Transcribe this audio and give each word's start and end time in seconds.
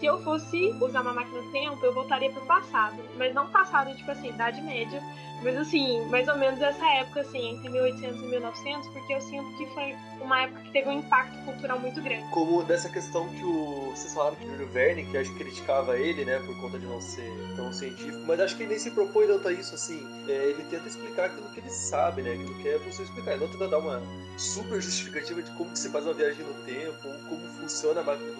Se 0.00 0.06
eu 0.06 0.18
fosse 0.22 0.74
usar 0.80 1.02
uma 1.02 1.12
máquina 1.12 1.42
do 1.42 1.50
tempo, 1.50 1.84
eu 1.84 1.92
voltaria 1.92 2.32
pro 2.32 2.40
passado. 2.46 2.96
Mas 3.18 3.34
não 3.34 3.46
passado, 3.50 3.94
tipo 3.94 4.10
assim, 4.10 4.30
Idade 4.30 4.62
Média. 4.62 5.02
Mas 5.42 5.56
assim, 5.58 6.02
mais 6.06 6.26
ou 6.26 6.38
menos 6.38 6.60
essa 6.60 6.86
época, 6.96 7.20
assim, 7.20 7.50
entre 7.50 7.68
1800 7.68 8.22
e 8.22 8.26
1900, 8.26 8.88
porque 8.88 9.12
eu 9.12 9.20
sinto 9.20 9.56
que 9.58 9.66
foi 9.74 9.94
uma 10.20 10.42
época 10.42 10.62
que 10.62 10.70
teve 10.70 10.88
um 10.88 10.98
impacto 11.00 11.36
cultural 11.44 11.78
muito 11.78 12.00
grande. 12.00 12.24
Como 12.30 12.62
dessa 12.62 12.88
questão 12.88 13.28
que 13.28 13.44
o. 13.44 13.90
Vocês 13.90 14.14
falaram 14.14 14.36
que 14.36 14.44
o 14.44 14.50
Júlio 14.50 14.68
Verne, 14.68 15.04
que 15.04 15.18
acho 15.18 15.30
que 15.32 15.44
criticava 15.44 15.98
ele, 15.98 16.24
né, 16.24 16.38
por 16.40 16.58
conta 16.60 16.78
de 16.78 16.86
não 16.86 17.00
ser 17.00 17.30
tão 17.56 17.70
científico, 17.70 18.22
mas 18.26 18.40
acho 18.40 18.56
que 18.56 18.62
ele 18.62 18.70
nem 18.70 18.78
se 18.78 18.90
propõe 18.90 19.26
tanto 19.26 19.48
a 19.48 19.52
isso, 19.52 19.74
assim. 19.74 20.06
É, 20.28 20.32
ele 20.32 20.64
tenta 20.64 20.88
explicar 20.88 21.26
aquilo 21.26 21.48
que 21.50 21.60
ele 21.60 21.70
sabe, 21.70 22.22
né? 22.22 22.32
Aquilo 22.32 22.54
que 22.54 22.68
é 22.68 22.78
você 22.78 23.02
explicar. 23.02 23.32
Ele 23.32 23.44
não 23.44 23.52
tenta 23.52 23.68
dar 23.68 23.78
uma 23.78 24.02
super 24.38 24.80
justificativa 24.80 25.42
de 25.42 25.50
como 25.52 25.70
que 25.70 25.78
se 25.78 25.90
faz 25.90 26.06
uma 26.06 26.14
viagem 26.14 26.44
no 26.44 26.54
tempo, 26.64 27.06
ou 27.06 27.14
como 27.28 27.46
funciona 27.60 28.00
a 28.00 28.04
máquina 28.04 28.30
do. 28.32 28.39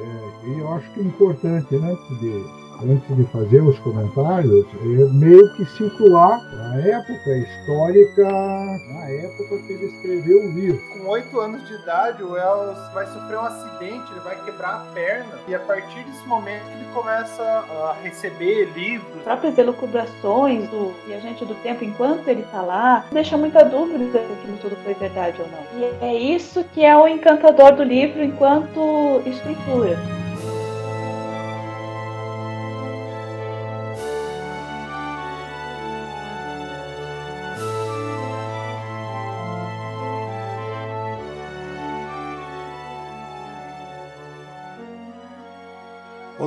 É, 0.00 0.60
eu 0.60 0.72
acho 0.74 0.90
que 0.92 1.00
é 1.00 1.02
importante, 1.02 1.74
né, 1.76 1.96
de 2.20 2.67
antes 2.82 3.16
de 3.16 3.24
fazer 3.24 3.60
os 3.60 3.78
comentários, 3.80 4.66
é 4.82 5.12
meio 5.12 5.52
que 5.54 5.64
situar 5.66 6.40
a 6.72 6.80
época 6.80 7.36
histórica, 7.36 8.24
na 8.24 9.08
época 9.10 9.58
que 9.66 9.72
ele 9.72 9.86
escreveu 9.86 10.38
o 10.40 10.52
livro. 10.52 10.80
Com 10.92 11.08
oito 11.08 11.40
anos 11.40 11.66
de 11.66 11.74
idade, 11.74 12.22
o 12.22 12.32
Wells 12.32 12.78
vai 12.94 13.06
sofrer 13.06 13.38
um 13.38 13.42
acidente, 13.42 14.12
ele 14.12 14.20
vai 14.20 14.44
quebrar 14.44 14.74
a 14.74 14.92
perna, 14.92 15.38
e 15.48 15.54
a 15.54 15.60
partir 15.60 16.04
desse 16.04 16.26
momento 16.26 16.64
ele 16.72 16.86
começa 16.94 17.42
a 17.42 17.96
receber 18.02 18.70
livros. 18.74 19.16
As 19.18 19.22
próprias 19.24 19.58
elucubrações 19.58 20.68
do 20.70 20.94
viajante 21.06 21.44
do 21.44 21.54
tempo 21.56 21.84
enquanto 21.84 22.28
ele 22.28 22.42
está 22.42 22.62
lá, 22.62 23.04
deixa 23.12 23.36
muita 23.36 23.64
dúvida 23.64 24.04
se 24.10 24.18
aquilo 24.18 24.56
tudo 24.58 24.76
foi 24.84 24.94
verdade 24.94 25.40
ou 25.40 25.48
não. 25.48 25.80
E 25.80 26.04
é 26.04 26.14
isso 26.14 26.64
que 26.72 26.84
é 26.84 26.96
o 26.96 27.08
encantador 27.08 27.74
do 27.74 27.82
livro 27.82 28.22
enquanto 28.22 29.20
estrutura. 29.26 29.98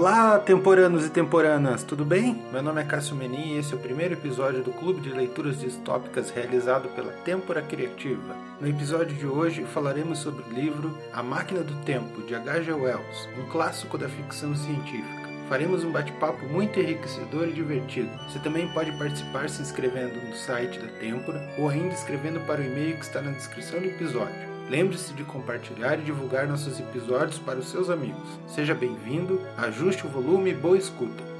Olá, 0.01 0.39
temporanos 0.39 1.05
e 1.05 1.11
temporanas, 1.11 1.83
tudo 1.83 2.03
bem? 2.03 2.43
Meu 2.51 2.63
nome 2.63 2.81
é 2.81 2.83
Cássio 2.83 3.15
Menin 3.15 3.53
e 3.53 3.57
esse 3.59 3.71
é 3.71 3.75
o 3.75 3.79
primeiro 3.79 4.15
episódio 4.15 4.63
do 4.63 4.73
Clube 4.73 4.99
de 4.99 5.11
Leituras 5.11 5.59
Distópicas 5.59 6.31
realizado 6.31 6.89
pela 6.95 7.11
Têmpora 7.11 7.61
Criativa. 7.61 8.35
No 8.59 8.67
episódio 8.67 9.15
de 9.15 9.27
hoje 9.27 9.63
falaremos 9.63 10.17
sobre 10.17 10.41
o 10.41 10.49
livro 10.51 10.97
A 11.13 11.21
Máquina 11.21 11.61
do 11.61 11.75
Tempo, 11.83 12.23
de 12.23 12.33
H.G. 12.33 12.73
Wells, 12.73 13.29
um 13.37 13.47
clássico 13.51 13.95
da 13.95 14.09
ficção 14.09 14.55
científica. 14.55 15.29
Faremos 15.47 15.83
um 15.83 15.91
bate-papo 15.91 16.47
muito 16.47 16.79
enriquecedor 16.79 17.49
e 17.49 17.53
divertido. 17.53 18.09
Você 18.27 18.39
também 18.39 18.67
pode 18.69 18.91
participar 18.93 19.51
se 19.51 19.61
inscrevendo 19.61 20.19
no 20.19 20.33
site 20.33 20.79
da 20.79 20.87
Têmpora 20.93 21.47
ou 21.59 21.69
ainda 21.69 21.93
escrevendo 21.93 22.39
para 22.47 22.59
o 22.59 22.65
e-mail 22.65 22.97
que 22.97 23.05
está 23.05 23.21
na 23.21 23.29
descrição 23.29 23.79
do 23.79 23.85
episódio. 23.85 24.50
Lembre-se 24.71 25.13
de 25.13 25.25
compartilhar 25.25 25.99
e 25.99 26.03
divulgar 26.03 26.47
nossos 26.47 26.79
episódios 26.79 27.37
para 27.37 27.59
os 27.59 27.69
seus 27.69 27.89
amigos. 27.89 28.39
Seja 28.47 28.73
bem-vindo, 28.73 29.41
ajuste 29.57 30.07
o 30.07 30.09
volume 30.09 30.51
e 30.51 30.53
boa 30.53 30.77
escuta. 30.77 31.30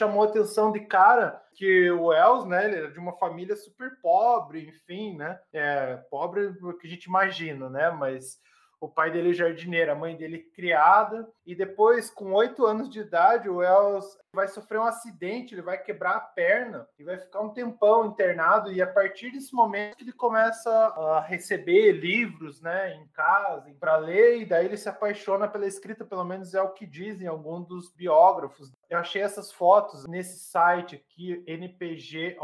Chamou 0.00 0.22
a 0.22 0.26
atenção 0.26 0.72
de 0.72 0.80
cara 0.80 1.42
que 1.54 1.90
o 1.90 2.06
Wells, 2.06 2.46
né, 2.46 2.64
ele 2.64 2.76
era 2.76 2.90
de 2.90 2.98
uma 2.98 3.12
família 3.18 3.54
super 3.54 4.00
pobre, 4.00 4.66
enfim, 4.66 5.16
né, 5.16 5.38
é, 5.52 5.96
pobre 6.10 6.54
que 6.80 6.86
a 6.86 6.90
gente 6.90 7.04
imagina, 7.04 7.68
né, 7.68 7.90
mas 7.90 8.38
o 8.80 8.88
pai 8.88 9.10
dele 9.10 9.30
é 9.30 9.34
jardineiro, 9.34 9.92
a 9.92 9.94
mãe 9.94 10.16
dele 10.16 10.38
criada, 10.54 11.28
e 11.44 11.54
depois, 11.54 12.08
com 12.08 12.32
oito 12.32 12.64
anos 12.64 12.88
de 12.88 13.00
idade, 13.00 13.46
o 13.46 13.56
Wells 13.56 14.06
vai 14.32 14.46
sofrer 14.48 14.78
um 14.78 14.84
acidente, 14.84 15.54
ele 15.54 15.62
vai 15.62 15.76
quebrar 15.78 16.16
a 16.16 16.20
perna 16.20 16.88
e 16.98 17.04
vai 17.04 17.18
ficar 17.18 17.40
um 17.40 17.50
tempão 17.50 18.06
internado, 18.06 18.72
e 18.72 18.80
a 18.80 18.86
partir 18.86 19.32
desse 19.32 19.52
momento 19.54 20.00
ele 20.00 20.12
começa 20.12 20.70
a 20.70 21.20
receber 21.20 21.92
livros, 21.92 22.60
né, 22.60 22.94
em 22.94 23.08
casa, 23.08 23.64
para 23.78 23.96
ler, 23.96 24.42
e 24.42 24.46
daí 24.46 24.66
ele 24.66 24.76
se 24.76 24.88
apaixona 24.88 25.48
pela 25.48 25.66
escrita, 25.66 26.04
pelo 26.04 26.24
menos 26.24 26.54
é 26.54 26.62
o 26.62 26.70
que 26.70 26.86
dizem 26.86 27.26
alguns 27.26 27.66
dos 27.66 27.92
biógrafos. 27.92 28.72
Eu 28.88 28.98
achei 28.98 29.22
essas 29.22 29.52
fotos 29.52 30.06
nesse 30.06 30.38
site 30.38 30.96
aqui, 30.96 31.44
npg.org.uk. 31.46 32.40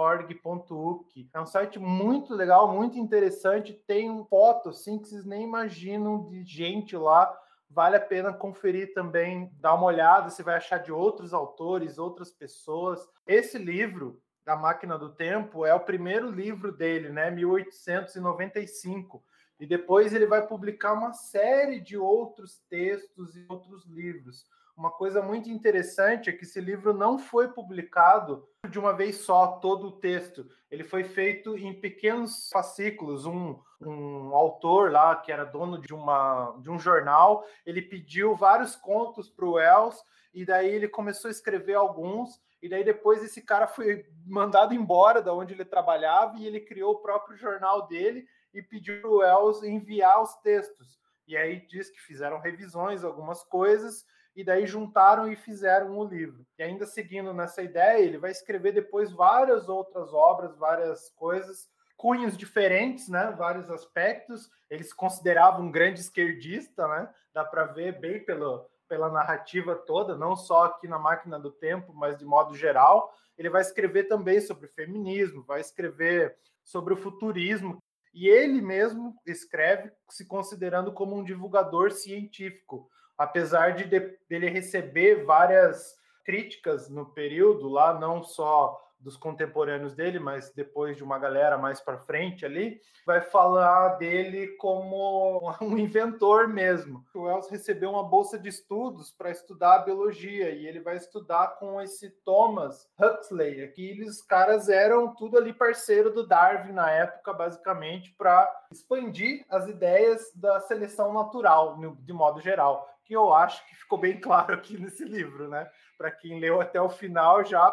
É 1.32 1.40
um 1.40 1.46
site 1.46 1.78
muito 1.78 2.34
legal, 2.34 2.72
muito 2.72 2.98
interessante, 2.98 3.72
tem 3.86 4.24
fotos 4.26 4.80
assim 4.80 4.98
que 4.98 5.08
vocês 5.08 5.24
nem 5.24 5.44
imaginam 5.44 6.24
de 6.24 6.42
gente 6.44 6.96
lá 6.96 7.32
vale 7.76 7.96
a 7.96 8.00
pena 8.00 8.32
conferir 8.32 8.94
também, 8.94 9.52
dar 9.60 9.74
uma 9.74 9.84
olhada, 9.84 10.30
você 10.30 10.42
vai 10.42 10.54
achar 10.56 10.78
de 10.78 10.90
outros 10.90 11.34
autores, 11.34 11.98
outras 11.98 12.32
pessoas. 12.32 13.06
Esse 13.26 13.58
livro, 13.58 14.18
da 14.46 14.56
Máquina 14.56 14.98
do 14.98 15.14
Tempo, 15.14 15.66
é 15.66 15.74
o 15.74 15.84
primeiro 15.84 16.30
livro 16.30 16.72
dele, 16.72 17.10
né, 17.10 17.30
1895. 17.30 19.22
E 19.60 19.66
depois 19.66 20.14
ele 20.14 20.24
vai 20.24 20.46
publicar 20.46 20.94
uma 20.94 21.12
série 21.12 21.78
de 21.78 21.98
outros 21.98 22.62
textos 22.70 23.36
e 23.36 23.44
outros 23.46 23.84
livros. 23.84 24.46
Uma 24.76 24.90
coisa 24.90 25.22
muito 25.22 25.48
interessante 25.48 26.28
é 26.28 26.32
que 26.34 26.44
esse 26.44 26.60
livro 26.60 26.92
não 26.92 27.18
foi 27.18 27.48
publicado 27.48 28.46
de 28.68 28.78
uma 28.78 28.92
vez 28.92 29.16
só, 29.16 29.58
todo 29.58 29.86
o 29.86 29.98
texto. 29.98 30.46
Ele 30.70 30.84
foi 30.84 31.02
feito 31.02 31.56
em 31.56 31.72
pequenos 31.80 32.50
fascículos. 32.52 33.24
Um, 33.24 33.58
um 33.80 34.34
autor 34.34 34.90
lá, 34.90 35.16
que 35.16 35.32
era 35.32 35.44
dono 35.44 35.80
de, 35.80 35.94
uma, 35.94 36.54
de 36.60 36.70
um 36.70 36.78
jornal, 36.78 37.46
ele 37.64 37.80
pediu 37.80 38.36
vários 38.36 38.76
contos 38.76 39.30
para 39.30 39.46
o 39.46 39.52
Wells, 39.52 40.02
e 40.34 40.44
daí 40.44 40.68
ele 40.68 40.88
começou 40.88 41.28
a 41.28 41.32
escrever 41.32 41.74
alguns, 41.74 42.40
e 42.60 42.68
daí 42.68 42.84
depois 42.84 43.22
esse 43.22 43.42
cara 43.42 43.66
foi 43.66 44.06
mandado 44.26 44.74
embora 44.74 45.22
da 45.22 45.32
onde 45.32 45.54
ele 45.54 45.64
trabalhava, 45.64 46.38
e 46.38 46.46
ele 46.46 46.60
criou 46.60 46.94
o 46.94 47.00
próprio 47.00 47.36
jornal 47.36 47.86
dele 47.86 48.26
e 48.52 48.62
pediu 48.62 49.00
para 49.00 49.10
o 49.10 49.18
Wells 49.18 49.62
enviar 49.62 50.22
os 50.22 50.34
textos. 50.36 50.98
E 51.26 51.36
aí 51.36 51.66
diz 51.66 51.90
que 51.90 52.00
fizeram 52.00 52.38
revisões, 52.38 53.04
algumas 53.04 53.42
coisas, 53.42 54.04
e 54.36 54.44
daí 54.44 54.66
juntaram 54.66 55.32
e 55.32 55.34
fizeram 55.34 55.98
o 55.98 56.04
livro. 56.04 56.46
E 56.58 56.62
ainda 56.62 56.84
seguindo 56.84 57.32
nessa 57.32 57.62
ideia, 57.62 57.98
ele 57.98 58.18
vai 58.18 58.30
escrever 58.30 58.72
depois 58.72 59.10
várias 59.10 59.66
outras 59.66 60.12
obras, 60.12 60.54
várias 60.58 61.08
coisas, 61.16 61.70
cunhos 61.96 62.36
diferentes, 62.36 63.08
né? 63.08 63.34
Vários 63.36 63.70
aspectos. 63.70 64.50
Ele 64.68 64.84
se 64.84 64.94
considerava 64.94 65.62
um 65.62 65.70
grande 65.70 66.00
esquerdista, 66.00 66.86
né? 66.86 67.08
Dá 67.32 67.44
para 67.44 67.64
ver 67.64 67.98
bem 67.98 68.22
pelo, 68.22 68.68
pela 68.86 69.10
narrativa 69.10 69.74
toda, 69.74 70.16
não 70.16 70.36
só 70.36 70.64
aqui 70.64 70.86
na 70.86 70.98
Máquina 70.98 71.38
do 71.38 71.50
Tempo, 71.50 71.94
mas 71.94 72.18
de 72.18 72.26
modo 72.26 72.54
geral. 72.54 73.10
Ele 73.38 73.48
vai 73.48 73.62
escrever 73.62 74.04
também 74.04 74.40
sobre 74.40 74.68
feminismo, 74.68 75.44
vai 75.44 75.62
escrever 75.62 76.36
sobre 76.62 76.92
o 76.92 76.96
futurismo. 76.96 77.82
E 78.12 78.28
ele 78.28 78.60
mesmo 78.60 79.14
escreve 79.26 79.90
se 80.10 80.26
considerando 80.26 80.92
como 80.92 81.16
um 81.16 81.24
divulgador 81.24 81.90
científico, 81.90 82.90
apesar 83.18 83.74
de, 83.74 83.84
de 83.84 84.16
dele 84.28 84.48
receber 84.48 85.24
várias 85.24 85.96
críticas 86.24 86.88
no 86.88 87.06
período 87.06 87.68
lá, 87.68 87.98
não 87.98 88.22
só 88.22 88.86
dos 88.98 89.16
contemporâneos 89.16 89.94
dele, 89.94 90.18
mas 90.18 90.52
depois 90.52 90.96
de 90.96 91.04
uma 91.04 91.18
galera 91.18 91.56
mais 91.56 91.80
para 91.80 91.98
frente 91.98 92.44
ali, 92.44 92.80
vai 93.06 93.20
falar 93.20 93.90
dele 93.98 94.48
como 94.56 95.54
um 95.62 95.78
inventor 95.78 96.48
mesmo. 96.48 97.04
O 97.14 97.22
Wells 97.22 97.48
recebeu 97.48 97.90
uma 97.90 98.02
bolsa 98.02 98.38
de 98.38 98.48
estudos 98.48 99.12
para 99.12 99.30
estudar 99.30 99.84
biologia 99.84 100.50
e 100.50 100.66
ele 100.66 100.80
vai 100.80 100.96
estudar 100.96 101.56
com 101.58 101.80
esse 101.80 102.10
Thomas 102.24 102.88
Huxley. 102.98 103.62
Aqueles 103.62 104.22
caras 104.22 104.68
eram 104.68 105.14
tudo 105.14 105.38
ali 105.38 105.52
parceiro 105.52 106.12
do 106.12 106.26
Darwin 106.26 106.72
na 106.72 106.90
época, 106.90 107.32
basicamente, 107.32 108.12
para 108.18 108.50
expandir 108.72 109.44
as 109.48 109.68
ideias 109.68 110.32
da 110.34 110.58
seleção 110.60 111.12
natural, 111.12 111.78
de 112.00 112.12
modo 112.12 112.40
geral 112.40 112.95
que 113.06 113.14
eu 113.14 113.32
acho 113.32 113.64
que 113.66 113.76
ficou 113.76 113.98
bem 113.98 114.20
claro 114.20 114.52
aqui 114.52 114.76
nesse 114.76 115.04
livro, 115.04 115.48
né? 115.48 115.70
Para 115.96 116.10
quem 116.10 116.40
leu 116.40 116.60
até 116.60 116.80
o 116.80 116.88
final, 116.88 117.44
já 117.44 117.72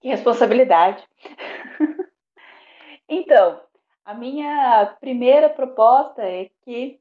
Que 0.00 0.08
responsabilidade. 0.08 1.06
Então, 3.08 3.60
a 4.04 4.14
minha 4.14 4.96
primeira 5.00 5.48
proposta 5.48 6.22
é 6.22 6.50
que 6.64 7.00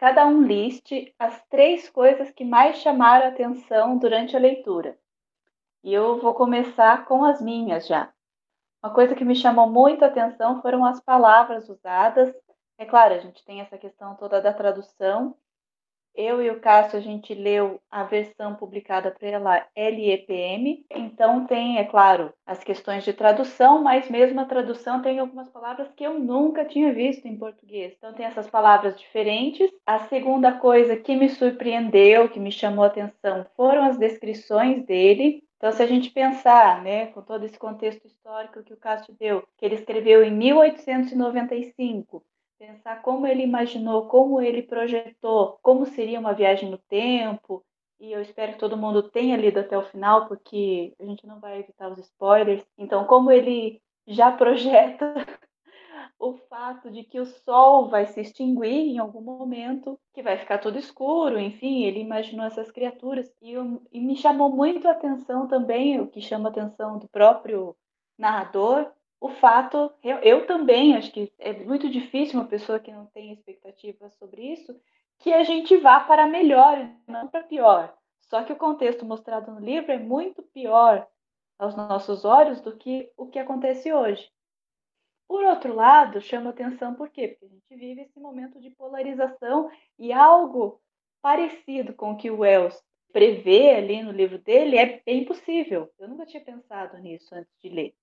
cada 0.00 0.26
um 0.26 0.42
liste 0.42 1.14
as 1.18 1.44
três 1.50 1.90
coisas 1.90 2.30
que 2.30 2.42
mais 2.42 2.78
chamaram 2.78 3.26
a 3.26 3.28
atenção 3.28 3.98
durante 3.98 4.34
a 4.34 4.40
leitura. 4.40 4.98
E 5.84 5.92
eu 5.92 6.18
vou 6.18 6.32
começar 6.32 7.04
com 7.04 7.22
as 7.22 7.38
minhas 7.38 7.86
já. 7.86 8.10
Uma 8.82 8.94
coisa 8.94 9.14
que 9.14 9.26
me 9.26 9.36
chamou 9.36 9.68
muito 9.68 10.02
a 10.02 10.08
atenção 10.08 10.62
foram 10.62 10.86
as 10.86 11.02
palavras 11.02 11.68
usadas. 11.68 12.34
É 12.78 12.86
claro, 12.86 13.12
a 13.12 13.18
gente 13.18 13.44
tem 13.44 13.60
essa 13.60 13.76
questão 13.76 14.14
toda 14.14 14.40
da 14.40 14.54
tradução, 14.54 15.36
eu 16.14 16.42
e 16.42 16.50
o 16.50 16.60
Cássio, 16.60 16.98
a 16.98 17.02
gente 17.02 17.34
leu 17.34 17.80
a 17.90 18.04
versão 18.04 18.54
publicada 18.54 19.10
pela 19.10 19.66
LEPM, 19.76 20.84
então 20.90 21.46
tem, 21.46 21.78
é 21.78 21.84
claro, 21.84 22.32
as 22.46 22.62
questões 22.62 23.04
de 23.04 23.12
tradução, 23.12 23.82
mas 23.82 24.10
mesmo 24.10 24.40
a 24.40 24.44
tradução 24.44 25.02
tem 25.02 25.18
algumas 25.18 25.48
palavras 25.48 25.90
que 25.96 26.04
eu 26.04 26.18
nunca 26.18 26.64
tinha 26.64 26.92
visto 26.92 27.26
em 27.26 27.36
português. 27.36 27.94
Então 27.96 28.12
tem 28.12 28.26
essas 28.26 28.48
palavras 28.50 28.98
diferentes. 28.98 29.70
A 29.86 30.00
segunda 30.00 30.52
coisa 30.52 30.96
que 30.96 31.14
me 31.14 31.28
surpreendeu, 31.28 32.28
que 32.28 32.40
me 32.40 32.52
chamou 32.52 32.84
a 32.84 32.88
atenção, 32.88 33.46
foram 33.56 33.84
as 33.84 33.96
descrições 33.96 34.84
dele. 34.84 35.42
Então, 35.56 35.72
se 35.72 35.82
a 35.82 35.86
gente 35.86 36.10
pensar, 36.10 36.82
né, 36.82 37.08
com 37.08 37.20
todo 37.20 37.44
esse 37.44 37.58
contexto 37.58 38.06
histórico 38.06 38.62
que 38.62 38.72
o 38.72 38.78
Cássio 38.78 39.14
deu, 39.20 39.46
que 39.58 39.66
ele 39.66 39.74
escreveu 39.74 40.24
em 40.24 40.30
1895, 40.30 42.24
pensar 42.60 43.00
como 43.00 43.26
ele 43.26 43.42
imaginou, 43.42 44.06
como 44.06 44.38
ele 44.38 44.62
projetou, 44.62 45.58
como 45.62 45.86
seria 45.86 46.20
uma 46.20 46.34
viagem 46.34 46.70
no 46.70 46.76
tempo. 46.76 47.64
E 47.98 48.12
eu 48.12 48.20
espero 48.20 48.52
que 48.52 48.58
todo 48.58 48.76
mundo 48.76 49.02
tenha 49.02 49.36
lido 49.36 49.60
até 49.60 49.76
o 49.78 49.82
final, 49.82 50.28
porque 50.28 50.94
a 51.00 51.04
gente 51.06 51.26
não 51.26 51.40
vai 51.40 51.58
evitar 51.58 51.90
os 51.90 51.98
spoilers. 51.98 52.62
Então, 52.76 53.06
como 53.06 53.30
ele 53.30 53.80
já 54.06 54.30
projeta 54.36 55.14
o 56.18 56.34
fato 56.34 56.90
de 56.90 57.02
que 57.02 57.18
o 57.18 57.24
sol 57.24 57.88
vai 57.88 58.04
se 58.04 58.20
extinguir 58.20 58.90
em 58.90 58.98
algum 58.98 59.22
momento, 59.22 59.98
que 60.12 60.22
vai 60.22 60.36
ficar 60.36 60.58
tudo 60.58 60.78
escuro, 60.78 61.40
enfim, 61.40 61.84
ele 61.84 62.00
imaginou 62.00 62.44
essas 62.44 62.70
criaturas. 62.70 63.32
E, 63.40 63.52
eu, 63.52 63.82
e 63.90 64.00
me 64.00 64.16
chamou 64.16 64.50
muito 64.54 64.86
a 64.86 64.92
atenção 64.92 65.48
também, 65.48 65.98
o 65.98 66.08
que 66.08 66.20
chama 66.20 66.50
a 66.50 66.52
atenção 66.52 66.98
do 66.98 67.08
próprio 67.08 67.74
narrador, 68.18 68.92
o 69.20 69.28
fato, 69.28 69.92
eu, 70.02 70.16
eu, 70.18 70.46
também 70.46 70.96
acho 70.96 71.12
que 71.12 71.30
é 71.38 71.52
muito 71.52 71.90
difícil 71.90 72.40
uma 72.40 72.48
pessoa 72.48 72.80
que 72.80 72.90
não 72.90 73.04
tem 73.06 73.32
expectativas 73.32 74.14
sobre 74.14 74.42
isso, 74.42 74.74
que 75.18 75.30
a 75.32 75.44
gente 75.44 75.76
vá 75.76 76.00
para 76.00 76.26
melhor 76.26 76.78
e 76.78 77.10
não 77.10 77.28
para 77.28 77.44
pior. 77.44 77.94
Só 78.22 78.42
que 78.42 78.52
o 78.52 78.56
contexto 78.56 79.04
mostrado 79.04 79.52
no 79.52 79.60
livro 79.60 79.92
é 79.92 79.98
muito 79.98 80.42
pior 80.42 81.06
aos 81.58 81.76
nossos 81.76 82.24
olhos 82.24 82.62
do 82.62 82.74
que 82.76 83.12
o 83.14 83.26
que 83.26 83.38
acontece 83.38 83.92
hoje. 83.92 84.26
Por 85.28 85.44
outro 85.44 85.74
lado, 85.74 86.20
chama 86.22 86.50
atenção 86.50 86.94
por 86.94 87.10
quê? 87.10 87.28
Porque 87.28 87.44
a 87.44 87.48
gente 87.48 87.76
vive 87.76 88.00
esse 88.00 88.18
momento 88.18 88.58
de 88.58 88.70
polarização 88.70 89.70
e 89.98 90.12
algo 90.12 90.80
parecido 91.20 91.92
com 91.92 92.12
o 92.12 92.16
que 92.16 92.30
o 92.30 92.38
Wells 92.38 92.82
prevê 93.12 93.74
ali 93.74 94.02
no 94.02 94.12
livro 94.12 94.38
dele 94.38 94.78
é 94.78 95.02
bem 95.04 95.26
possível. 95.26 95.90
Eu 95.98 96.08
nunca 96.08 96.24
tinha 96.24 96.42
pensado 96.42 96.96
nisso 96.98 97.34
antes 97.34 97.52
de 97.62 97.68
ler. 97.68 97.94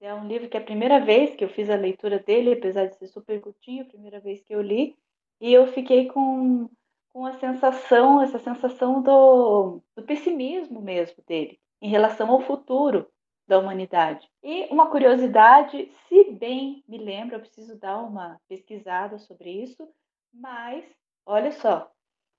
É 0.00 0.14
um 0.14 0.28
livro 0.28 0.48
que 0.48 0.56
é 0.56 0.60
a 0.60 0.64
primeira 0.64 1.00
vez 1.00 1.34
que 1.34 1.44
eu 1.44 1.48
fiz 1.48 1.68
a 1.68 1.74
leitura 1.74 2.18
dele, 2.18 2.52
apesar 2.52 2.86
de 2.86 2.96
ser 2.96 3.08
super 3.08 3.40
curtinho, 3.40 3.82
a 3.82 3.88
primeira 3.88 4.20
vez 4.20 4.42
que 4.42 4.54
eu 4.54 4.62
li, 4.62 4.96
e 5.40 5.52
eu 5.52 5.66
fiquei 5.72 6.06
com, 6.06 6.70
com 7.12 7.26
a 7.26 7.32
sensação, 7.38 8.22
essa 8.22 8.38
sensação 8.38 9.02
do, 9.02 9.80
do 9.96 10.02
pessimismo 10.04 10.80
mesmo 10.80 11.22
dele, 11.26 11.58
em 11.82 11.88
relação 11.88 12.30
ao 12.30 12.40
futuro 12.40 13.08
da 13.46 13.58
humanidade. 13.58 14.28
E 14.42 14.66
uma 14.66 14.88
curiosidade, 14.90 15.90
se 16.08 16.30
bem 16.32 16.84
me 16.86 16.98
lembro, 16.98 17.34
eu 17.34 17.40
preciso 17.40 17.76
dar 17.78 17.98
uma 17.98 18.38
pesquisada 18.48 19.18
sobre 19.18 19.50
isso, 19.50 19.88
mas 20.32 20.84
olha 21.26 21.50
só, 21.50 21.90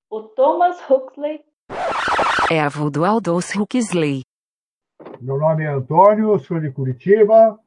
o 0.09 0.21
Thomas 0.21 0.79
Huxley 0.89 1.43
é 2.49 2.61
avô 2.61 2.89
do 2.89 3.05
Aldous 3.05 3.53
Huxley. 3.55 4.23
Meu 5.21 5.37
nome 5.37 5.65
é 5.65 5.67
Antônio, 5.67 6.39
sou 6.39 6.61
de 6.61 6.71
Curitiba, 6.71 7.59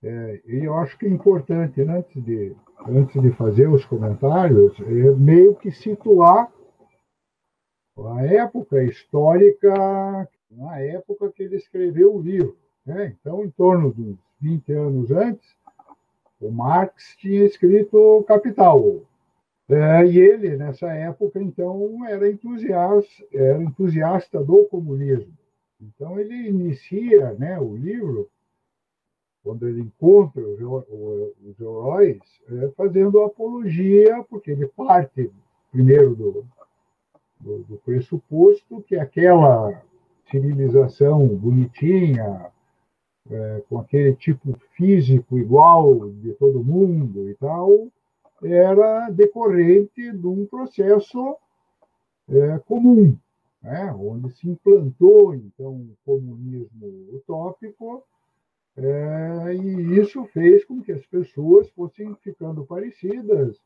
é, 0.00 0.40
e 0.46 0.64
eu 0.64 0.74
acho 0.74 0.96
que 0.96 1.06
é 1.06 1.08
importante, 1.08 1.82
né, 1.82 1.98
antes, 1.98 2.22
de, 2.22 2.54
antes 2.86 3.20
de 3.20 3.32
fazer 3.32 3.68
os 3.68 3.84
comentários, 3.84 4.78
é 4.78 5.10
meio 5.16 5.56
que 5.56 5.72
situar 5.72 6.48
a 7.98 8.22
época 8.22 8.84
histórica, 8.84 9.74
na 10.48 10.78
época 10.78 11.32
que 11.32 11.42
ele 11.42 11.56
escreveu 11.56 12.14
o 12.14 12.22
livro. 12.22 12.56
Né? 12.86 13.16
Então, 13.20 13.44
em 13.44 13.50
torno 13.50 13.92
de 13.92 14.00
uns 14.00 14.18
20 14.40 14.72
anos 14.72 15.10
antes, 15.10 15.56
o 16.40 16.48
Marx 16.48 17.16
tinha 17.18 17.44
escrito 17.44 18.24
Capital. 18.28 19.00
É, 19.68 20.06
e 20.06 20.16
ele, 20.20 20.56
nessa 20.56 20.92
época, 20.92 21.40
então, 21.40 22.06
era 22.06 22.30
entusiasta, 22.30 23.24
era 23.32 23.60
entusiasta 23.60 24.44
do 24.44 24.64
comunismo. 24.66 25.32
Então 25.80 26.18
ele 26.18 26.48
inicia 26.48 27.32
né, 27.34 27.58
o 27.58 27.76
livro, 27.76 28.30
quando 29.42 29.68
ele 29.68 29.82
encontra 29.82 30.42
os 30.42 31.60
heróis, 31.60 32.18
é, 32.48 32.68
fazendo 32.76 33.22
apologia, 33.22 34.24
porque 34.30 34.50
ele 34.50 34.66
parte 34.68 35.30
primeiro 35.70 36.14
do, 36.14 36.46
do, 37.40 37.58
do 37.64 37.76
pressuposto 37.84 38.82
que 38.82 38.96
aquela 38.96 39.82
civilização 40.30 41.26
bonitinha, 41.26 42.50
é, 43.30 43.62
com 43.68 43.78
aquele 43.78 44.14
tipo 44.14 44.56
físico 44.76 45.38
igual 45.38 46.10
de 46.10 46.32
todo 46.34 46.64
mundo 46.64 47.28
e 47.28 47.34
tal, 47.34 47.88
era 48.42 49.10
decorrente 49.10 50.12
de 50.12 50.26
um 50.26 50.46
processo 50.46 51.36
é, 52.28 52.58
comum, 52.66 53.16
né, 53.64 53.90
onde 53.98 54.30
se 54.36 54.46
implantou 54.46 55.34
então 55.34 55.72
o 55.72 55.96
comunismo 56.04 56.86
utópico, 57.14 58.04
é, 58.76 59.54
e 59.54 59.98
isso 59.98 60.22
fez 60.26 60.64
com 60.66 60.82
que 60.82 60.92
as 60.92 61.06
pessoas 61.06 61.70
fossem 61.70 62.14
ficando 62.16 62.66
parecidas, 62.66 63.58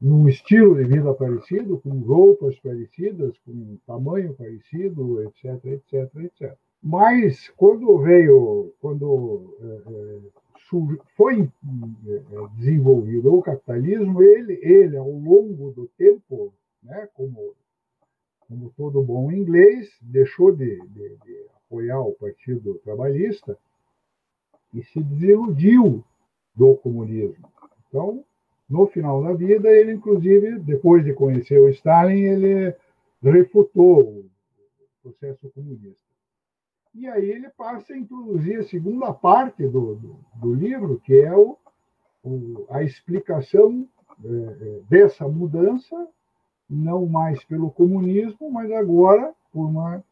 num 0.00 0.28
estilo 0.28 0.76
de 0.76 0.84
vida 0.84 1.12
parecido, 1.14 1.80
com 1.80 1.98
roupas 2.00 2.58
parecidas, 2.60 3.36
com 3.38 3.78
tamanho 3.86 4.34
parecido, 4.34 5.22
etc, 5.22 5.64
etc, 5.64 6.16
etc. 6.16 6.54
Mas 6.82 7.48
quando 7.56 7.98
veio, 7.98 8.72
quando 8.80 9.56
é, 9.60 9.66
é 9.66 10.18
foi 11.16 11.40
é, 11.42 12.48
desenvolvido 12.58 13.34
o 13.34 13.42
capitalismo, 13.42 14.22
ele, 14.22 14.60
ele 14.62 14.96
ao 14.98 15.10
longo 15.10 15.72
do 15.72 15.88
tempo, 15.96 16.52
né, 16.82 17.08
como 17.14 17.54
como 18.48 18.72
todo 18.76 19.02
bom 19.02 19.30
inglês, 19.30 19.90
deixou 20.00 20.52
de, 20.52 20.80
de, 20.86 21.16
de 21.16 21.46
apoiar 21.66 22.00
o 22.00 22.14
Partido 22.14 22.80
Trabalhista 22.82 23.58
e 24.72 24.82
se 24.82 25.02
desiludiu 25.02 26.02
do 26.54 26.74
comunismo. 26.76 27.46
Então, 27.88 28.24
no 28.68 28.86
final 28.86 29.22
da 29.22 29.32
vida, 29.32 29.68
ele, 29.70 29.92
inclusive, 29.92 30.58
depois 30.58 31.04
de 31.04 31.12
conhecer 31.12 31.58
o 31.58 31.68
Stalin, 31.68 32.20
ele 32.20 32.74
refutou 33.22 34.00
o 34.00 34.30
processo 35.02 35.48
comunista. 35.50 36.08
E 36.94 37.06
aí 37.06 37.30
ele 37.30 37.48
passa 37.50 37.92
a 37.92 37.96
introduzir 37.96 38.58
a 38.58 38.64
segunda 38.64 39.12
parte 39.12 39.66
do, 39.66 39.94
do, 39.94 40.16
do 40.34 40.54
livro, 40.54 41.00
que 41.00 41.20
é 41.20 41.34
o, 41.34 41.56
o, 42.24 42.66
a 42.70 42.82
explicação 42.82 43.88
é, 44.24 44.80
dessa 44.88 45.28
mudança 45.28 46.08
não 46.68 47.06
mais 47.06 47.42
pelo 47.44 47.70
comunismo, 47.70 48.50
mas 48.50 48.70
agora 48.70 49.34
por, 49.52 49.66
uma, 49.66 50.04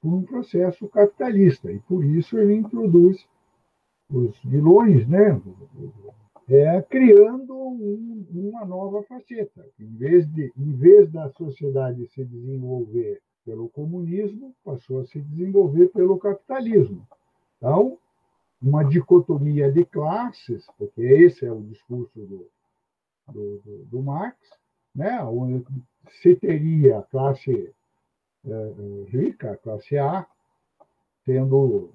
por 0.00 0.14
um 0.14 0.22
processo 0.22 0.88
capitalista. 0.88 1.70
E 1.70 1.78
por 1.80 2.04
isso 2.04 2.38
ele 2.38 2.54
introduz 2.54 3.26
os 4.08 4.36
vilões, 4.44 5.06
né? 5.06 5.40
É, 6.48 6.82
criando 6.82 7.54
um, 7.54 8.26
uma 8.32 8.64
nova 8.64 9.02
faceta. 9.04 9.64
Em 9.78 9.96
vez, 9.96 10.26
de, 10.32 10.52
em 10.58 10.72
vez 10.72 11.10
da 11.10 11.30
sociedade 11.30 12.06
se 12.08 12.24
desenvolver 12.24 13.20
pelo 13.44 13.68
comunismo, 13.68 14.54
passou 14.64 15.00
a 15.00 15.04
se 15.04 15.20
desenvolver 15.20 15.88
pelo 15.88 16.18
capitalismo. 16.18 17.06
Então, 17.56 17.98
uma 18.60 18.82
dicotomia 18.82 19.70
de 19.70 19.84
classes, 19.84 20.66
porque 20.76 21.00
esse 21.02 21.46
é 21.46 21.52
o 21.52 21.62
discurso 21.62 22.20
do, 22.20 22.46
do, 23.28 23.58
do, 23.64 23.84
do 23.86 24.02
Marx, 24.02 24.36
né? 24.94 25.22
onde 25.22 25.64
se 26.22 26.34
teria 26.36 26.98
a 26.98 27.02
classe 27.02 27.72
é, 28.46 28.50
é, 28.50 29.10
rica, 29.10 29.52
a 29.52 29.56
classe 29.56 29.98
A, 29.98 30.26
tendo 31.24 31.90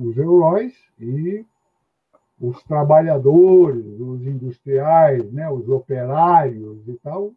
os 0.00 0.16
heróis 0.16 0.74
e 0.98 1.44
os 2.40 2.62
trabalhadores, 2.64 3.84
os 4.00 4.22
industriais, 4.26 5.30
né, 5.32 5.50
os 5.50 5.68
operários 5.68 6.86
e 6.86 6.94
tal, 6.94 7.32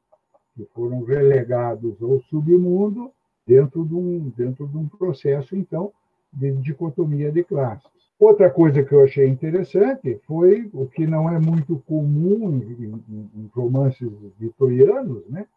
que 0.55 0.65
foram 0.73 1.03
relegados 1.03 2.01
ao 2.01 2.21
submundo 2.23 3.11
dentro 3.45 3.85
de 3.85 3.95
um, 3.95 4.29
dentro 4.29 4.67
de 4.67 4.77
um 4.77 4.87
processo, 4.87 5.55
então, 5.55 5.91
de 6.31 6.51
dicotomia 6.57 7.31
de 7.31 7.43
classes. 7.43 8.10
Outra 8.21 8.51
coisa 8.51 8.83
que 8.83 8.93
eu 8.93 9.03
achei 9.03 9.27
interessante 9.27 10.21
foi 10.27 10.69
o 10.73 10.85
que 10.85 11.07
não 11.07 11.27
é 11.27 11.39
muito 11.39 11.79
comum 11.87 12.61
em, 12.61 13.03
em 13.35 13.49
romances 13.51 14.11
vitorianos, 14.37 15.27
né? 15.27 15.47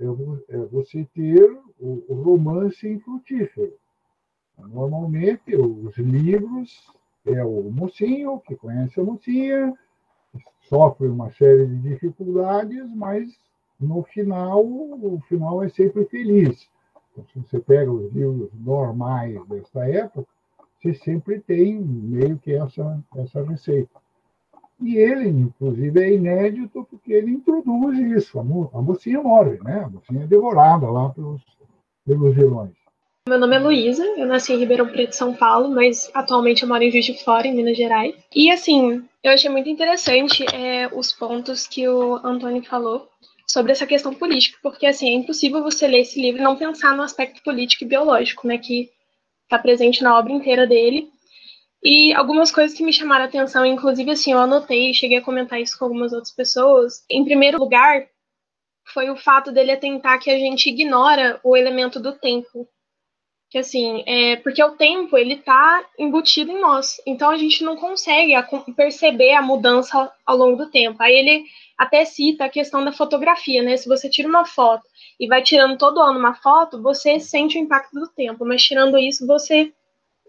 É, 0.00 0.56
é 0.56 0.58
você 0.66 1.06
ter 1.14 1.48
o, 1.78 2.04
o 2.08 2.14
romance 2.14 2.88
infrutífero. 2.88 3.72
Normalmente, 4.58 5.54
os 5.54 5.96
livros 5.96 6.92
é 7.24 7.44
o 7.44 7.70
mocinho 7.70 8.40
que 8.40 8.56
conhece 8.56 8.98
a 8.98 9.04
mocinha, 9.04 9.72
sofre 10.62 11.06
uma 11.06 11.30
série 11.30 11.66
de 11.66 11.78
dificuldades, 11.90 12.92
mas 12.96 13.32
no 13.78 14.02
final, 14.02 14.60
o 14.66 15.22
final 15.28 15.62
é 15.62 15.68
sempre 15.68 16.04
feliz. 16.06 16.68
Então, 17.12 17.24
se 17.28 17.38
você 17.38 17.60
pega 17.60 17.92
os 17.92 18.12
livros 18.12 18.50
normais 18.54 19.40
dessa 19.46 19.88
época, 19.88 20.31
você 20.82 20.94
sempre 20.94 21.38
tem 21.40 21.76
meio 21.76 22.38
que 22.38 22.52
essa, 22.52 23.00
essa 23.16 23.42
receita. 23.44 24.02
E 24.80 24.96
ele, 24.96 25.28
inclusive, 25.28 26.02
é 26.02 26.12
inédito 26.12 26.84
porque 26.90 27.12
ele 27.12 27.30
introduz 27.30 27.96
isso. 27.98 28.40
A, 28.40 28.42
mo 28.42 28.68
a 28.74 28.82
mocinha 28.82 29.22
morre, 29.22 29.58
né? 29.62 29.84
A 29.84 29.88
mocinha 29.88 30.24
é 30.24 30.26
devorada 30.26 30.90
lá 30.90 31.08
pelos, 31.10 31.40
pelos 32.04 32.34
vilões. 32.34 32.72
Meu 33.28 33.38
nome 33.38 33.54
é 33.54 33.58
Luísa, 33.60 34.04
eu 34.04 34.26
nasci 34.26 34.52
em 34.52 34.58
Ribeirão 34.58 34.88
Preto, 34.88 35.12
São 35.12 35.32
Paulo, 35.32 35.72
mas 35.72 36.10
atualmente 36.12 36.64
eu 36.64 36.68
moro 36.68 36.82
em 36.82 36.90
Juiz 36.90 37.04
de 37.04 37.22
Fora, 37.22 37.46
em 37.46 37.54
Minas 37.54 37.76
Gerais. 37.76 38.16
E 38.34 38.50
assim, 38.50 39.04
eu 39.22 39.32
achei 39.32 39.48
muito 39.48 39.68
interessante 39.68 40.44
é, 40.52 40.88
os 40.92 41.12
pontos 41.12 41.68
que 41.68 41.88
o 41.88 42.16
Antônio 42.26 42.64
falou 42.64 43.08
sobre 43.46 43.70
essa 43.70 43.86
questão 43.86 44.12
política, 44.12 44.58
porque 44.60 44.86
assim, 44.86 45.08
é 45.08 45.14
impossível 45.14 45.62
você 45.62 45.86
ler 45.86 46.00
esse 46.00 46.20
livro 46.20 46.40
e 46.40 46.44
não 46.44 46.56
pensar 46.56 46.96
no 46.96 47.02
aspecto 47.04 47.40
político 47.44 47.84
e 47.84 47.86
biológico, 47.86 48.48
né, 48.48 48.58
que 48.58 48.90
está 49.52 49.58
presente 49.58 50.02
na 50.02 50.18
obra 50.18 50.32
inteira 50.32 50.66
dele. 50.66 51.10
E 51.84 52.14
algumas 52.14 52.50
coisas 52.50 52.76
que 52.76 52.84
me 52.84 52.92
chamaram 52.92 53.24
a 53.24 53.28
atenção, 53.28 53.66
inclusive 53.66 54.10
assim, 54.10 54.32
eu 54.32 54.38
anotei, 54.38 54.94
cheguei 54.94 55.18
a 55.18 55.22
comentar 55.22 55.60
isso 55.60 55.78
com 55.78 55.84
algumas 55.84 56.12
outras 56.12 56.32
pessoas. 56.32 57.04
Em 57.10 57.24
primeiro 57.24 57.58
lugar, 57.58 58.06
foi 58.92 59.10
o 59.10 59.16
fato 59.16 59.52
dele 59.52 59.72
atentar 59.72 60.18
que 60.20 60.30
a 60.30 60.38
gente 60.38 60.70
ignora 60.70 61.38
o 61.42 61.56
elemento 61.56 62.00
do 62.00 62.12
tempo 62.12 62.68
que 63.52 63.58
assim, 63.58 64.02
é, 64.06 64.36
porque 64.36 64.64
o 64.64 64.70
tempo 64.70 65.14
ele 65.14 65.36
tá 65.36 65.84
embutido 65.98 66.50
em 66.50 66.58
nós, 66.58 66.98
então 67.06 67.28
a 67.28 67.36
gente 67.36 67.62
não 67.62 67.76
consegue 67.76 68.32
perceber 68.74 69.34
a 69.34 69.42
mudança 69.42 70.10
ao 70.24 70.38
longo 70.38 70.56
do 70.56 70.70
tempo. 70.70 70.96
Aí 71.02 71.14
ele 71.14 71.44
até 71.76 72.02
cita 72.06 72.46
a 72.46 72.48
questão 72.48 72.82
da 72.82 72.92
fotografia, 72.92 73.62
né? 73.62 73.76
Se 73.76 73.86
você 73.86 74.08
tira 74.08 74.26
uma 74.26 74.46
foto 74.46 74.84
e 75.20 75.26
vai 75.26 75.42
tirando 75.42 75.76
todo 75.76 76.00
ano 76.00 76.18
uma 76.18 76.34
foto, 76.34 76.80
você 76.80 77.20
sente 77.20 77.58
o 77.58 77.60
impacto 77.60 77.92
do 77.92 78.08
tempo, 78.08 78.42
mas 78.46 78.62
tirando 78.64 78.98
isso, 78.98 79.26
você 79.26 79.70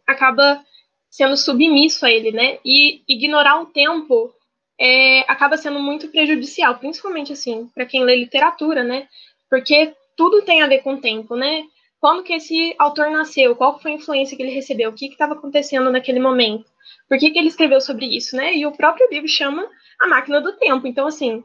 acaba 0.05 0.61
sendo 1.09 1.37
submisso 1.37 2.05
a 2.05 2.11
ele, 2.11 2.33
né? 2.33 2.59
E 2.65 3.03
ignorar 3.07 3.61
o 3.61 3.67
tempo 3.67 4.33
é, 4.77 5.21
acaba 5.31 5.55
sendo 5.55 5.79
muito 5.79 6.09
prejudicial, 6.09 6.75
principalmente 6.75 7.31
assim, 7.31 7.69
para 7.73 7.85
quem 7.85 8.03
lê 8.03 8.17
literatura, 8.17 8.83
né? 8.83 9.07
Porque 9.49 9.95
tudo 10.17 10.41
tem 10.41 10.61
a 10.61 10.67
ver 10.67 10.79
com 10.79 10.95
o 10.95 10.99
tempo, 10.99 11.37
né? 11.37 11.63
Quando 12.03 12.21
que 12.21 12.33
esse 12.33 12.75
autor 12.77 13.09
nasceu, 13.09 13.55
qual 13.55 13.79
foi 13.79 13.91
a 13.91 13.95
influência 13.95 14.35
que 14.35 14.43
ele 14.43 14.51
recebeu, 14.51 14.89
o 14.89 14.93
que 14.93 15.05
estava 15.05 15.35
acontecendo 15.35 15.89
naquele 15.89 16.19
momento, 16.19 16.65
por 17.07 17.17
que, 17.17 17.31
que 17.31 17.39
ele 17.39 17.47
escreveu 17.47 17.79
sobre 17.79 18.05
isso, 18.05 18.35
né? 18.35 18.53
E 18.53 18.65
o 18.65 18.73
próprio 18.73 19.07
livro 19.09 19.29
chama 19.29 19.65
A 20.01 20.09
Máquina 20.09 20.41
do 20.41 20.51
Tempo. 20.57 20.85
Então, 20.85 21.07
assim, 21.07 21.41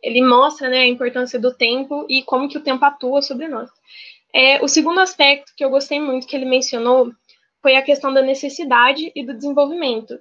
ele 0.00 0.22
mostra 0.22 0.68
né, 0.68 0.82
a 0.82 0.86
importância 0.86 1.40
do 1.40 1.52
tempo 1.52 2.06
e 2.08 2.22
como 2.22 2.48
que 2.48 2.56
o 2.56 2.60
tempo 2.60 2.84
atua 2.84 3.20
sobre 3.20 3.48
nós. 3.48 3.68
É, 4.32 4.62
o 4.62 4.68
segundo 4.68 5.00
aspecto 5.00 5.52
que 5.56 5.64
eu 5.64 5.70
gostei 5.70 5.98
muito 5.98 6.24
que 6.24 6.36
ele 6.36 6.46
mencionou 6.46 7.10
foi 7.60 7.74
a 7.74 7.82
questão 7.82 8.14
da 8.14 8.22
necessidade 8.22 9.10
e 9.12 9.26
do 9.26 9.34
desenvolvimento. 9.34 10.20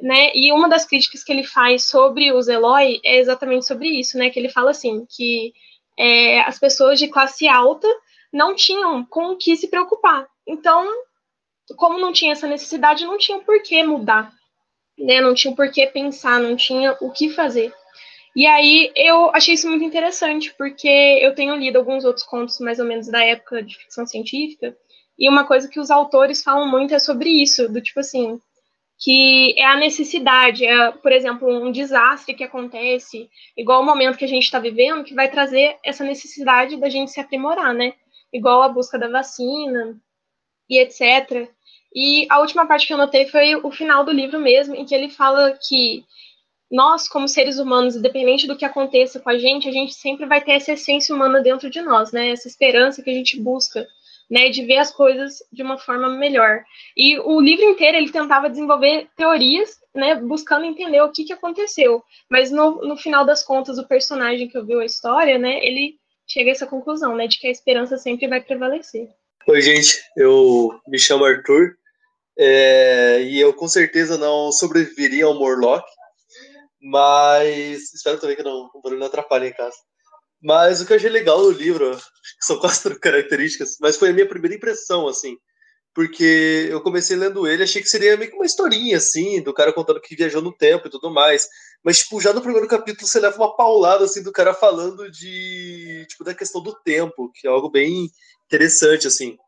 Né? 0.00 0.30
E 0.36 0.52
uma 0.52 0.68
das 0.68 0.84
críticas 0.84 1.24
que 1.24 1.32
ele 1.32 1.42
faz 1.42 1.82
sobre 1.82 2.32
os 2.32 2.46
Eloy 2.46 3.00
é 3.04 3.18
exatamente 3.18 3.66
sobre 3.66 3.88
isso, 3.88 4.16
né? 4.16 4.30
Que 4.30 4.38
ele 4.38 4.48
fala 4.50 4.70
assim, 4.70 5.04
que 5.10 5.52
é, 5.98 6.42
as 6.42 6.60
pessoas 6.60 6.96
de 6.96 7.08
classe 7.08 7.48
alta 7.48 7.88
não 8.32 8.54
tinham 8.54 9.04
com 9.04 9.32
o 9.32 9.36
que 9.36 9.56
se 9.56 9.68
preocupar. 9.68 10.26
Então, 10.46 10.86
como 11.76 11.98
não 11.98 12.12
tinha 12.12 12.32
essa 12.32 12.46
necessidade, 12.46 13.04
não 13.04 13.18
tinha 13.18 13.38
por 13.40 13.62
que 13.62 13.82
mudar, 13.82 14.32
né? 14.98 15.20
Não 15.20 15.34
tinha 15.34 15.54
por 15.54 15.70
que 15.70 15.86
pensar, 15.86 16.40
não 16.40 16.56
tinha 16.56 16.96
o 17.00 17.10
que 17.10 17.30
fazer. 17.30 17.72
E 18.34 18.46
aí 18.46 18.92
eu 18.94 19.30
achei 19.34 19.54
isso 19.54 19.68
muito 19.68 19.84
interessante, 19.84 20.54
porque 20.56 20.88
eu 21.20 21.34
tenho 21.34 21.56
lido 21.56 21.78
alguns 21.78 22.04
outros 22.04 22.24
contos 22.24 22.60
mais 22.60 22.78
ou 22.78 22.86
menos 22.86 23.08
da 23.08 23.24
época 23.24 23.62
de 23.62 23.76
ficção 23.76 24.06
científica, 24.06 24.76
e 25.18 25.28
uma 25.28 25.44
coisa 25.44 25.68
que 25.68 25.80
os 25.80 25.90
autores 25.90 26.42
falam 26.42 26.66
muito 26.68 26.94
é 26.94 26.98
sobre 26.98 27.28
isso, 27.28 27.68
do 27.68 27.80
tipo 27.82 28.00
assim, 28.00 28.40
que 28.98 29.54
é 29.58 29.64
a 29.64 29.76
necessidade, 29.76 30.64
é, 30.64 30.92
por 30.92 31.10
exemplo, 31.10 31.48
um 31.48 31.72
desastre 31.72 32.34
que 32.34 32.44
acontece, 32.44 33.28
igual 33.56 33.82
o 33.82 33.84
momento 33.84 34.16
que 34.16 34.24
a 34.24 34.28
gente 34.28 34.44
está 34.44 34.58
vivendo, 34.58 35.04
que 35.04 35.14
vai 35.14 35.30
trazer 35.30 35.76
essa 35.84 36.04
necessidade 36.04 36.76
da 36.76 36.88
gente 36.88 37.10
se 37.10 37.20
aprimorar, 37.20 37.74
né? 37.74 37.94
Igual 38.32 38.62
a 38.62 38.68
busca 38.68 38.98
da 38.98 39.08
vacina 39.08 39.96
e 40.68 40.78
etc. 40.78 41.48
E 41.94 42.26
a 42.30 42.40
última 42.40 42.66
parte 42.66 42.86
que 42.86 42.92
eu 42.92 42.98
notei 42.98 43.26
foi 43.26 43.56
o 43.56 43.70
final 43.70 44.04
do 44.04 44.12
livro 44.12 44.38
mesmo, 44.38 44.74
em 44.74 44.84
que 44.84 44.94
ele 44.94 45.08
fala 45.08 45.58
que 45.68 46.04
nós, 46.70 47.08
como 47.08 47.26
seres 47.26 47.58
humanos, 47.58 47.96
independente 47.96 48.46
do 48.46 48.56
que 48.56 48.64
aconteça 48.64 49.18
com 49.18 49.28
a 49.28 49.36
gente, 49.36 49.68
a 49.68 49.72
gente 49.72 49.92
sempre 49.92 50.24
vai 50.26 50.40
ter 50.40 50.52
essa 50.52 50.72
essência 50.72 51.14
humana 51.14 51.40
dentro 51.40 51.68
de 51.68 51.82
nós, 51.82 52.12
né? 52.12 52.30
Essa 52.30 52.46
esperança 52.46 53.02
que 53.02 53.10
a 53.10 53.14
gente 53.14 53.40
busca, 53.40 53.88
né? 54.30 54.48
De 54.50 54.64
ver 54.64 54.76
as 54.76 54.92
coisas 54.92 55.42
de 55.52 55.64
uma 55.64 55.76
forma 55.76 56.08
melhor. 56.10 56.62
E 56.96 57.18
o 57.18 57.40
livro 57.40 57.64
inteiro 57.64 57.96
ele 57.96 58.12
tentava 58.12 58.48
desenvolver 58.48 59.08
teorias, 59.16 59.80
né? 59.92 60.14
Buscando 60.14 60.64
entender 60.64 61.02
o 61.02 61.10
que, 61.10 61.24
que 61.24 61.32
aconteceu. 61.32 62.04
Mas 62.30 62.52
no, 62.52 62.82
no 62.86 62.96
final 62.96 63.24
das 63.24 63.42
contas, 63.42 63.76
o 63.76 63.88
personagem 63.88 64.48
que 64.48 64.56
ouviu 64.56 64.78
a 64.78 64.84
história, 64.84 65.38
né? 65.38 65.58
Ele 65.64 65.98
chega 66.30 66.50
a 66.50 66.52
essa 66.52 66.66
conclusão, 66.66 67.16
né, 67.16 67.26
de 67.26 67.38
que 67.38 67.48
a 67.48 67.50
esperança 67.50 67.98
sempre 67.98 68.28
vai 68.28 68.40
prevalecer. 68.40 69.08
Oi, 69.48 69.60
gente, 69.60 70.00
eu 70.16 70.80
me 70.86 70.98
chamo 70.98 71.24
Arthur 71.24 71.76
é, 72.38 73.22
e 73.22 73.40
eu 73.40 73.52
com 73.52 73.66
certeza 73.66 74.16
não 74.16 74.52
sobreviveria 74.52 75.24
ao 75.24 75.34
Morlock, 75.34 75.84
mas 76.80 77.92
espero 77.92 78.18
também 78.20 78.36
que 78.36 78.44
não, 78.44 78.70
o 78.72 78.80
barulho 78.80 79.00
não 79.00 79.08
atrapalhe 79.08 79.48
em 79.48 79.52
casa. 79.52 79.76
Mas 80.40 80.80
o 80.80 80.86
que 80.86 80.92
eu 80.92 80.96
achei 80.96 81.10
legal 81.10 81.42
no 81.42 81.50
livro, 81.50 81.98
são 82.40 82.58
quatro 82.60 82.98
características, 83.00 83.76
mas 83.80 83.96
foi 83.96 84.10
a 84.10 84.12
minha 84.12 84.28
primeira 84.28 84.54
impressão, 84.54 85.08
assim, 85.08 85.36
porque 85.92 86.68
eu 86.70 86.80
comecei 86.80 87.16
lendo 87.16 87.46
ele, 87.46 87.64
achei 87.64 87.82
que 87.82 87.88
seria 87.88 88.16
meio 88.16 88.30
que 88.30 88.36
uma 88.36 88.46
historinha, 88.46 88.98
assim, 88.98 89.42
do 89.42 89.52
cara 89.52 89.72
contando 89.72 90.00
que 90.00 90.14
viajou 90.14 90.40
no 90.40 90.56
tempo 90.56 90.86
e 90.86 90.90
tudo 90.90 91.10
mais. 91.10 91.48
Mas, 91.82 92.00
tipo, 92.00 92.20
já 92.20 92.32
no 92.32 92.42
primeiro 92.42 92.68
capítulo 92.68 93.06
você 93.06 93.18
leva 93.18 93.36
uma 93.36 93.56
paulada, 93.56 94.04
assim, 94.04 94.22
do 94.22 94.32
cara 94.32 94.52
falando 94.52 95.10
de, 95.10 96.04
tipo, 96.08 96.24
da 96.24 96.34
questão 96.34 96.62
do 96.62 96.74
tempo, 96.82 97.30
que 97.34 97.46
é 97.46 97.50
algo 97.50 97.70
bem 97.70 98.10
interessante, 98.46 99.06
assim. 99.06 99.38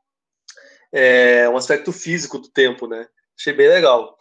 É 0.90 1.48
um 1.48 1.56
aspecto 1.56 1.92
físico 1.92 2.38
do 2.38 2.48
tempo, 2.48 2.86
né? 2.86 3.06
Achei 3.38 3.52
bem 3.52 3.68
legal. 3.68 4.16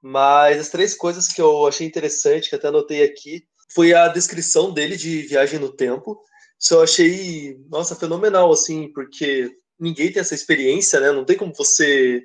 Mas 0.00 0.58
as 0.58 0.68
três 0.70 0.94
coisas 0.94 1.28
que 1.28 1.40
eu 1.40 1.66
achei 1.66 1.86
interessante, 1.86 2.48
que 2.48 2.56
até 2.56 2.68
anotei 2.68 3.04
aqui, 3.04 3.46
foi 3.72 3.94
a 3.94 4.08
descrição 4.08 4.72
dele 4.72 4.96
de 4.96 5.22
viagem 5.22 5.58
no 5.58 5.72
tempo. 5.72 6.20
Isso 6.58 6.74
eu 6.74 6.82
achei, 6.82 7.56
nossa, 7.68 7.94
fenomenal, 7.94 8.52
assim, 8.52 8.92
porque 8.92 9.50
ninguém 9.78 10.12
tem 10.12 10.20
essa 10.20 10.34
experiência, 10.34 11.00
né? 11.00 11.12
Não 11.12 11.24
tem 11.24 11.36
como 11.36 11.54
você 11.54 12.22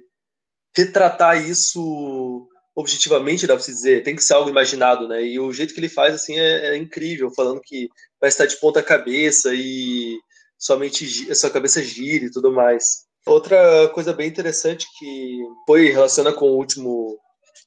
retratar 0.76 1.44
isso 1.48 2.48
objetivamente, 2.78 3.48
dá 3.48 3.56
pra 3.56 3.64
se 3.64 3.72
dizer, 3.72 4.04
tem 4.04 4.16
que 4.16 4.24
ser 4.24 4.36
algo 4.36 4.52
imaginado, 4.52 5.08
né? 5.08 5.26
E 5.26 5.40
o 5.40 5.52
jeito 5.52 5.74
que 5.74 5.80
ele 5.80 5.90
faz, 5.90 6.14
assim, 6.14 6.38
é, 6.38 6.68
é 6.68 6.78
incrível, 6.78 7.32
falando 7.36 7.60
que 7.60 7.90
vai 8.22 8.28
estar 8.30 8.46
de 8.46 8.56
ponta 8.58 8.84
cabeça 8.84 9.50
e 9.52 10.16
somente 10.60 11.34
sua 11.34 11.50
cabeça 11.50 11.82
gira 11.82 12.26
e 12.26 12.32
tudo 12.32 12.52
mais. 12.52 13.08
Outra 13.26 13.90
coisa 13.96 14.14
bem 14.14 14.28
interessante 14.28 14.86
que 15.00 15.40
foi 15.66 15.90
relaciona 15.90 16.32
com 16.32 16.52
o 16.52 16.56
último, 16.56 17.18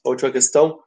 a 0.07 0.11
última 0.11 0.31
questão 0.31 0.79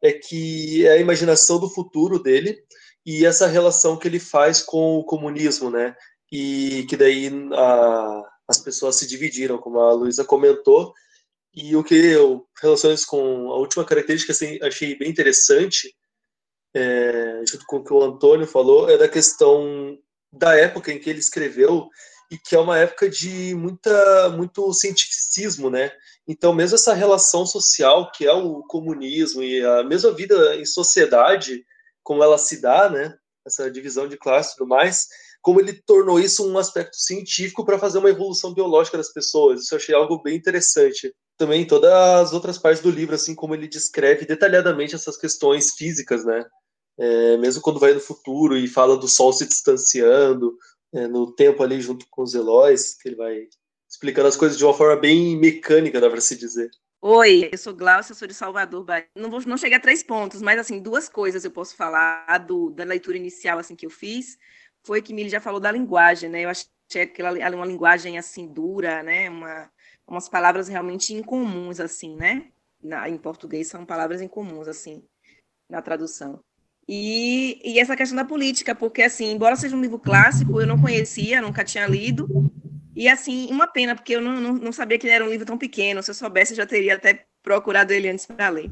é 0.00 0.12
que 0.12 0.86
é 0.86 0.92
a 0.92 0.98
imaginação 0.98 1.58
do 1.58 1.68
futuro 1.68 2.22
dele 2.22 2.56
e 3.04 3.26
essa 3.26 3.48
relação 3.48 3.96
que 3.96 4.06
ele 4.06 4.20
faz 4.20 4.62
com 4.62 4.98
o 4.98 5.04
comunismo, 5.04 5.70
né? 5.70 5.96
E 6.30 6.86
que 6.88 6.96
daí 6.96 7.28
a, 7.52 8.22
as 8.46 8.58
pessoas 8.60 8.94
se 8.94 9.08
dividiram, 9.08 9.58
como 9.58 9.80
a 9.80 9.92
Luísa 9.92 10.24
comentou, 10.24 10.94
e 11.54 11.76
o 11.76 11.84
que 11.84 11.94
eu 11.94 12.46
relaciono 12.60 12.94
isso 12.94 13.06
com 13.06 13.50
a 13.50 13.56
última 13.56 13.84
característica, 13.84 14.32
assim, 14.32 14.58
achei 14.62 14.96
bem 14.96 15.10
interessante, 15.10 15.94
é, 16.74 17.42
junto 17.46 17.66
com 17.66 17.76
o 17.76 17.84
que 17.84 17.92
o 17.92 18.02
Antônio 18.02 18.46
falou, 18.46 18.88
é 18.88 18.96
da 18.96 19.08
questão 19.08 19.98
da 20.32 20.56
época 20.56 20.90
em 20.90 20.98
que 20.98 21.10
ele 21.10 21.18
escreveu, 21.18 21.90
e 22.32 22.38
que 22.38 22.56
é 22.56 22.58
uma 22.58 22.78
época 22.78 23.10
de 23.10 23.54
muita, 23.54 24.30
muito 24.30 24.72
cientificismo, 24.72 25.68
né? 25.68 25.92
Então, 26.26 26.54
mesmo 26.54 26.76
essa 26.76 26.94
relação 26.94 27.44
social 27.44 28.10
que 28.10 28.26
é 28.26 28.32
o 28.32 28.62
comunismo 28.62 29.42
e 29.42 29.62
a 29.62 29.84
mesma 29.84 30.10
vida 30.12 30.56
em 30.56 30.64
sociedade, 30.64 31.62
como 32.02 32.24
ela 32.24 32.38
se 32.38 32.62
dá, 32.62 32.88
né? 32.88 33.14
Essa 33.46 33.70
divisão 33.70 34.08
de 34.08 34.16
classe 34.16 34.54
e 34.54 34.56
tudo 34.56 34.68
mais, 34.68 35.08
como 35.42 35.60
ele 35.60 35.74
tornou 35.84 36.18
isso 36.18 36.48
um 36.48 36.56
aspecto 36.56 36.96
científico 36.96 37.66
para 37.66 37.78
fazer 37.78 37.98
uma 37.98 38.08
evolução 38.08 38.54
biológica 38.54 38.96
das 38.96 39.12
pessoas. 39.12 39.60
Isso 39.60 39.74
eu 39.74 39.78
achei 39.78 39.94
algo 39.94 40.22
bem 40.22 40.34
interessante. 40.34 41.14
Também 41.42 41.66
todas 41.66 41.90
as 41.90 42.32
outras 42.32 42.56
partes 42.56 42.80
do 42.80 42.88
livro, 42.88 43.16
assim 43.16 43.34
como 43.34 43.52
ele 43.52 43.66
descreve 43.66 44.24
detalhadamente 44.24 44.94
essas 44.94 45.16
questões 45.16 45.72
físicas, 45.72 46.24
né? 46.24 46.46
É, 46.96 47.36
mesmo 47.36 47.60
quando 47.60 47.80
vai 47.80 47.92
no 47.92 47.98
futuro 47.98 48.56
e 48.56 48.68
fala 48.68 48.96
do 48.96 49.08
Sol 49.08 49.32
se 49.32 49.44
distanciando, 49.44 50.56
é, 50.94 51.08
no 51.08 51.34
tempo 51.34 51.60
ali 51.60 51.80
junto 51.80 52.06
com 52.08 52.22
os 52.22 52.32
Eloys, 52.32 52.94
que 52.94 53.08
ele 53.08 53.16
vai 53.16 53.48
explicando 53.90 54.28
as 54.28 54.36
coisas 54.36 54.56
de 54.56 54.64
uma 54.64 54.72
forma 54.72 54.94
bem 54.94 55.36
mecânica, 55.36 56.00
dá 56.00 56.08
para 56.08 56.20
se 56.20 56.36
dizer. 56.36 56.70
Oi, 57.00 57.48
eu 57.50 57.58
sou 57.58 57.74
Glaucia, 57.74 58.14
sou 58.14 58.28
de 58.28 58.34
Salvador, 58.34 58.84
Bahia. 58.84 59.08
Não, 59.16 59.28
vou, 59.28 59.40
não 59.44 59.56
cheguei 59.56 59.76
a 59.76 59.80
três 59.80 60.04
pontos, 60.04 60.40
mas 60.40 60.60
assim, 60.60 60.78
duas 60.78 61.08
coisas 61.08 61.44
eu 61.44 61.50
posso 61.50 61.74
falar 61.74 62.38
do, 62.38 62.70
da 62.70 62.84
leitura 62.84 63.16
inicial 63.16 63.58
assim 63.58 63.74
que 63.74 63.84
eu 63.84 63.90
fiz, 63.90 64.38
foi 64.84 65.02
que 65.02 65.12
Mili 65.12 65.28
já 65.28 65.40
falou 65.40 65.58
da 65.58 65.72
linguagem, 65.72 66.30
né? 66.30 66.42
Eu 66.42 66.50
achei 66.50 67.02
aquela 67.02 67.32
uma 67.56 67.66
linguagem 67.66 68.16
assim 68.16 68.46
dura, 68.46 69.02
né? 69.02 69.28
Uma, 69.28 69.68
umas 70.12 70.28
palavras 70.28 70.68
realmente 70.68 71.14
incomuns 71.14 71.80
assim, 71.80 72.14
né? 72.16 72.48
Na, 72.82 73.08
em 73.08 73.16
português 73.16 73.68
são 73.68 73.84
palavras 73.84 74.20
incomuns 74.20 74.68
assim 74.68 75.02
na 75.68 75.80
tradução. 75.80 76.40
E, 76.88 77.60
e 77.64 77.78
essa 77.78 77.96
questão 77.96 78.16
da 78.16 78.24
política, 78.24 78.74
porque 78.74 79.02
assim, 79.02 79.32
embora 79.32 79.56
seja 79.56 79.76
um 79.76 79.80
livro 79.80 79.98
clássico, 79.98 80.60
eu 80.60 80.66
não 80.66 80.78
conhecia, 80.78 81.40
nunca 81.40 81.64
tinha 81.64 81.86
lido, 81.86 82.28
e 82.94 83.08
assim, 83.08 83.48
uma 83.50 83.66
pena, 83.66 83.94
porque 83.94 84.14
eu 84.14 84.20
não, 84.20 84.40
não, 84.40 84.52
não, 84.52 84.72
sabia 84.72 84.98
que 84.98 85.06
ele 85.06 85.14
era 85.14 85.24
um 85.24 85.30
livro 85.30 85.46
tão 85.46 85.56
pequeno. 85.56 86.02
Se 86.02 86.10
eu 86.10 86.14
soubesse, 86.14 86.52
eu 86.52 86.56
já 86.58 86.66
teria 86.66 86.94
até 86.94 87.24
procurado 87.42 87.92
ele 87.92 88.08
antes 88.08 88.26
para 88.26 88.50
ler. 88.50 88.70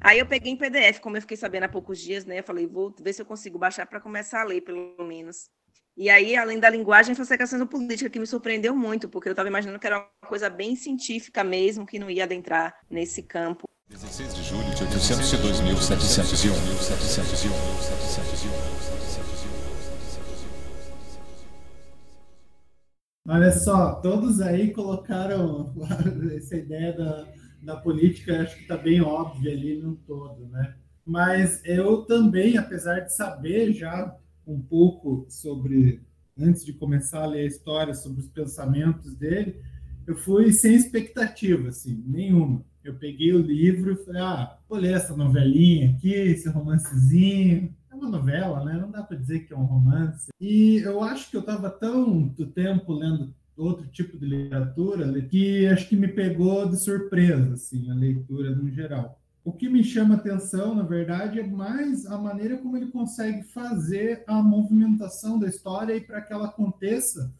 Aí 0.00 0.18
eu 0.18 0.26
peguei 0.26 0.52
em 0.52 0.56
PDF, 0.56 1.00
como 1.00 1.16
eu 1.16 1.22
fiquei 1.22 1.36
sabendo 1.36 1.64
há 1.64 1.68
poucos 1.68 1.98
dias, 1.98 2.26
né? 2.26 2.40
Eu 2.40 2.44
falei, 2.44 2.66
vou 2.66 2.94
ver 3.00 3.12
se 3.14 3.22
eu 3.22 3.26
consigo 3.26 3.58
baixar 3.58 3.86
para 3.86 4.00
começar 4.00 4.42
a 4.42 4.44
ler, 4.44 4.60
pelo 4.60 4.94
menos. 5.06 5.48
E 5.96 6.10
aí, 6.10 6.36
além 6.36 6.60
da 6.60 6.68
linguagem, 6.68 7.14
foi 7.14 7.22
essa 7.22 7.38
questão 7.38 7.58
da 7.58 7.64
política 7.64 8.10
que 8.10 8.18
me 8.18 8.26
surpreendeu 8.26 8.76
muito, 8.76 9.08
porque 9.08 9.30
eu 9.30 9.32
estava 9.32 9.48
imaginando 9.48 9.78
que 9.78 9.86
era 9.86 10.00
uma 10.00 10.28
coisa 10.28 10.50
bem 10.50 10.76
científica 10.76 11.42
mesmo, 11.42 11.86
que 11.86 11.98
não 11.98 12.10
ia 12.10 12.24
adentrar 12.24 12.76
nesse 12.90 13.22
campo. 13.22 13.66
16 13.88 14.34
de 14.34 14.42
julho 14.42 14.68
de 14.74 14.84
802.701. 14.84 16.52
701. 16.82 17.50
Olha 23.28 23.50
só, 23.52 23.94
todos 23.94 24.42
aí 24.42 24.74
colocaram 24.74 25.74
essa 26.36 26.56
ideia 26.56 26.92
da, 26.92 27.26
da 27.62 27.76
política, 27.76 28.42
acho 28.42 28.54
que 28.56 28.62
está 28.62 28.76
bem 28.76 29.00
óbvia 29.00 29.50
ali 29.50 29.80
no 29.80 29.96
todo, 29.96 30.46
né? 30.48 30.76
Mas 31.06 31.64
eu 31.64 32.04
também, 32.04 32.58
apesar 32.58 33.00
de 33.00 33.14
saber 33.14 33.72
já 33.72 34.14
um 34.46 34.60
pouco 34.60 35.26
sobre, 35.28 36.00
antes 36.38 36.64
de 36.64 36.72
começar 36.72 37.22
a 37.22 37.26
ler 37.26 37.40
a 37.40 37.46
história, 37.46 37.94
sobre 37.94 38.20
os 38.20 38.28
pensamentos 38.28 39.14
dele, 39.16 39.60
eu 40.06 40.16
fui 40.16 40.52
sem 40.52 40.74
expectativa, 40.74 41.68
assim, 41.68 42.02
nenhuma. 42.06 42.64
Eu 42.84 42.94
peguei 42.94 43.32
o 43.32 43.42
livro 43.42 43.92
e 43.92 44.04
falei, 44.04 44.22
ah, 44.22 44.58
vou 44.68 44.78
ler 44.78 44.94
essa 44.94 45.16
novelinha 45.16 45.90
aqui, 45.90 46.12
esse 46.12 46.48
romancezinho, 46.48 47.74
é 47.90 47.94
uma 47.94 48.08
novela, 48.08 48.64
né? 48.64 48.74
Não 48.74 48.90
dá 48.90 49.02
para 49.02 49.16
dizer 49.16 49.40
que 49.40 49.52
é 49.52 49.56
um 49.56 49.64
romance. 49.64 50.28
E 50.40 50.76
eu 50.84 51.02
acho 51.02 51.28
que 51.28 51.36
eu 51.36 51.40
estava 51.40 51.68
tanto 51.68 52.46
tempo 52.46 52.92
lendo 52.92 53.34
outro 53.56 53.86
tipo 53.88 54.18
de 54.18 54.26
literatura 54.26 55.20
que 55.22 55.66
acho 55.66 55.88
que 55.88 55.96
me 55.96 56.08
pegou 56.08 56.68
de 56.68 56.76
surpresa, 56.76 57.54
assim, 57.54 57.90
a 57.90 57.94
leitura 57.94 58.54
no 58.54 58.70
geral. 58.70 59.20
O 59.46 59.52
que 59.52 59.68
me 59.68 59.84
chama 59.84 60.16
atenção, 60.16 60.74
na 60.74 60.82
verdade, 60.82 61.38
é 61.38 61.46
mais 61.46 62.04
a 62.04 62.18
maneira 62.18 62.58
como 62.58 62.76
ele 62.76 62.90
consegue 62.90 63.44
fazer 63.44 64.24
a 64.26 64.42
movimentação 64.42 65.38
da 65.38 65.46
história 65.46 65.94
e 65.94 66.00
para 66.00 66.20
que 66.20 66.32
ela 66.32 66.46
aconteça 66.46 67.32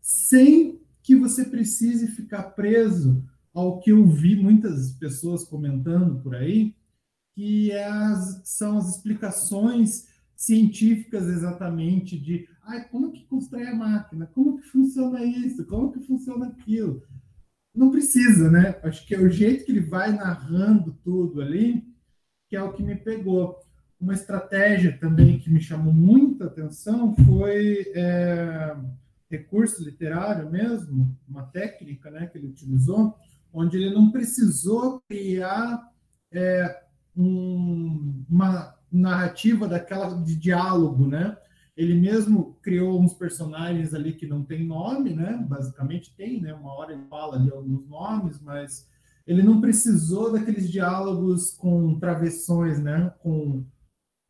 sem 0.00 0.80
que 1.02 1.16
você 1.16 1.44
precise 1.44 2.06
ficar 2.06 2.44
preso 2.50 3.20
ao 3.52 3.80
que 3.80 3.90
eu 3.90 4.06
vi 4.06 4.36
muitas 4.36 4.92
pessoas 4.92 5.42
comentando 5.42 6.22
por 6.22 6.36
aí, 6.36 6.72
que 7.34 7.72
é 7.72 7.84
as, 7.84 8.42
são 8.44 8.78
as 8.78 8.88
explicações 8.94 10.06
científicas 10.36 11.26
exatamente 11.26 12.16
de 12.16 12.48
ah, 12.62 12.80
como 12.82 13.10
que 13.10 13.24
constrói 13.24 13.66
a 13.66 13.74
máquina, 13.74 14.30
como 14.32 14.56
que 14.56 14.68
funciona 14.68 15.24
isso, 15.24 15.66
como 15.66 15.90
que 15.90 15.98
funciona 15.98 16.46
aquilo. 16.46 17.02
Não 17.74 17.90
precisa, 17.90 18.50
né? 18.50 18.78
Acho 18.82 19.06
que 19.06 19.14
é 19.14 19.18
o 19.18 19.30
jeito 19.30 19.64
que 19.64 19.72
ele 19.72 19.80
vai 19.80 20.12
narrando 20.12 20.92
tudo 21.02 21.40
ali 21.40 21.90
que 22.50 22.56
é 22.56 22.62
o 22.62 22.72
que 22.72 22.82
me 22.82 22.96
pegou. 22.96 23.60
Uma 23.98 24.12
estratégia 24.12 24.98
também 24.98 25.38
que 25.38 25.48
me 25.48 25.60
chamou 25.60 25.92
muita 25.92 26.46
atenção 26.46 27.14
foi 27.24 27.92
é, 27.94 28.76
recurso 29.30 29.84
literário 29.84 30.50
mesmo, 30.50 31.16
uma 31.28 31.44
técnica 31.44 32.10
né, 32.10 32.26
que 32.26 32.36
ele 32.36 32.48
utilizou, 32.48 33.16
onde 33.52 33.76
ele 33.76 33.94
não 33.94 34.10
precisou 34.10 35.00
criar 35.08 35.80
é, 36.32 36.82
um, 37.16 38.24
uma 38.28 38.74
narrativa 38.90 39.68
daquela 39.68 40.20
de 40.20 40.34
diálogo, 40.34 41.06
né? 41.06 41.36
Ele 41.76 41.94
mesmo 41.94 42.58
criou 42.62 43.00
uns 43.00 43.14
personagens 43.14 43.94
ali 43.94 44.12
que 44.12 44.26
não 44.26 44.44
tem 44.44 44.66
nome, 44.66 45.14
né? 45.14 45.44
Basicamente 45.48 46.14
tem, 46.16 46.40
né? 46.40 46.52
Uma 46.52 46.72
hora 46.74 46.92
ele 46.92 47.04
fala 47.08 47.36
ali 47.36 47.50
alguns 47.50 47.86
nomes, 47.88 48.40
mas 48.40 48.88
ele 49.26 49.42
não 49.42 49.60
precisou 49.60 50.32
daqueles 50.32 50.70
diálogos 50.70 51.52
com 51.52 51.98
travessões, 51.98 52.80
né? 52.80 53.12
Com 53.20 53.64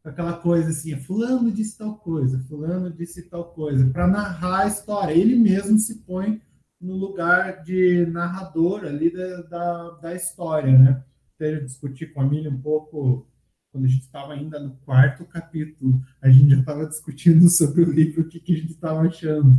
aquela 0.05 0.35
coisa 0.35 0.71
assim, 0.71 0.97
fulano 0.97 1.51
disse 1.51 1.77
tal 1.77 1.99
coisa, 1.99 2.39
fulano 2.49 2.91
disse 2.91 3.29
tal 3.29 3.53
coisa, 3.53 3.89
para 3.91 4.07
narrar 4.07 4.65
a 4.65 4.67
história. 4.67 5.13
Ele 5.13 5.37
mesmo 5.37 5.79
se 5.79 6.03
põe 6.05 6.41
no 6.81 6.95
lugar 6.95 7.63
de 7.63 8.07
narrador 8.07 8.85
ali 8.85 9.13
da, 9.13 9.43
da, 9.43 9.91
da 9.91 10.15
história, 10.15 10.79
né? 10.79 11.05
até 11.41 11.59
discutir 11.61 12.13
com 12.13 12.21
a 12.21 12.27
Mili 12.27 12.49
um 12.49 12.61
pouco 12.61 13.27
quando 13.73 13.85
a 13.85 13.89
gente 13.89 14.03
estava 14.03 14.33
ainda 14.33 14.59
no 14.59 14.73
quarto 14.85 15.25
capítulo, 15.25 16.03
a 16.21 16.29
gente 16.29 16.51
já 16.51 16.61
estava 16.61 16.87
discutindo 16.87 17.49
sobre 17.49 17.83
o 17.83 17.91
livro, 17.91 18.23
o 18.23 18.29
que, 18.29 18.41
que 18.41 18.53
a 18.53 18.57
gente 18.57 18.73
estava 18.73 19.01
achando. 19.03 19.57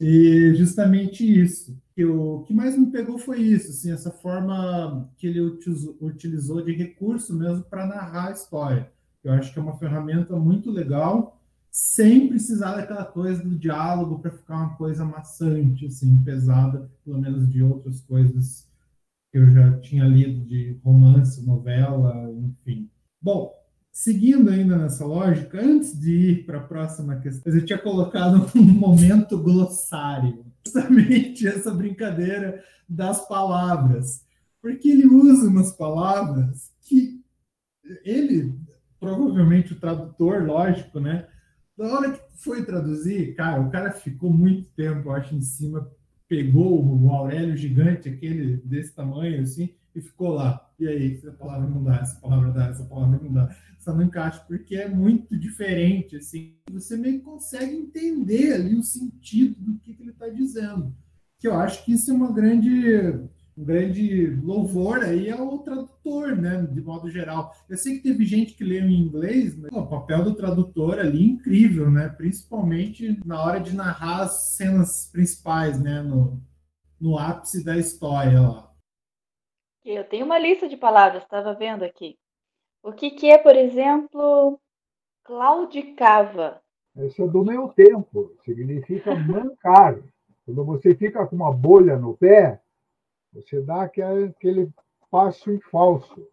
E 0.00 0.54
justamente 0.54 1.24
isso. 1.24 1.78
Que 1.94 2.04
o 2.04 2.42
que 2.42 2.54
mais 2.54 2.78
me 2.78 2.86
pegou 2.86 3.18
foi 3.18 3.40
isso, 3.40 3.70
assim, 3.70 3.92
essa 3.92 4.10
forma 4.10 5.10
que 5.18 5.26
ele 5.26 5.40
utilizou 5.40 6.62
de 6.62 6.72
recurso 6.72 7.34
mesmo 7.34 7.62
para 7.64 7.86
narrar 7.86 8.28
a 8.28 8.32
história. 8.32 8.90
Eu 9.22 9.32
acho 9.32 9.52
que 9.52 9.58
é 9.58 9.62
uma 9.62 9.76
ferramenta 9.76 10.34
muito 10.36 10.70
legal, 10.70 11.38
sem 11.70 12.28
precisar 12.28 12.76
daquela 12.76 13.04
coisa 13.04 13.42
do 13.42 13.58
diálogo 13.58 14.18
para 14.18 14.30
ficar 14.30 14.56
uma 14.56 14.76
coisa 14.76 15.04
maçante, 15.04 15.86
assim, 15.86 16.16
pesada, 16.24 16.90
pelo 17.04 17.20
menos 17.20 17.50
de 17.50 17.62
outras 17.62 18.00
coisas 18.00 18.66
que 19.30 19.38
eu 19.38 19.48
já 19.50 19.78
tinha 19.80 20.04
lido 20.04 20.44
de 20.46 20.80
romance, 20.82 21.44
novela, 21.46 22.32
enfim. 22.32 22.90
Bom, 23.22 23.54
seguindo 23.92 24.48
ainda 24.48 24.78
nessa 24.78 25.04
lógica, 25.04 25.60
antes 25.60 25.98
de 25.98 26.10
ir 26.10 26.46
para 26.46 26.58
a 26.58 26.62
próxima 26.62 27.16
questão, 27.20 27.52
eu 27.52 27.64
tinha 27.64 27.78
colocado 27.78 28.50
um 28.56 28.62
momento 28.62 29.38
glossário, 29.38 30.44
justamente 30.64 31.46
essa 31.46 31.70
brincadeira 31.70 32.64
das 32.88 33.26
palavras, 33.28 34.24
porque 34.62 34.88
ele 34.88 35.06
usa 35.06 35.48
umas 35.48 35.72
palavras 35.72 36.72
que 36.82 37.20
ele, 38.04 38.54
provavelmente 38.98 39.72
o 39.72 39.80
tradutor, 39.80 40.44
lógico, 40.44 40.98
né? 40.98 41.26
Da 41.76 41.86
hora 41.92 42.12
que 42.12 42.20
foi 42.36 42.64
traduzir, 42.64 43.34
cara, 43.34 43.60
o 43.60 43.70
cara 43.70 43.90
ficou 43.92 44.32
muito 44.32 44.70
tempo, 44.70 45.08
eu 45.08 45.12
acho, 45.12 45.34
em 45.34 45.42
cima 45.42 45.90
pegou 46.28 46.84
o 46.84 47.10
Aurélio 47.10 47.56
gigante, 47.56 48.08
aquele 48.08 48.58
desse 48.58 48.94
tamanho 48.94 49.42
assim, 49.42 49.74
e 49.94 50.00
ficou 50.00 50.30
lá. 50.30 50.68
E 50.78 50.86
aí, 50.86 51.14
essa 51.14 51.32
palavra 51.32 51.68
não 51.68 51.82
dá, 51.82 51.96
essa 51.96 52.20
palavra 52.20 52.50
dá, 52.50 52.66
essa 52.68 52.84
palavra 52.84 53.20
não 53.22 53.32
dá, 53.32 53.56
essa 53.78 53.92
não 53.92 54.02
encaixa, 54.02 54.44
porque 54.46 54.76
é 54.76 54.88
muito 54.88 55.38
diferente, 55.38 56.16
assim. 56.16 56.56
Você 56.70 56.96
meio 56.96 57.18
que 57.18 57.24
consegue 57.24 57.74
entender 57.74 58.54
ali 58.54 58.74
o 58.74 58.82
sentido 58.82 59.56
do 59.58 59.78
que, 59.78 59.94
que 59.94 60.02
ele 60.02 60.10
está 60.10 60.28
dizendo. 60.28 60.94
Que 61.38 61.48
eu 61.48 61.54
acho 61.54 61.84
que 61.84 61.92
isso 61.92 62.10
é 62.10 62.14
uma 62.14 62.32
grande 62.32 63.30
um 63.60 63.64
grande 63.64 64.26
louvor 64.42 65.00
aí 65.00 65.30
ao 65.30 65.58
tradutor, 65.58 66.34
né, 66.34 66.66
de 66.72 66.80
modo 66.80 67.10
geral. 67.10 67.54
Eu 67.68 67.76
sei 67.76 67.96
que 67.96 68.02
teve 68.02 68.24
gente 68.24 68.54
que 68.54 68.64
leu 68.64 68.88
em 68.88 68.98
inglês, 68.98 69.54
mas 69.56 69.70
pô, 69.70 69.80
o 69.80 69.86
papel 69.86 70.24
do 70.24 70.34
tradutor 70.34 70.98
ali 70.98 71.22
é 71.22 71.26
incrível, 71.26 71.90
né, 71.90 72.08
principalmente 72.08 73.20
na 73.24 73.42
hora 73.42 73.60
de 73.60 73.76
narrar 73.76 74.22
as 74.22 74.54
cenas 74.54 75.10
principais, 75.12 75.78
né, 75.78 76.02
no, 76.02 76.40
no 76.98 77.18
ápice 77.18 77.62
da 77.62 77.76
história 77.76 78.40
lá. 78.40 78.69
Eu 79.92 80.04
tenho 80.04 80.24
uma 80.24 80.38
lista 80.38 80.68
de 80.68 80.76
palavras, 80.76 81.22
estava 81.22 81.52
vendo 81.54 81.82
aqui. 81.82 82.18
O 82.82 82.92
que, 82.92 83.10
que 83.10 83.30
é, 83.30 83.38
por 83.38 83.56
exemplo, 83.56 84.58
claudicava? 85.24 86.62
Esse 86.96 87.22
é 87.22 87.26
do 87.26 87.44
meu 87.44 87.68
tempo, 87.68 88.34
significa 88.44 89.14
mancar. 89.14 89.98
Quando 90.44 90.64
você 90.64 90.94
fica 90.94 91.26
com 91.26 91.36
uma 91.36 91.52
bolha 91.52 91.96
no 91.96 92.16
pé, 92.16 92.60
você 93.32 93.60
dá 93.60 93.82
aquele 93.82 94.70
passo 95.10 95.50
em 95.50 95.60
falso. 95.60 96.26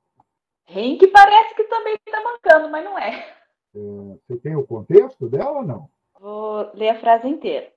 Henk 0.67 1.07
parece 1.07 1.55
que 1.55 1.63
também 1.65 1.95
está 1.95 2.23
mancando, 2.23 2.69
mas 2.69 2.83
não 2.83 2.97
é. 2.97 3.19
é. 3.19 4.17
Você 4.27 4.37
tem 4.37 4.55
o 4.55 4.65
contexto 4.65 5.29
dela 5.29 5.59
ou 5.59 5.63
não? 5.63 5.89
Vou 6.19 6.71
ler 6.73 6.89
a 6.89 6.99
frase 6.99 7.27
inteira. 7.27 7.71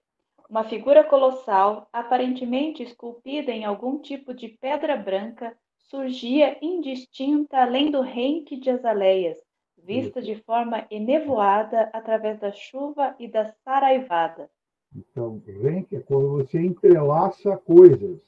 uma 0.48 0.64
figura 0.64 1.04
colossal, 1.04 1.88
aparentemente 1.92 2.82
esculpida 2.82 3.52
em 3.52 3.64
algum 3.64 3.98
tipo 3.98 4.34
de 4.34 4.48
pedra 4.48 4.96
branca, 4.96 5.56
surgia 5.90 6.56
indistinta 6.62 7.58
além 7.58 7.90
do 7.90 8.00
renque 8.00 8.56
de 8.56 8.70
azaleias, 8.70 9.36
vista 9.76 10.22
de 10.22 10.36
forma 10.36 10.86
enevoada 10.88 11.90
através 11.92 12.38
da 12.38 12.52
chuva 12.52 13.14
e 13.18 13.26
da 13.26 13.52
saraivada. 13.64 14.48
Então, 14.94 15.42
renque 15.46 15.96
é 15.96 16.00
quando 16.00 16.30
você 16.30 16.60
entrelaça 16.60 17.56
coisas. 17.56 18.20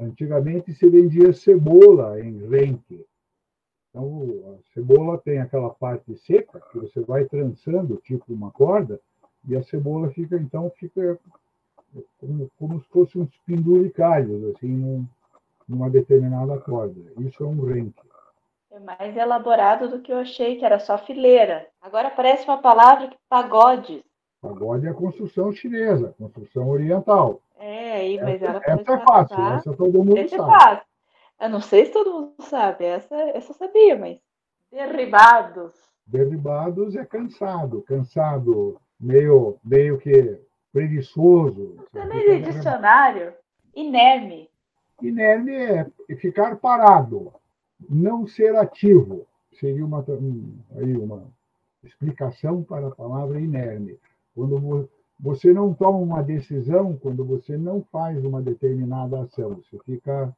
Antigamente 0.00 0.72
se 0.72 0.88
vendia 0.88 1.32
cebola 1.32 2.20
em 2.20 2.48
renque. 2.48 3.06
Então, 3.90 4.26
a 4.54 4.72
cebola 4.72 5.18
tem 5.18 5.38
aquela 5.38 5.70
parte 5.70 6.16
seca 6.16 6.60
que 6.72 6.78
você 6.78 7.00
vai 7.00 7.24
trançando, 7.26 8.00
tipo 8.02 8.32
uma 8.32 8.50
corda, 8.50 9.00
e 9.46 9.54
a 9.54 9.62
cebola 9.62 10.10
fica, 10.10 10.36
então, 10.36 10.70
fica 10.70 11.18
como, 12.18 12.50
como 12.58 12.80
se 12.80 12.88
fosse 12.88 13.18
uns 13.18 13.30
penduricalhos, 13.46 14.56
assim, 14.56 14.68
num, 14.68 15.06
numa 15.68 15.90
determinada 15.90 16.58
corda. 16.58 17.00
Isso 17.18 17.42
é 17.42 17.46
um 17.46 17.64
renque. 17.64 18.02
É 18.70 18.78
mais 18.80 19.16
elaborado 19.16 19.88
do 19.88 20.00
que 20.00 20.12
eu 20.12 20.18
achei, 20.18 20.56
que 20.56 20.64
era 20.64 20.80
só 20.80 20.98
fileira. 20.98 21.66
Agora 21.80 22.10
parece 22.10 22.44
uma 22.44 22.58
palavra 22.58 23.08
que 23.08 23.16
pagodes. 23.28 24.02
Pagode 24.42 24.86
é 24.86 24.90
a 24.90 24.94
construção 24.94 25.52
chinesa, 25.52 26.14
construção 26.18 26.68
oriental. 26.68 27.40
É, 27.58 28.20
mas 28.20 28.42
essa, 28.42 28.44
ela 28.44 28.62
essa 28.62 28.92
é 28.92 29.00
fácil, 29.00 29.46
essa 29.54 29.72
todo 29.74 30.04
mundo 30.04 30.18
essa 30.18 30.36
sabe. 30.36 30.52
É 30.52 30.58
fácil. 30.58 30.86
Eu 31.40 31.48
não 31.48 31.60
sei 31.60 31.86
se 31.86 31.92
todo 31.92 32.12
mundo 32.12 32.34
sabe, 32.40 32.84
essa, 32.84 33.14
essa 33.14 33.52
eu 33.52 33.56
sabia, 33.56 33.96
mas 33.96 34.18
derribados. 34.70 35.72
Derribados 36.06 36.94
é 36.96 37.04
cansado, 37.06 37.82
cansado, 37.82 38.78
meio, 39.00 39.56
meio 39.64 39.98
que 39.98 40.38
preguiçoso. 40.72 41.76
Também 41.92 42.26
tem 42.26 42.42
dicionário. 42.42 43.32
Inerme. 43.74 44.50
Inerme 45.02 45.52
é 45.52 46.16
ficar 46.16 46.56
parado, 46.56 47.32
não 47.88 48.26
ser 48.26 48.56
ativo. 48.56 49.26
Seria 49.52 49.84
uma, 49.84 50.04
aí 50.76 50.96
uma 50.96 51.24
explicação 51.82 52.62
para 52.62 52.88
a 52.88 52.94
palavra 52.94 53.40
inerme. 53.40 53.98
Quando 54.34 54.88
você 55.18 55.52
não 55.52 55.72
toma 55.72 55.98
uma 55.98 56.22
decisão, 56.22 56.96
quando 56.96 57.24
você 57.24 57.56
não 57.56 57.82
faz 57.92 58.24
uma 58.24 58.42
determinada 58.42 59.20
ação, 59.20 59.56
você 59.56 59.78
fica 59.84 60.34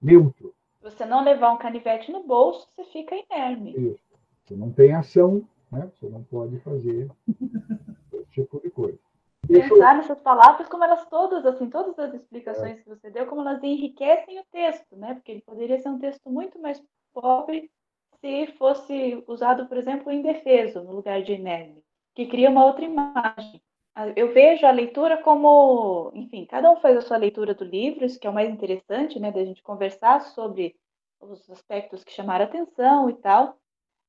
neutro. 0.00 0.54
Se 0.78 0.90
você 0.90 1.04
não 1.04 1.24
levar 1.24 1.52
um 1.52 1.58
canivete 1.58 2.12
no 2.12 2.22
bolso, 2.24 2.68
você 2.76 2.84
fica 2.84 3.14
inerme. 3.16 3.72
Isso. 3.76 4.04
Você 4.44 4.54
não 4.54 4.70
tem 4.70 4.92
ação, 4.92 5.42
né? 5.72 5.90
você 5.94 6.08
não 6.08 6.22
pode 6.24 6.58
fazer 6.60 7.10
esse 8.12 8.26
tipo 8.30 8.60
de 8.60 8.70
coisa. 8.70 8.98
Pensar 9.46 9.96
nessas 9.96 10.20
palavras 10.20 10.68
como 10.68 10.84
elas 10.84 11.04
todas, 11.06 11.44
assim, 11.46 11.68
todas 11.68 11.98
as 11.98 12.14
explicações 12.14 12.78
é. 12.78 12.82
que 12.82 12.88
você 12.88 13.10
deu, 13.10 13.26
como 13.26 13.42
elas 13.42 13.62
enriquecem 13.62 14.38
o 14.40 14.44
texto, 14.50 14.96
né? 14.96 15.14
Porque 15.14 15.32
ele 15.32 15.42
poderia 15.42 15.78
ser 15.78 15.88
um 15.88 15.98
texto 15.98 16.30
muito 16.30 16.58
mais 16.60 16.82
pobre 17.12 17.70
se 18.20 18.46
fosse 18.58 19.22
usado, 19.26 19.66
por 19.66 19.76
exemplo, 19.76 20.10
indefeso 20.10 20.82
no 20.82 20.92
lugar 20.92 21.22
de 21.22 21.32
inerme, 21.32 21.82
que 22.14 22.26
cria 22.26 22.48
uma 22.48 22.64
outra 22.64 22.84
imagem. 22.84 23.62
Eu 24.16 24.32
vejo 24.32 24.66
a 24.66 24.70
leitura 24.70 25.22
como, 25.22 26.10
enfim, 26.14 26.46
cada 26.46 26.70
um 26.70 26.76
faz 26.76 26.96
a 26.96 27.02
sua 27.02 27.16
leitura 27.16 27.54
do 27.54 27.64
livro, 27.64 28.04
isso 28.04 28.18
que 28.18 28.26
é 28.26 28.30
o 28.30 28.34
mais 28.34 28.50
interessante, 28.50 29.20
né, 29.20 29.30
da 29.30 29.44
gente 29.44 29.62
conversar 29.62 30.20
sobre 30.20 30.74
os 31.20 31.48
aspectos 31.50 32.02
que 32.02 32.12
chamaram 32.12 32.46
atenção 32.46 33.08
e 33.08 33.14
tal, 33.14 33.56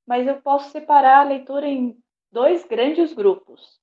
mas 0.07 0.27
eu 0.27 0.41
posso 0.41 0.71
separar 0.71 1.19
a 1.19 1.29
leitura 1.29 1.67
em 1.67 1.97
dois 2.31 2.65
grandes 2.65 3.13
grupos. 3.13 3.79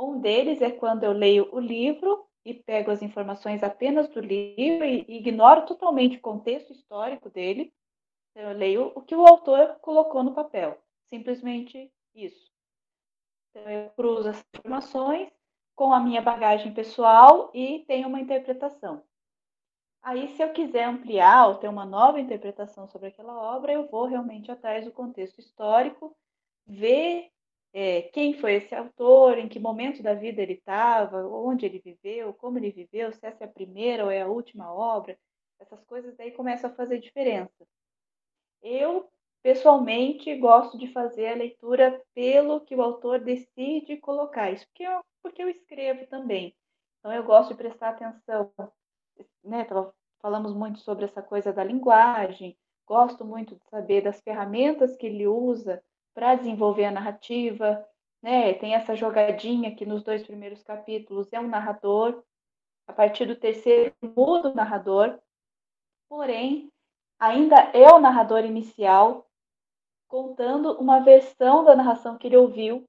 Um 0.00 0.18
deles 0.18 0.62
é 0.62 0.70
quando 0.70 1.04
eu 1.04 1.12
leio 1.12 1.54
o 1.54 1.60
livro 1.60 2.26
e 2.42 2.54
pego 2.54 2.90
as 2.90 3.02
informações 3.02 3.62
apenas 3.62 4.08
do 4.08 4.18
livro 4.18 4.86
e 4.86 5.04
ignoro 5.06 5.66
totalmente 5.66 6.16
o 6.16 6.22
contexto 6.22 6.72
histórico 6.72 7.28
dele. 7.28 7.70
Eu 8.34 8.52
leio 8.52 8.92
o 8.94 9.02
que 9.02 9.14
o 9.14 9.26
autor 9.26 9.76
colocou 9.82 10.22
no 10.22 10.32
papel, 10.32 10.82
simplesmente 11.10 11.92
isso. 12.14 12.50
Então, 13.50 13.70
eu 13.70 13.90
cruzo 13.90 14.30
as 14.30 14.42
informações 14.54 15.30
com 15.76 15.92
a 15.92 16.00
minha 16.00 16.22
bagagem 16.22 16.72
pessoal 16.72 17.50
e 17.52 17.84
tenho 17.86 18.08
uma 18.08 18.20
interpretação. 18.20 19.02
Aí, 20.02 20.28
se 20.28 20.42
eu 20.42 20.50
quiser 20.54 20.84
ampliar 20.84 21.46
ou 21.48 21.56
ter 21.56 21.68
uma 21.68 21.84
nova 21.84 22.18
interpretação 22.18 22.88
sobre 22.88 23.08
aquela 23.08 23.38
obra, 23.54 23.72
eu 23.72 23.86
vou 23.86 24.06
realmente 24.06 24.50
atrás 24.50 24.86
do 24.86 24.92
contexto 24.92 25.40
histórico, 25.40 26.16
ver 26.66 27.30
é, 27.72 28.02
quem 28.02 28.34
foi 28.34 28.54
esse 28.54 28.74
autor, 28.74 29.38
em 29.38 29.48
que 29.48 29.60
momento 29.60 30.02
da 30.02 30.14
vida 30.14 30.42
ele 30.42 30.54
estava, 30.54 31.24
onde 31.26 31.66
ele 31.66 31.78
viveu, 31.78 32.34
como 32.34 32.58
ele 32.58 32.72
viveu, 32.72 33.12
se 33.12 33.24
essa 33.24 33.44
é 33.44 33.46
a 33.46 33.50
primeira 33.50 34.04
ou 34.04 34.10
é 34.10 34.22
a 34.22 34.26
última 34.26 34.72
obra. 34.72 35.16
Essas 35.58 35.82
coisas 35.84 36.16
daí 36.16 36.32
começam 36.32 36.70
a 36.70 36.74
fazer 36.74 36.98
diferença. 36.98 37.66
Eu, 38.60 39.08
pessoalmente, 39.42 40.34
gosto 40.36 40.76
de 40.76 40.92
fazer 40.92 41.28
a 41.28 41.36
leitura 41.36 42.02
pelo 42.12 42.60
que 42.60 42.74
o 42.74 42.82
autor 42.82 43.20
decide 43.20 43.98
colocar. 43.98 44.50
Isso 44.50 44.66
porque 44.66 44.82
eu, 44.82 45.00
porque 45.22 45.42
eu 45.42 45.48
escrevo 45.48 46.06
também. 46.08 46.56
Então, 46.98 47.12
eu 47.12 47.22
gosto 47.22 47.50
de 47.50 47.56
prestar 47.56 47.90
atenção. 47.90 48.52
Né? 49.44 49.66
Falamos 50.20 50.52
muito 50.54 50.80
sobre 50.80 51.04
essa 51.04 51.22
coisa 51.22 51.52
da 51.52 51.62
linguagem. 51.62 52.58
Gosto 52.84 53.24
muito 53.24 53.54
de 53.54 53.64
saber 53.70 54.02
das 54.02 54.20
ferramentas 54.20 54.96
que 54.96 55.06
ele 55.06 55.26
usa 55.26 55.80
para 56.14 56.34
desenvolver 56.34 56.84
a 56.84 56.90
narrativa, 56.90 57.86
né? 58.22 58.54
Tem 58.54 58.74
essa 58.74 58.94
jogadinha 58.94 59.74
que 59.74 59.86
nos 59.86 60.02
dois 60.02 60.22
primeiros 60.22 60.62
capítulos 60.62 61.32
é 61.32 61.40
um 61.40 61.48
narrador, 61.48 62.22
a 62.86 62.92
partir 62.92 63.26
do 63.26 63.36
terceiro 63.36 63.94
muda 64.02 64.50
o 64.50 64.54
narrador, 64.54 65.18
porém 66.08 66.70
ainda 67.18 67.56
é 67.72 67.88
o 67.92 68.00
narrador 68.00 68.44
inicial 68.44 69.26
contando 70.08 70.72
uma 70.72 71.00
versão 71.00 71.64
da 71.64 71.76
narração 71.76 72.18
que 72.18 72.26
ele 72.26 72.36
ouviu 72.36 72.84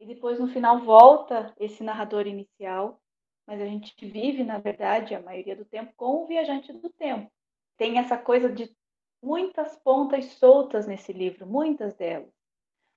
e 0.00 0.06
depois 0.06 0.40
no 0.40 0.48
final 0.48 0.80
volta 0.80 1.54
esse 1.58 1.84
narrador 1.84 2.26
inicial, 2.26 2.98
mas 3.46 3.60
a 3.60 3.66
gente 3.66 3.94
vive 4.04 4.42
na 4.42 4.58
verdade 4.58 5.14
a 5.14 5.22
maioria 5.22 5.54
do 5.54 5.64
tempo 5.64 5.92
com 5.96 6.24
o 6.24 6.26
viajante 6.26 6.72
do 6.72 6.90
tempo. 6.90 7.30
Tem 7.76 7.98
essa 7.98 8.18
coisa 8.18 8.50
de 8.50 8.74
muitas 9.22 9.76
pontas 9.76 10.24
soltas 10.32 10.86
nesse 10.86 11.12
livro, 11.12 11.46
muitas 11.46 11.94
delas. 11.94 12.39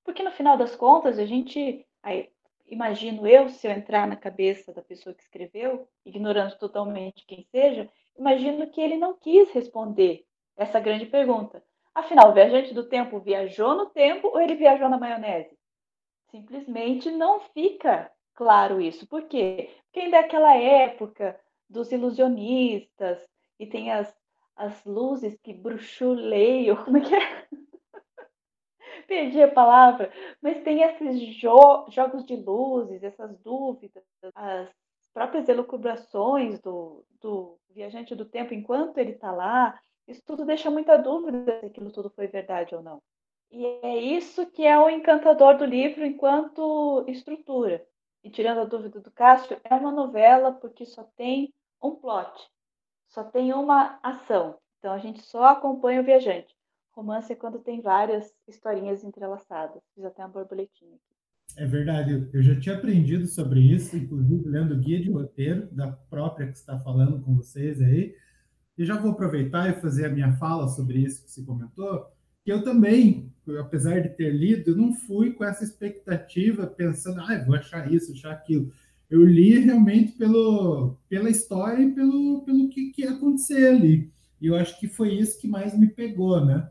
Porque 0.04 0.24
no 0.24 0.32
final 0.32 0.58
das 0.58 0.76
contas, 0.76 1.18
a 1.18 1.26
gente, 1.26 1.86
aí, 2.02 2.30
imagino 2.68 3.28
eu, 3.28 3.50
se 3.50 3.68
eu 3.68 3.72
entrar 3.72 4.08
na 4.08 4.16
cabeça 4.16 4.74
da 4.74 4.82
pessoa 4.82 5.14
que 5.16 5.24
escreveu, 5.24 5.88
ignorando 6.06 6.58
totalmente 6.58 7.26
quem 7.26 7.44
seja, 7.52 7.90
imagino 8.18 8.70
que 8.70 8.82
ele 8.82 8.98
não 8.98 9.16
quis 9.16 9.50
responder 9.52 10.26
essa 10.56 10.80
grande 10.80 11.06
pergunta. 11.06 11.64
Afinal, 11.94 12.32
o 12.32 12.34
viajante 12.34 12.74
do 12.74 12.88
tempo 12.88 13.20
viajou 13.20 13.76
no 13.76 13.88
tempo 13.88 14.28
ou 14.28 14.42
ele 14.42 14.56
viajou 14.56 14.90
na 14.90 14.98
maionese? 14.98 15.56
Simplesmente 16.32 17.12
não 17.12 17.40
fica 17.40 18.12
claro 18.34 18.82
isso. 18.82 19.08
Por 19.08 19.28
quê? 19.28 19.70
Porque 19.86 20.00
ainda 20.00 20.18
é 20.18 20.20
aquela 20.22 20.56
época 20.56 21.40
dos 21.70 21.92
ilusionistas 21.92 23.24
e 23.60 23.68
tem 23.68 23.92
as, 23.92 24.16
as 24.56 24.84
luzes 24.86 25.38
que 25.42 25.54
bruxuleiam. 25.54 26.84
Como 26.84 26.98
é 26.98 27.02
que 27.02 27.16
é? 27.16 27.48
perdi 29.08 29.42
a 29.42 29.52
palavra, 29.52 30.12
mas 30.42 30.64
tem 30.64 30.82
esses 30.82 31.20
jo 31.36 31.86
jogos 31.90 32.26
de 32.26 32.36
luzes, 32.36 33.04
essas 33.04 33.38
dúvidas, 33.40 34.04
as 34.36 34.70
próprias 35.14 35.48
elucubrações 35.48 36.60
do, 36.62 37.06
do 37.22 37.58
viajante 37.70 38.16
do 38.16 38.26
tempo 38.26 38.54
enquanto 38.54 38.98
ele 38.98 39.12
está 39.12 39.32
lá. 39.32 39.80
Isso 40.08 40.22
tudo 40.26 40.46
deixa 40.46 40.70
muita 40.70 40.98
dúvida 40.98 41.60
se 41.60 41.66
aquilo 41.68 41.92
tudo 41.92 42.10
foi 42.10 42.28
verdade 42.28 42.76
ou 42.76 42.82
não. 42.82 43.02
E 43.52 43.66
é 43.84 43.98
isso 43.98 44.46
que 44.48 44.66
é 44.66 44.78
o 44.78 44.90
encantador 44.90 45.58
do 45.58 45.66
livro 45.66 46.06
enquanto 46.06 47.06
estrutura. 47.08 47.86
E 48.24 48.30
tirando 48.30 48.62
a 48.62 48.66
dúvida 48.66 49.00
do 49.00 49.12
Cássio, 49.12 49.60
é 49.64 49.76
uma 49.76 49.92
novela 49.92 50.52
porque 50.54 50.86
só 50.86 51.04
tem 51.16 51.54
um 51.82 51.92
plot, 51.92 52.50
só 53.10 53.24
tem 53.24 53.54
uma 53.54 54.00
ação. 54.02 54.58
Então 54.80 54.94
a 54.94 54.98
gente 54.98 55.22
só 55.22 55.46
acompanha 55.46 56.02
o 56.02 56.04
viajante. 56.04 56.56
Romance 56.94 57.32
é 57.32 57.36
quando 57.36 57.60
tem 57.60 57.82
várias 57.82 58.32
historinhas 58.48 59.04
entrelaçadas. 59.04 59.82
Fiz 59.96 60.06
até 60.06 60.24
uma 60.24 60.30
borboletinha 60.30 60.94
aqui. 60.94 61.14
É 61.58 61.66
verdade, 61.66 62.30
eu 62.34 62.42
já 62.42 62.60
tinha 62.60 62.76
aprendido 62.76 63.28
sobre 63.28 63.60
isso, 63.60 63.96
inclusive 63.98 64.48
lendo 64.48 64.74
o 64.74 64.80
guia 64.80 65.02
de 65.02 65.12
roteiro 65.12 65.68
da 65.72 65.92
própria 65.92 66.48
que 66.48 66.58
está 66.58 66.80
falando 66.80 67.22
com 67.22 67.36
vocês 67.36 67.82
aí. 67.82 68.16
E 68.78 68.86
já 68.86 68.98
vou 68.98 69.12
aproveitar 69.12 69.70
e 69.70 69.82
fazer 69.82 70.06
a 70.06 70.10
minha 70.10 70.34
fala 70.34 70.68
sobre 70.68 71.00
isso 71.00 71.24
que 71.24 71.32
você 71.32 71.44
comentou, 71.44 72.08
que 72.44 72.52
eu 72.52 72.64
também, 72.64 73.32
apesar 73.60 74.02
de 74.02 74.10
ter 74.10 74.32
lido, 74.32 74.76
não 74.76 74.94
fui 74.94 75.32
com 75.34 75.44
essa 75.44 75.64
expectativa 75.64 76.68
pensando, 76.68 77.22
ah, 77.22 77.44
vou 77.46 77.56
achar 77.56 77.92
isso, 77.92 78.14
achar 78.14 78.32
aquilo. 78.32 78.72
Eu 79.10 79.24
li 79.24 79.60
realmente 79.60 80.14
pelo, 80.14 80.98
pela 81.08 81.30
história 81.30 81.84
e 81.84 81.92
pelo, 81.94 82.44
pelo 82.44 82.70
que, 82.70 82.92
que 82.92 83.04
ia 83.04 83.12
acontecer 83.12 83.68
ali. 83.68 84.12
E 84.42 84.48
eu 84.48 84.56
acho 84.56 84.80
que 84.80 84.88
foi 84.88 85.14
isso 85.14 85.40
que 85.40 85.48
mais 85.48 85.78
me 85.78 85.88
pegou, 85.88 86.44
né? 86.44 86.68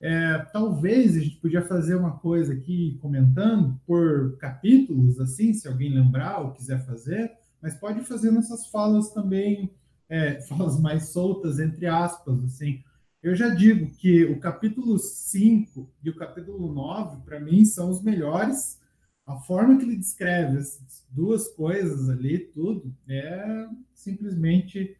É, 0.00 0.38
talvez 0.52 1.14
a 1.14 1.20
gente 1.20 1.36
podia 1.36 1.60
fazer 1.62 1.94
uma 1.94 2.18
coisa 2.18 2.54
aqui 2.54 2.98
comentando 3.02 3.78
por 3.86 4.36
capítulos, 4.38 5.20
assim, 5.20 5.52
se 5.52 5.68
alguém 5.68 5.92
lembrar 5.92 6.40
ou 6.40 6.52
quiser 6.52 6.84
fazer, 6.86 7.30
mas 7.60 7.74
pode 7.74 8.00
fazer 8.04 8.30
nessas 8.30 8.66
falas 8.68 9.10
também, 9.10 9.70
é, 10.08 10.40
falas 10.48 10.80
mais 10.80 11.10
soltas, 11.10 11.58
entre 11.58 11.86
aspas, 11.86 12.42
assim. 12.44 12.82
Eu 13.22 13.34
já 13.36 13.50
digo 13.50 13.90
que 13.96 14.24
o 14.24 14.40
capítulo 14.40 14.98
5 14.98 15.92
e 16.02 16.08
o 16.08 16.16
capítulo 16.16 16.72
9, 16.72 17.22
para 17.22 17.38
mim, 17.38 17.66
são 17.66 17.90
os 17.90 18.02
melhores. 18.02 18.80
A 19.26 19.36
forma 19.36 19.76
que 19.76 19.84
ele 19.84 19.96
descreve 19.96 20.56
as 20.56 21.04
duas 21.10 21.46
coisas 21.48 22.08
ali, 22.08 22.38
tudo, 22.38 22.94
é 23.06 23.68
simplesmente 23.94 24.96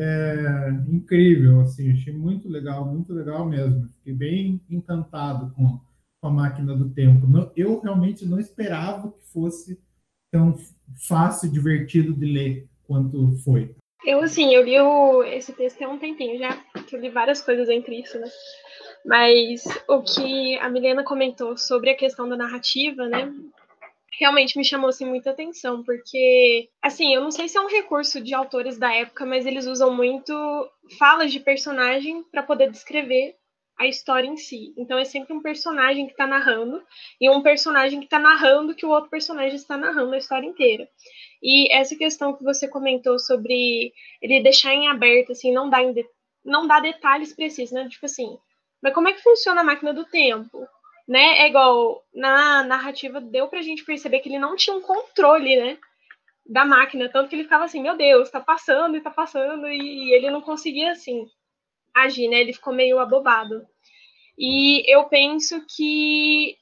é, 0.00 0.70
incrível. 0.88 1.60
Assim, 1.60 1.92
achei 1.92 2.12
muito 2.12 2.48
legal, 2.48 2.84
muito 2.86 3.12
legal 3.12 3.46
mesmo. 3.46 3.88
Fiquei 3.98 4.14
bem 4.14 4.60
encantado 4.70 5.52
com, 5.54 5.78
com 6.20 6.28
a 6.28 6.30
máquina 6.30 6.74
do 6.74 6.88
tempo. 6.88 7.26
eu 7.54 7.80
realmente 7.80 8.26
não 8.26 8.40
esperava 8.40 9.12
que 9.12 9.24
fosse 9.32 9.78
tão 10.32 10.56
fácil 11.06 11.48
e 11.48 11.52
divertido 11.52 12.14
de 12.14 12.24
ler 12.24 12.68
quanto 12.84 13.36
foi. 13.44 13.74
Eu, 14.04 14.20
assim, 14.20 14.54
eu 14.54 14.64
li 14.64 14.80
o, 14.80 15.22
esse 15.24 15.52
texto 15.52 15.82
há 15.82 15.88
um 15.88 15.98
tempinho 15.98 16.38
já, 16.38 16.56
que 16.86 16.96
eu 16.96 17.00
li 17.00 17.10
várias 17.10 17.42
coisas 17.42 17.68
entre 17.68 18.00
isso, 18.00 18.18
né? 18.18 18.28
Mas 19.04 19.62
o 19.86 20.02
que 20.02 20.58
a 20.58 20.70
Milena 20.70 21.04
comentou 21.04 21.56
sobre 21.56 21.90
a 21.90 21.96
questão 21.96 22.28
da 22.28 22.36
narrativa, 22.36 23.06
né? 23.08 23.30
Realmente 24.20 24.58
me 24.58 24.64
chamou 24.64 24.90
assim, 24.90 25.06
muita 25.06 25.30
atenção, 25.30 25.82
porque, 25.82 26.68
assim, 26.82 27.14
eu 27.14 27.22
não 27.22 27.30
sei 27.30 27.48
se 27.48 27.56
é 27.56 27.60
um 27.60 27.68
recurso 27.68 28.20
de 28.20 28.34
autores 28.34 28.78
da 28.78 28.92
época, 28.92 29.24
mas 29.24 29.46
eles 29.46 29.66
usam 29.66 29.94
muito 29.94 30.32
falas 30.98 31.32
de 31.32 31.40
personagem 31.40 32.22
para 32.24 32.42
poder 32.42 32.70
descrever 32.70 33.34
a 33.80 33.86
história 33.86 34.28
em 34.28 34.36
si. 34.36 34.74
Então 34.76 34.98
é 34.98 35.06
sempre 35.06 35.32
um 35.32 35.40
personagem 35.40 36.04
que 36.04 36.12
está 36.12 36.26
narrando 36.26 36.82
e 37.18 37.30
um 37.30 37.42
personagem 37.42 37.98
que 37.98 38.04
está 38.04 38.18
narrando 38.18 38.74
que 38.74 38.84
o 38.84 38.90
outro 38.90 39.08
personagem 39.08 39.56
está 39.56 39.74
narrando 39.74 40.14
a 40.14 40.18
história 40.18 40.46
inteira. 40.46 40.86
E 41.42 41.72
essa 41.74 41.96
questão 41.96 42.36
que 42.36 42.44
você 42.44 42.68
comentou 42.68 43.18
sobre 43.18 43.94
ele 44.20 44.42
deixar 44.42 44.74
em 44.74 44.86
aberto, 44.86 45.32
assim, 45.32 45.50
não 45.50 45.70
dar, 45.70 45.82
de, 45.94 46.04
não 46.44 46.66
dar 46.66 46.80
detalhes 46.80 47.34
precisos, 47.34 47.72
né? 47.72 47.88
Tipo 47.88 48.04
assim, 48.04 48.36
mas 48.82 48.92
como 48.92 49.08
é 49.08 49.14
que 49.14 49.22
funciona 49.22 49.62
a 49.62 49.64
máquina 49.64 49.94
do 49.94 50.04
tempo? 50.04 50.68
Né? 51.10 51.38
É 51.40 51.48
igual 51.48 52.06
na 52.14 52.62
narrativa 52.62 53.20
deu 53.20 53.48
pra 53.48 53.62
gente 53.62 53.84
perceber 53.84 54.20
que 54.20 54.28
ele 54.28 54.38
não 54.38 54.54
tinha 54.54 54.76
um 54.76 54.80
controle, 54.80 55.56
né? 55.56 55.76
Da 56.46 56.64
máquina, 56.64 57.08
tanto 57.08 57.28
que 57.28 57.34
ele 57.34 57.42
ficava 57.42 57.64
assim, 57.64 57.82
meu 57.82 57.96
Deus, 57.96 58.30
tá 58.30 58.40
passando 58.40 58.96
e 58.96 59.00
tá 59.00 59.10
passando, 59.10 59.66
e 59.66 60.12
ele 60.14 60.30
não 60.30 60.40
conseguia 60.40 60.92
assim 60.92 61.26
agir, 61.92 62.28
né? 62.28 62.40
Ele 62.40 62.52
ficou 62.52 62.72
meio 62.72 63.00
abobado. 63.00 63.66
E 64.38 64.84
eu 64.88 65.02
penso 65.06 65.66
que 65.76 66.56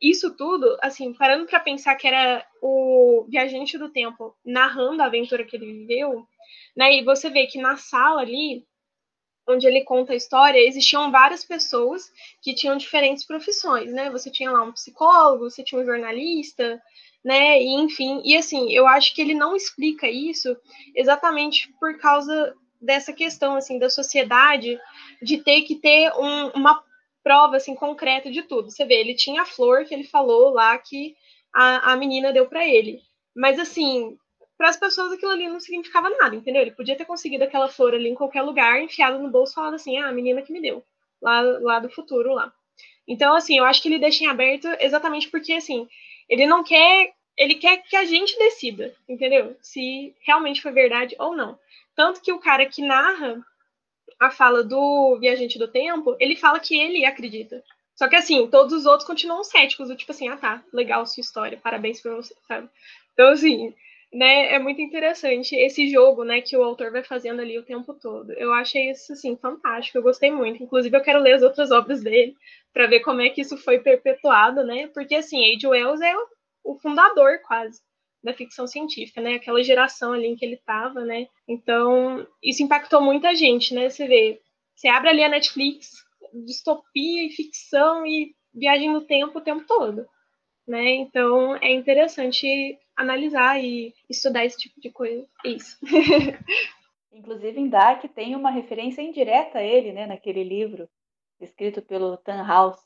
isso 0.00 0.36
tudo, 0.36 0.78
assim, 0.80 1.12
parando 1.12 1.46
para 1.46 1.58
pensar 1.58 1.96
que 1.96 2.06
era 2.06 2.46
o 2.62 3.26
viajante 3.28 3.76
do 3.76 3.88
tempo 3.88 4.36
narrando 4.44 5.02
a 5.02 5.06
aventura 5.06 5.44
que 5.44 5.56
ele 5.56 5.66
viveu, 5.66 6.24
né? 6.76 6.94
E 6.94 7.02
você 7.02 7.28
vê 7.28 7.48
que 7.48 7.60
na 7.60 7.76
sala 7.76 8.20
ali, 8.20 8.64
onde 9.50 9.66
ele 9.66 9.82
conta 9.82 10.12
a 10.12 10.16
história, 10.16 10.58
existiam 10.58 11.10
várias 11.10 11.44
pessoas 11.44 12.10
que 12.42 12.54
tinham 12.54 12.76
diferentes 12.76 13.24
profissões, 13.26 13.92
né? 13.92 14.10
Você 14.10 14.30
tinha 14.30 14.50
lá 14.50 14.62
um 14.62 14.72
psicólogo, 14.72 15.50
você 15.50 15.62
tinha 15.62 15.80
um 15.80 15.84
jornalista, 15.84 16.80
né? 17.24 17.60
E 17.60 17.74
enfim, 17.74 18.22
e 18.24 18.36
assim, 18.36 18.72
eu 18.72 18.86
acho 18.86 19.14
que 19.14 19.20
ele 19.20 19.34
não 19.34 19.54
explica 19.54 20.08
isso 20.08 20.56
exatamente 20.94 21.72
por 21.78 21.98
causa 21.98 22.54
dessa 22.80 23.12
questão 23.12 23.56
assim 23.56 23.78
da 23.78 23.90
sociedade 23.90 24.78
de 25.20 25.38
ter 25.38 25.62
que 25.62 25.76
ter 25.76 26.10
um, 26.16 26.48
uma 26.50 26.82
prova 27.22 27.56
assim 27.56 27.74
concreta 27.74 28.30
de 28.30 28.42
tudo. 28.42 28.70
Você 28.70 28.84
vê, 28.84 28.94
ele 28.94 29.14
tinha 29.14 29.42
a 29.42 29.46
flor 29.46 29.84
que 29.84 29.94
ele 29.94 30.04
falou 30.04 30.50
lá 30.50 30.76
que 30.78 31.14
a, 31.54 31.92
a 31.92 31.96
menina 31.96 32.32
deu 32.32 32.46
para 32.46 32.66
ele. 32.66 33.00
Mas 33.36 33.58
assim, 33.58 34.16
para 34.60 34.68
as 34.68 34.76
pessoas 34.76 35.10
aquilo 35.10 35.32
ali 35.32 35.48
não 35.48 35.58
significava 35.58 36.10
nada, 36.10 36.36
entendeu? 36.36 36.60
Ele 36.60 36.72
podia 36.72 36.94
ter 36.94 37.06
conseguido 37.06 37.42
aquela 37.44 37.66
flor 37.66 37.94
ali 37.94 38.10
em 38.10 38.14
qualquer 38.14 38.42
lugar, 38.42 38.78
enfiado 38.82 39.18
no 39.18 39.30
bolso, 39.30 39.54
falando 39.54 39.76
assim: 39.76 39.96
"Ah, 39.96 40.08
a 40.08 40.12
menina 40.12 40.42
que 40.42 40.52
me 40.52 40.60
deu", 40.60 40.84
lá 41.22 41.40
lá 41.40 41.78
do 41.78 41.88
futuro 41.88 42.34
lá. 42.34 42.52
Então, 43.08 43.34
assim, 43.34 43.56
eu 43.56 43.64
acho 43.64 43.80
que 43.80 43.88
ele 43.88 43.98
deixa 43.98 44.22
em 44.22 44.26
aberto 44.26 44.68
exatamente 44.78 45.30
porque 45.30 45.54
assim, 45.54 45.88
ele 46.28 46.46
não 46.46 46.62
quer, 46.62 47.14
ele 47.38 47.54
quer 47.54 47.78
que 47.78 47.96
a 47.96 48.04
gente 48.04 48.36
decida, 48.38 48.94
entendeu? 49.08 49.56
Se 49.62 50.14
realmente 50.26 50.60
foi 50.60 50.72
verdade 50.72 51.16
ou 51.18 51.34
não. 51.34 51.58
Tanto 51.96 52.20
que 52.20 52.30
o 52.30 52.38
cara 52.38 52.66
que 52.66 52.82
narra 52.82 53.42
a 54.20 54.30
fala 54.30 54.62
do 54.62 55.16
Viajante 55.18 55.58
do 55.58 55.68
Tempo, 55.68 56.14
ele 56.20 56.36
fala 56.36 56.60
que 56.60 56.78
ele 56.78 57.06
acredita. 57.06 57.64
Só 57.94 58.08
que 58.08 58.16
assim, 58.16 58.46
todos 58.46 58.74
os 58.74 58.84
outros 58.84 59.06
continuam 59.06 59.42
céticos, 59.42 59.88
tipo 59.96 60.12
assim, 60.12 60.28
ah 60.28 60.36
tá, 60.36 60.62
legal 60.70 61.06
sua 61.06 61.22
história, 61.22 61.58
parabéns 61.62 61.98
pra 62.02 62.14
você, 62.14 62.34
sabe? 62.46 62.68
Então, 63.14 63.30
assim, 63.30 63.74
né, 64.12 64.52
é 64.52 64.58
muito 64.58 64.80
interessante 64.80 65.54
esse 65.54 65.88
jogo, 65.88 66.24
né, 66.24 66.40
que 66.40 66.56
o 66.56 66.62
autor 66.64 66.90
vai 66.90 67.04
fazendo 67.04 67.40
ali 67.40 67.58
o 67.58 67.64
tempo 67.64 67.94
todo. 67.94 68.32
Eu 68.32 68.52
achei 68.52 68.90
isso, 68.90 69.12
assim, 69.12 69.36
fantástico, 69.36 69.98
eu 69.98 70.02
gostei 70.02 70.30
muito. 70.30 70.62
Inclusive, 70.62 70.96
eu 70.96 71.02
quero 71.02 71.20
ler 71.20 71.34
as 71.34 71.42
outras 71.42 71.70
obras 71.70 72.02
dele, 72.02 72.34
para 72.72 72.86
ver 72.86 73.00
como 73.00 73.20
é 73.20 73.30
que 73.30 73.40
isso 73.40 73.56
foi 73.56 73.78
perpetuado, 73.78 74.64
né? 74.64 74.88
Porque, 74.88 75.14
assim, 75.14 75.54
Age 75.54 75.66
Wells 75.66 76.00
é 76.00 76.14
o 76.64 76.76
fundador, 76.78 77.40
quase, 77.46 77.80
da 78.22 78.34
ficção 78.34 78.66
científica, 78.66 79.20
né? 79.20 79.34
Aquela 79.34 79.62
geração 79.62 80.12
ali 80.12 80.26
em 80.26 80.36
que 80.36 80.44
ele 80.44 80.54
estava, 80.54 81.04
né? 81.04 81.26
Então, 81.48 82.26
isso 82.42 82.62
impactou 82.62 83.00
muita 83.00 83.34
gente, 83.34 83.74
né? 83.74 83.88
Você 83.88 84.06
vê, 84.06 84.40
você 84.74 84.88
abre 84.88 85.10
ali 85.10 85.22
a 85.22 85.28
Netflix, 85.28 86.04
distopia 86.44 87.26
e 87.26 87.30
ficção 87.30 88.04
e 88.06 88.34
viagem 88.52 88.90
no 88.90 89.00
tempo 89.02 89.38
o 89.38 89.42
tempo 89.42 89.64
todo, 89.66 90.04
né? 90.66 90.90
Então, 90.90 91.56
é 91.56 91.72
interessante 91.72 92.78
analisar 93.00 93.58
e 93.62 93.94
estudar 94.08 94.44
esse 94.44 94.58
tipo 94.58 94.80
de 94.80 94.90
coisa. 94.90 95.26
Isso. 95.44 95.78
Inclusive, 97.12 97.58
em 97.58 97.68
Dark 97.68 98.04
tem 98.14 98.36
uma 98.36 98.50
referência 98.50 99.02
indireta 99.02 99.58
a 99.58 99.62
ele, 99.62 99.92
né? 99.92 100.06
Naquele 100.06 100.44
livro 100.44 100.88
escrito 101.40 101.82
pelo 101.82 102.16
Tannhaus, 102.18 102.76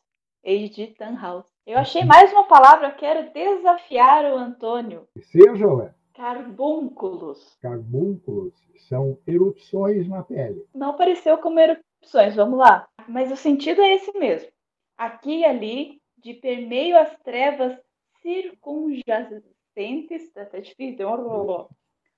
H.G. 0.45 0.95
Tannhaus. 0.99 1.45
Eu 1.67 1.79
achei 1.79 2.05
mais 2.05 2.33
uma 2.33 2.45
palavra, 2.45 2.93
quero 2.93 3.33
desafiar 3.33 4.25
o 4.33 4.37
Antônio. 4.37 5.09
Seja, 5.33 5.67
ué. 5.67 5.93
Carbúnculos. 6.15 7.57
Carbúnculos 7.61 8.55
são 8.89 9.19
erupções 9.27 10.09
na 10.09 10.23
pele. 10.23 10.65
Não 10.75 10.91
apareceu 10.91 11.39
como 11.39 11.59
erupções, 11.59 12.37
vamos 12.37 12.59
lá. 12.59 12.87
Mas 13.09 13.33
o 13.33 13.37
sentido 13.37 13.83
é 13.83 13.95
esse 13.95 14.17
mesmo. 14.17 14.49
Aqui 14.97 15.41
e 15.41 15.45
ali, 15.45 16.01
de 16.19 16.35
permeio 16.35 16.97
às 16.97 17.19
trevas 17.25 17.77
circunjacentes, 18.23 19.54
tá 20.33 20.43
até 20.43 20.61
difícil, 20.61 21.07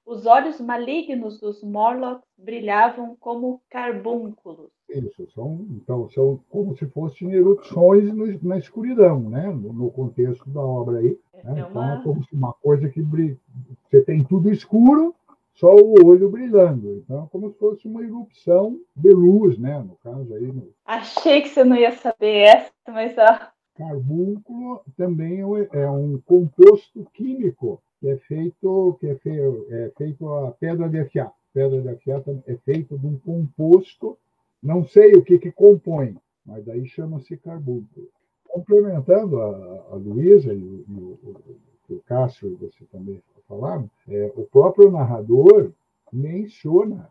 os 0.07 0.25
olhos 0.25 0.61
malignos 0.61 1.41
dos 1.41 1.65
Morlocks 1.65 2.29
brilhavam 2.39 3.17
como 3.19 3.61
carbúnculos. 3.69 4.71
Isso, 4.89 5.29
são, 5.35 5.67
então, 5.71 6.09
são 6.11 6.41
como 6.49 6.77
se 6.77 6.87
fossem 6.87 7.33
erupções 7.33 8.13
no, 8.15 8.27
na 8.43 8.57
escuridão, 8.57 9.29
né? 9.29 9.49
No, 9.49 9.73
no, 9.73 9.91
contexto 9.91 10.49
da 10.49 10.61
obra 10.61 10.99
aí. 10.99 11.19
Né? 11.43 11.61
É 11.61 11.65
uma... 11.65 11.69
Então 11.69 11.93
é 11.93 12.03
como 12.05 12.25
se 12.25 12.33
uma 12.33 12.53
coisa 12.53 12.89
que 12.89 13.03
brilha, 13.03 13.37
você 13.83 14.01
tem 14.01 14.23
tudo 14.23 14.49
escuro, 14.49 15.13
só 15.55 15.75
o 15.75 16.07
olho 16.07 16.31
brilhando. 16.31 16.99
Então 16.99 17.25
é 17.25 17.29
como 17.29 17.51
se 17.51 17.59
fosse 17.59 17.89
uma 17.89 18.03
erupção 18.03 18.79
de 18.95 19.11
luz, 19.11 19.59
né? 19.59 19.81
No 19.81 19.97
caso 19.97 20.33
aí. 20.35 20.47
No... 20.53 20.69
Achei 20.85 21.43
que 21.43 21.49
você 21.49 21.65
não 21.65 21.75
ia 21.75 21.91
saber 21.91 22.43
essa, 22.43 22.71
mas 22.87 23.17
ó. 23.19 23.56
Carbúnculo 23.77 24.81
também 24.97 25.41
é 25.73 25.91
um 25.91 26.19
composto 26.19 27.05
químico 27.13 27.81
que 28.01 28.09
é 28.09 28.17
feito, 28.17 28.97
que 28.99 29.07
é 29.07 29.15
feito, 29.17 29.67
é 29.71 29.93
feito 29.97 30.33
a 30.33 30.51
pedra 30.53 30.89
de 30.89 31.01
afiar. 31.01 31.33
Pedra 31.53 31.81
de 31.81 31.89
afiar 31.89 32.23
é 32.47 32.57
feito 32.57 32.99
de 32.99 33.07
um 33.07 33.19
composto, 33.19 34.19
não 34.63 34.85
sei 34.85 35.15
o 35.15 35.23
que, 35.23 35.39
que 35.39 35.53
compõe, 35.53 36.17
mas 36.45 36.65
daí 36.65 36.87
chama-se 36.87 37.37
carbúnculo. 37.37 38.09
Complementando 38.49 39.41
a, 39.41 39.87
a 39.93 39.95
Luísa 39.97 40.53
e 40.53 40.63
o, 40.63 41.19
o, 41.23 41.95
o 41.95 42.01
Cássio, 42.07 42.57
você 42.57 42.85
também 42.87 43.23
falaram, 43.47 43.91
é, 44.09 44.33
o 44.35 44.45
próprio 44.45 44.91
narrador 44.91 45.71
menciona 46.13 47.11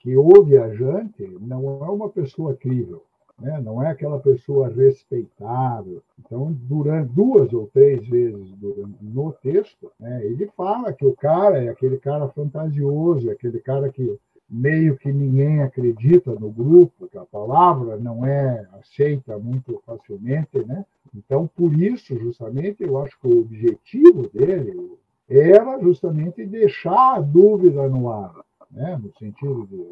que 0.00 0.16
o 0.16 0.44
viajante 0.44 1.26
não 1.40 1.84
é 1.84 1.90
uma 1.90 2.08
pessoa 2.08 2.54
crível 2.54 3.02
né? 3.38 3.60
não 3.60 3.82
é 3.82 3.88
aquela 3.88 4.18
pessoa 4.18 4.68
respeitável. 4.68 6.02
Então, 6.18 6.52
durante 6.52 7.12
duas 7.12 7.52
ou 7.52 7.66
três 7.68 8.06
vezes 8.08 8.54
no 9.00 9.32
texto, 9.42 9.90
né, 9.98 10.24
ele 10.24 10.46
fala 10.56 10.92
que 10.92 11.04
o 11.04 11.14
cara 11.14 11.62
é 11.62 11.68
aquele 11.68 11.98
cara 11.98 12.28
fantasioso, 12.28 13.28
é 13.28 13.32
aquele 13.32 13.60
cara 13.60 13.90
que 13.90 14.18
meio 14.48 14.96
que 14.96 15.12
ninguém 15.12 15.62
acredita 15.62 16.32
no 16.32 16.50
grupo, 16.50 17.08
que 17.08 17.18
a 17.18 17.24
palavra 17.24 17.96
não 17.96 18.24
é 18.24 18.66
aceita 18.80 19.36
muito 19.38 19.82
facilmente, 19.84 20.64
né? 20.64 20.86
Então, 21.14 21.48
por 21.48 21.72
isso, 21.72 22.16
justamente, 22.18 22.82
eu 22.84 22.96
acho 23.02 23.18
que 23.20 23.26
o 23.26 23.40
objetivo 23.40 24.28
dele 24.28 24.96
era 25.28 25.80
justamente 25.80 26.44
deixar 26.46 27.16
a 27.16 27.20
dúvida 27.20 27.88
no 27.88 28.08
ar, 28.10 28.44
né? 28.70 28.98
no 29.02 29.12
sentido 29.18 29.66
de 29.66 29.84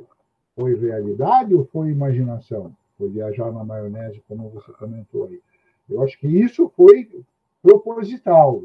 foi 0.57 0.77
realidade 0.77 1.53
ou 1.53 1.65
foi 1.65 1.91
imaginação? 1.91 2.73
Viajar 3.09 3.53
na 3.53 3.65
maionese, 3.65 4.23
como 4.29 4.49
você 4.51 4.73
comentou 4.73 5.27
aí. 5.27 5.41
Eu 5.89 6.03
acho 6.03 6.19
que 6.19 6.27
isso 6.27 6.69
foi 6.77 7.11
proposital, 7.63 8.63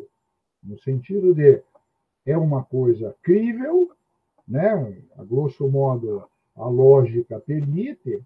no 0.63 0.77
sentido 0.79 1.33
de 1.33 1.61
é 2.25 2.37
uma 2.37 2.63
coisa 2.63 3.15
crível, 3.21 3.91
né? 4.47 5.01
a 5.17 5.23
grosso 5.23 5.67
modo 5.67 6.23
a 6.55 6.67
lógica 6.67 7.39
permite, 7.39 8.21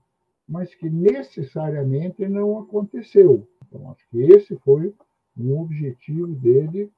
mas 0.48 0.74
que 0.74 0.90
necessariamente 0.90 2.28
não 2.28 2.60
aconteceu. 2.60 3.48
Então, 3.68 3.92
acho 3.92 4.08
que 4.10 4.22
esse 4.22 4.56
foi 4.58 4.94
um 5.38 5.60
objetivo 5.60 6.28
dele 6.28 6.92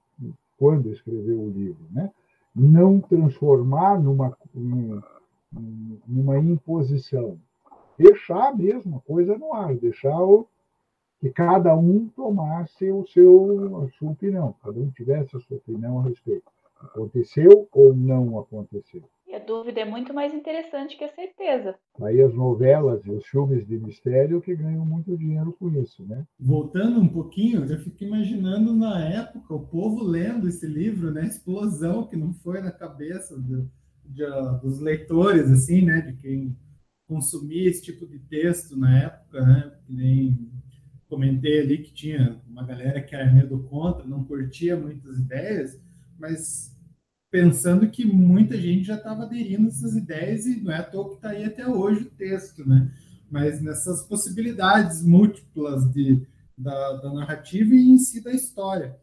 quando 0.57 0.89
escreveu 0.89 1.39
o 1.39 1.49
livro, 1.49 1.85
né? 1.91 2.11
Não 2.55 3.01
transformar 3.01 4.01
numa, 4.01 4.37
numa 6.07 6.39
imposição, 6.39 7.37
deixar 7.97 8.55
mesmo 8.55 8.97
a 8.97 9.01
coisa 9.01 9.37
no 9.37 9.53
ar, 9.53 9.75
deixar 9.75 10.19
o, 10.21 10.47
que 11.19 11.29
cada 11.29 11.75
um 11.75 12.07
tomasse 12.09 12.91
o 12.91 13.05
seu, 13.07 13.83
a 13.83 13.89
sua 13.97 14.11
opinião, 14.11 14.55
cada 14.63 14.79
um 14.79 14.91
tivesse 14.91 15.35
a 15.35 15.39
sua 15.39 15.57
opinião 15.57 15.99
a 15.99 16.03
respeito. 16.03 16.45
Aconteceu 16.79 17.67
ou 17.71 17.95
não 17.95 18.37
aconteceu? 18.37 19.03
a 19.35 19.39
dúvida 19.39 19.81
é 19.81 19.85
muito 19.85 20.13
mais 20.13 20.33
interessante 20.33 20.97
que 20.97 21.03
a 21.03 21.13
certeza. 21.13 21.75
Aí 22.01 22.21
as 22.21 22.33
novelas 22.33 23.05
e 23.05 23.11
os 23.11 23.25
filmes 23.25 23.67
de 23.67 23.77
mistério 23.77 24.41
que 24.41 24.55
ganham 24.55 24.85
muito 24.85 25.15
dinheiro 25.17 25.53
com 25.59 25.69
isso, 25.69 26.05
né? 26.05 26.25
Voltando 26.39 27.01
um 27.01 27.07
pouquinho, 27.07 27.65
eu 27.65 27.79
fico 27.79 28.03
imaginando 28.03 28.73
na 28.73 29.03
época 29.05 29.53
o 29.53 29.67
povo 29.67 30.03
lendo 30.03 30.47
esse 30.47 30.65
livro, 30.65 31.11
né? 31.11 31.25
Explosão 31.25 32.07
que 32.07 32.15
não 32.15 32.33
foi 32.33 32.61
na 32.61 32.71
cabeça 32.71 33.37
do, 33.37 33.69
de, 34.05 34.23
dos 34.61 34.79
leitores, 34.79 35.51
assim, 35.51 35.81
né? 35.81 35.99
De 36.01 36.13
quem 36.13 36.55
consumia 37.07 37.69
esse 37.69 37.83
tipo 37.83 38.05
de 38.07 38.19
texto 38.19 38.75
na 38.75 39.03
época, 39.03 39.41
né? 39.45 39.71
Nem 39.87 40.51
comentei 41.07 41.61
ali 41.61 41.77
que 41.77 41.93
tinha 41.93 42.41
uma 42.47 42.63
galera 42.63 43.01
que 43.01 43.15
era 43.15 43.31
meio 43.31 43.47
do 43.47 43.63
contra, 43.63 44.05
não 44.05 44.23
curtia 44.23 44.75
muitas 44.75 45.17
ideias, 45.17 45.79
mas 46.17 46.75
pensando 47.31 47.89
que 47.89 48.05
muita 48.05 48.59
gente 48.59 48.85
já 48.85 48.95
estava 48.95 49.23
aderindo 49.23 49.65
a 49.65 49.67
essas 49.67 49.95
ideias 49.95 50.45
e 50.45 50.61
não 50.61 50.71
é 50.71 50.77
à 50.77 50.83
toa 50.83 51.09
que 51.09 51.15
está 51.15 51.29
aí 51.29 51.43
até 51.43 51.67
hoje 51.67 52.03
o 52.03 52.11
texto, 52.11 52.67
né? 52.67 52.91
Mas 53.29 53.61
nessas 53.61 54.03
possibilidades 54.03 55.03
múltiplas 55.03 55.91
de, 55.91 56.25
da, 56.57 56.93
da 56.93 57.13
narrativa 57.13 57.73
e 57.73 57.89
em 57.89 57.97
si 57.97 58.23
da 58.23 58.31
história. 58.31 58.95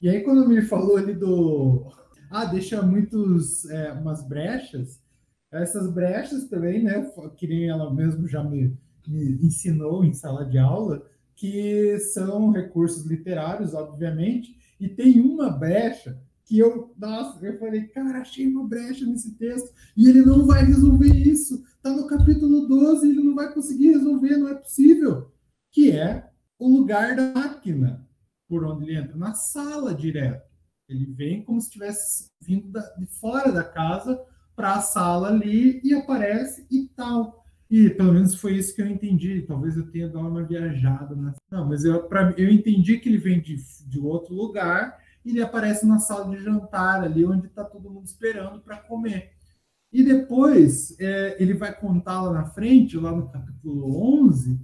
E 0.00 0.08
aí 0.08 0.22
quando 0.22 0.48
me 0.48 0.62
falou 0.62 0.96
ali 0.96 1.14
do... 1.14 1.90
Ah, 2.30 2.44
deixa 2.44 2.82
muitos, 2.82 3.64
é, 3.66 3.92
umas 3.92 4.26
brechas, 4.26 5.00
essas 5.50 5.90
brechas 5.92 6.44
também, 6.44 6.82
né, 6.82 7.10
que 7.36 7.46
nem 7.46 7.68
ela 7.68 7.92
mesmo 7.92 8.26
já 8.26 8.42
me, 8.42 8.76
me 9.06 9.46
ensinou 9.46 10.04
em 10.04 10.12
sala 10.12 10.44
de 10.44 10.58
aula, 10.58 11.06
que 11.34 11.98
são 11.98 12.50
recursos 12.50 13.04
literários, 13.06 13.74
obviamente, 13.74 14.56
e 14.80 14.88
tem 14.88 15.20
uma 15.20 15.50
brecha 15.50 16.18
que 16.44 16.58
eu, 16.58 16.94
nossa, 16.96 17.44
eu 17.44 17.58
falei, 17.58 17.88
cara, 17.88 18.20
achei 18.20 18.46
uma 18.46 18.66
brecha 18.66 19.04
nesse 19.04 19.34
texto 19.34 19.74
e 19.96 20.08
ele 20.08 20.22
não 20.22 20.46
vai 20.46 20.64
resolver 20.64 21.12
isso. 21.12 21.64
Tá 21.82 21.90
no 21.90 22.06
capítulo 22.06 22.68
12, 22.68 23.08
ele 23.08 23.20
não 23.20 23.34
vai 23.34 23.52
conseguir 23.52 23.88
resolver, 23.88 24.36
não 24.36 24.48
é 24.48 24.54
possível. 24.54 25.32
Que 25.72 25.90
é 25.90 26.30
o 26.56 26.68
lugar 26.68 27.16
da 27.16 27.32
máquina, 27.34 28.06
por 28.48 28.64
onde 28.64 28.84
ele 28.84 28.96
entra, 28.96 29.16
na 29.16 29.34
sala 29.34 29.92
direto. 29.92 30.46
Ele 30.88 31.04
vem 31.06 31.44
como 31.44 31.60
se 31.60 31.66
estivesse 31.66 32.30
vindo 32.40 32.68
da, 32.68 32.80
de 32.94 33.06
fora 33.06 33.50
da 33.50 33.64
casa 33.64 34.24
para 34.56 34.74
a 34.74 34.80
sala 34.80 35.28
ali 35.28 35.80
e 35.84 35.94
aparece 35.94 36.66
e 36.70 36.88
tal. 36.96 37.44
E 37.70 37.90
pelo 37.90 38.14
menos 38.14 38.34
foi 38.34 38.54
isso 38.54 38.74
que 38.74 38.80
eu 38.80 38.86
entendi. 38.86 39.42
Talvez 39.42 39.76
eu 39.76 39.90
tenha 39.90 40.08
dado 40.08 40.26
uma 40.26 40.42
viajada. 40.42 41.14
Né? 41.14 41.34
Não, 41.50 41.68
mas 41.68 41.84
eu, 41.84 42.02
pra, 42.04 42.32
eu 42.36 42.48
entendi 42.48 42.98
que 42.98 43.08
ele 43.08 43.18
vem 43.18 43.40
de, 43.40 43.56
de 43.86 44.00
outro 44.00 44.34
lugar 44.34 44.98
e 45.24 45.30
ele 45.30 45.42
aparece 45.42 45.84
na 45.84 45.98
sala 45.98 46.34
de 46.34 46.42
jantar 46.42 47.02
ali, 47.02 47.24
onde 47.26 47.48
está 47.48 47.64
todo 47.64 47.90
mundo 47.90 48.06
esperando 48.06 48.60
para 48.60 48.78
comer. 48.78 49.32
E 49.92 50.02
depois 50.02 50.98
é, 51.00 51.36
ele 51.42 51.54
vai 51.54 51.74
contar 51.74 52.22
lá 52.22 52.32
na 52.32 52.44
frente, 52.46 52.96
lá 52.96 53.12
no 53.12 53.28
capítulo 53.28 54.24
11, 54.24 54.60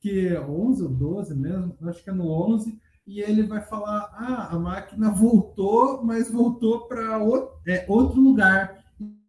que 0.00 0.28
é 0.28 0.40
11 0.40 0.82
ou 0.82 0.88
12 0.90 1.34
mesmo, 1.34 1.76
acho 1.82 2.02
que 2.02 2.10
é 2.10 2.12
no 2.12 2.28
11, 2.28 2.78
e 3.06 3.20
ele 3.20 3.42
vai 3.42 3.60
falar: 3.62 4.10
ah, 4.12 4.48
a 4.54 4.58
máquina 4.58 5.10
voltou, 5.10 6.04
mas 6.04 6.30
voltou 6.30 6.86
para 6.86 7.18
outro, 7.18 7.58
é, 7.66 7.84
outro 7.88 8.20
lugar. 8.20 8.83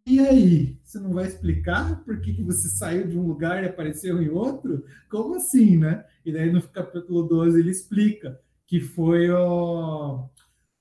E 0.06 0.20
aí, 0.20 0.78
você 0.84 1.00
não 1.00 1.12
vai 1.12 1.26
explicar 1.26 2.04
por 2.04 2.20
que, 2.20 2.32
que 2.32 2.42
você 2.44 2.68
saiu 2.68 3.08
de 3.08 3.18
um 3.18 3.26
lugar 3.26 3.64
e 3.64 3.66
apareceu 3.66 4.22
em 4.22 4.28
outro? 4.28 4.84
Como 5.10 5.34
assim, 5.34 5.76
né? 5.76 6.04
E 6.24 6.32
daí 6.32 6.48
no 6.48 6.62
capítulo 6.62 7.24
12 7.24 7.58
ele 7.58 7.72
explica 7.72 8.40
que 8.68 8.80
foi 8.80 9.28
o, 9.30 10.28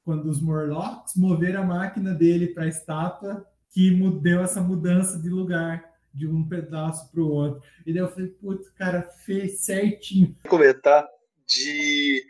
quando 0.03 0.29
os 0.29 0.39
Morlocks 0.39 1.15
moveram 1.15 1.63
a 1.63 1.65
máquina 1.65 2.13
dele 2.13 2.49
para 2.49 2.65
a 2.65 2.67
estátua, 2.67 3.43
que 3.71 3.89
deu 4.21 4.41
essa 4.41 4.61
mudança 4.61 5.19
de 5.19 5.29
lugar 5.29 5.83
de 6.13 6.27
um 6.27 6.47
pedaço 6.47 7.11
para 7.11 7.21
o 7.21 7.29
outro. 7.29 7.67
E 7.83 7.91
daí 7.91 8.03
eu 8.03 8.11
falei, 8.11 8.27
putz, 8.29 8.69
cara, 8.69 9.01
fez 9.25 9.61
certinho. 9.61 10.35
Comentar 10.47 11.03
de 11.47 12.23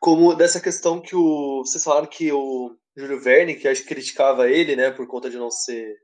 como 0.00 0.34
dessa 0.34 0.60
questão 0.60 1.00
que 1.00 1.14
o 1.14 1.64
vocês 1.64 1.84
falaram 1.84 2.06
que 2.06 2.32
o 2.32 2.76
Júlio 2.96 3.20
Verne, 3.20 3.54
que 3.54 3.68
acho 3.68 3.82
que 3.82 3.88
criticava 3.88 4.50
ele, 4.50 4.74
né, 4.74 4.90
por 4.90 5.06
conta 5.06 5.30
de 5.30 5.36
não 5.36 5.50
ser 5.50 5.96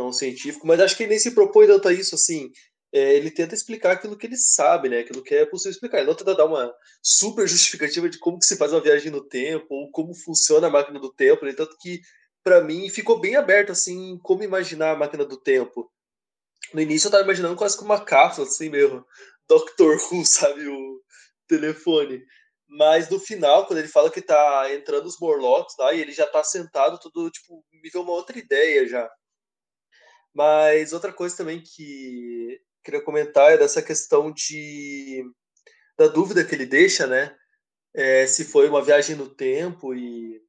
tão 0.00 0.12
científico, 0.12 0.66
mas 0.66 0.80
acho 0.80 0.96
que 0.96 1.02
ele 1.02 1.10
nem 1.10 1.18
se 1.18 1.34
propõe 1.34 1.66
tanto 1.66 1.88
a 1.88 1.92
isso, 1.92 2.14
assim, 2.14 2.50
é, 2.92 3.14
ele 3.14 3.30
tenta 3.30 3.54
explicar 3.54 3.92
aquilo 3.92 4.16
que 4.16 4.26
ele 4.26 4.36
sabe, 4.36 4.88
né? 4.88 5.00
Aquilo 5.00 5.22
que 5.22 5.34
é 5.34 5.44
possível 5.44 5.72
explicar. 5.72 5.98
Ele 5.98 6.06
não 6.06 6.14
tenta 6.14 6.34
dar 6.34 6.46
uma 6.46 6.72
super 7.02 7.46
justificativa 7.46 8.08
de 8.08 8.18
como 8.18 8.38
que 8.38 8.46
se 8.46 8.56
faz 8.56 8.72
uma 8.72 8.80
viagem 8.80 9.12
no 9.12 9.22
tempo 9.28 9.66
ou 9.70 9.90
como 9.92 10.14
funciona 10.14 10.66
a 10.66 10.70
máquina 10.70 10.98
do 10.98 11.12
tempo. 11.12 11.44
Né? 11.44 11.52
Tanto 11.52 11.76
que, 11.78 12.00
para 12.42 12.60
mim, 12.62 12.88
ficou 12.88 13.20
bem 13.20 13.36
aberto, 13.36 13.70
assim, 13.70 14.18
como 14.22 14.42
imaginar 14.42 14.92
a 14.92 14.96
máquina 14.96 15.24
do 15.24 15.40
tempo. 15.40 15.88
No 16.74 16.80
início 16.80 17.06
eu 17.06 17.12
tava 17.12 17.24
imaginando 17.24 17.54
quase 17.56 17.76
como 17.76 17.90
uma 17.92 18.04
cápsula, 18.04 18.46
assim, 18.46 18.68
mesmo. 18.68 19.04
Doctor 19.48 19.96
Who, 20.10 20.24
sabe? 20.26 20.66
O 20.66 21.00
telefone. 21.46 22.24
Mas 22.66 23.08
no 23.08 23.20
final, 23.20 23.66
quando 23.66 23.80
ele 23.80 23.88
fala 23.88 24.10
que 24.10 24.22
tá 24.22 24.72
entrando 24.72 25.06
os 25.06 25.18
Morlocks 25.20 25.76
lá 25.78 25.92
e 25.92 26.00
ele 26.00 26.12
já 26.12 26.26
tá 26.26 26.42
sentado, 26.42 26.98
tudo, 26.98 27.30
tipo, 27.30 27.64
me 27.72 27.90
deu 27.90 28.02
uma 28.02 28.12
outra 28.12 28.38
ideia 28.38 28.86
já. 28.88 29.08
Mas 30.34 30.92
outra 30.92 31.12
coisa 31.12 31.36
também 31.36 31.62
que 31.62 32.60
queria 32.84 33.02
comentar 33.02 33.52
é 33.52 33.58
dessa 33.58 33.82
questão 33.82 34.32
de 34.32 35.24
da 35.98 36.06
dúvida 36.06 36.44
que 36.44 36.54
ele 36.54 36.66
deixa, 36.66 37.06
né? 37.06 37.36
É, 37.94 38.26
se 38.26 38.44
foi 38.44 38.68
uma 38.68 38.82
viagem 38.82 39.16
no 39.16 39.28
tempo 39.28 39.94
e 39.94 40.40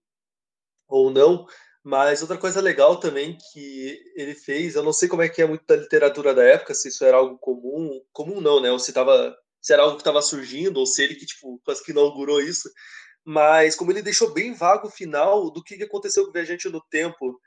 ou 0.87 1.09
não. 1.11 1.45
Mas 1.83 2.21
outra 2.21 2.37
coisa 2.37 2.61
legal 2.61 2.99
também 2.99 3.37
que 3.51 3.99
ele 4.15 4.35
fez, 4.35 4.75
eu 4.75 4.83
não 4.83 4.93
sei 4.93 5.09
como 5.09 5.23
é 5.23 5.29
que 5.29 5.41
é 5.41 5.47
muito 5.47 5.65
da 5.65 5.75
literatura 5.75 6.33
da 6.33 6.43
época, 6.43 6.75
se 6.75 6.89
isso 6.89 7.03
era 7.03 7.17
algo 7.17 7.37
comum, 7.39 7.99
comum 8.13 8.39
não, 8.39 8.61
né? 8.61 8.71
Ou 8.71 8.77
se 8.77 8.93
tava, 8.93 9.35
se 9.59 9.73
era 9.73 9.81
algo 9.83 9.95
que 9.95 10.01
estava 10.01 10.21
surgindo, 10.21 10.77
ou 10.79 10.85
se 10.85 11.03
ele 11.03 11.15
que 11.15 11.25
tipo 11.25 11.59
quase 11.65 11.83
que 11.83 11.91
inaugurou 11.91 12.39
isso. 12.41 12.69
Mas 13.25 13.75
como 13.75 13.91
ele 13.91 14.01
deixou 14.01 14.31
bem 14.33 14.53
vago 14.53 14.87
o 14.87 14.91
final 14.91 15.49
do 15.51 15.63
que 15.63 15.81
aconteceu 15.83 16.23
com 16.23 16.29
o 16.29 16.33
viajante 16.33 16.69
no 16.69 16.81
tempo, 16.81 17.39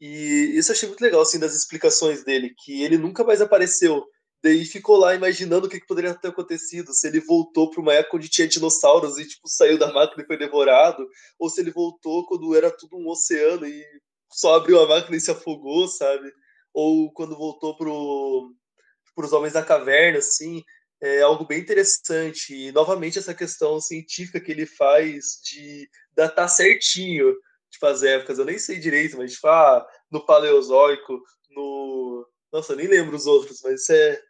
e 0.00 0.52
isso 0.56 0.70
eu 0.70 0.74
achei 0.74 0.88
muito 0.88 1.00
legal 1.02 1.20
assim 1.20 1.38
das 1.38 1.54
explicações 1.54 2.24
dele, 2.24 2.54
que 2.64 2.82
ele 2.82 2.96
nunca 2.98 3.24
mais 3.24 3.40
apareceu 3.40 4.04
Daí 4.42 4.64
ficou 4.64 4.96
lá 4.96 5.14
imaginando 5.14 5.66
o 5.66 5.70
que, 5.70 5.84
poderia 5.84 6.14
ter 6.14 6.28
acontecido, 6.28 6.94
se 6.94 7.06
ele 7.06 7.20
voltou 7.20 7.70
para 7.70 7.80
uma 7.80 7.92
época 7.92 8.16
onde 8.16 8.28
tinha 8.28 8.48
dinossauros 8.48 9.18
e 9.18 9.26
tipo 9.28 9.46
saiu 9.46 9.78
da 9.78 9.92
máquina 9.92 10.22
e 10.22 10.26
foi 10.26 10.38
devorado, 10.38 11.06
ou 11.38 11.50
se 11.50 11.60
ele 11.60 11.70
voltou 11.70 12.24
quando 12.26 12.54
era 12.56 12.70
tudo 12.70 12.96
um 12.96 13.08
oceano 13.08 13.66
e 13.66 13.84
só 14.32 14.54
abriu 14.54 14.80
a 14.80 14.88
máquina 14.88 15.16
e 15.16 15.20
se 15.20 15.30
afogou, 15.30 15.86
sabe? 15.88 16.32
Ou 16.72 17.12
quando 17.12 17.36
voltou 17.36 17.76
para 17.76 19.26
os 19.26 19.32
homens 19.32 19.52
da 19.52 19.62
caverna, 19.62 20.18
assim, 20.18 20.62
é 21.02 21.20
algo 21.20 21.44
bem 21.44 21.60
interessante. 21.60 22.54
E 22.54 22.72
novamente 22.72 23.18
essa 23.18 23.34
questão 23.34 23.78
científica 23.80 24.40
que 24.40 24.52
ele 24.52 24.64
faz 24.64 25.40
de 25.44 25.88
datar 26.14 26.48
certinho 26.48 27.34
tipo, 27.80 27.86
as 27.86 28.02
épocas, 28.02 28.38
eu 28.38 28.44
nem 28.44 28.58
sei 28.58 28.78
direito, 28.78 29.16
mas 29.16 29.32
tipo, 29.32 29.48
ah, 29.48 29.86
no 30.10 30.24
Paleozoico, 30.24 31.22
no 31.50 32.26
nossa, 32.52 32.72
eu 32.72 32.76
nem 32.76 32.88
lembro 32.88 33.16
os 33.16 33.26
outros, 33.26 33.60
mas 33.62 33.82
isso 33.82 33.92
é, 33.92 34.20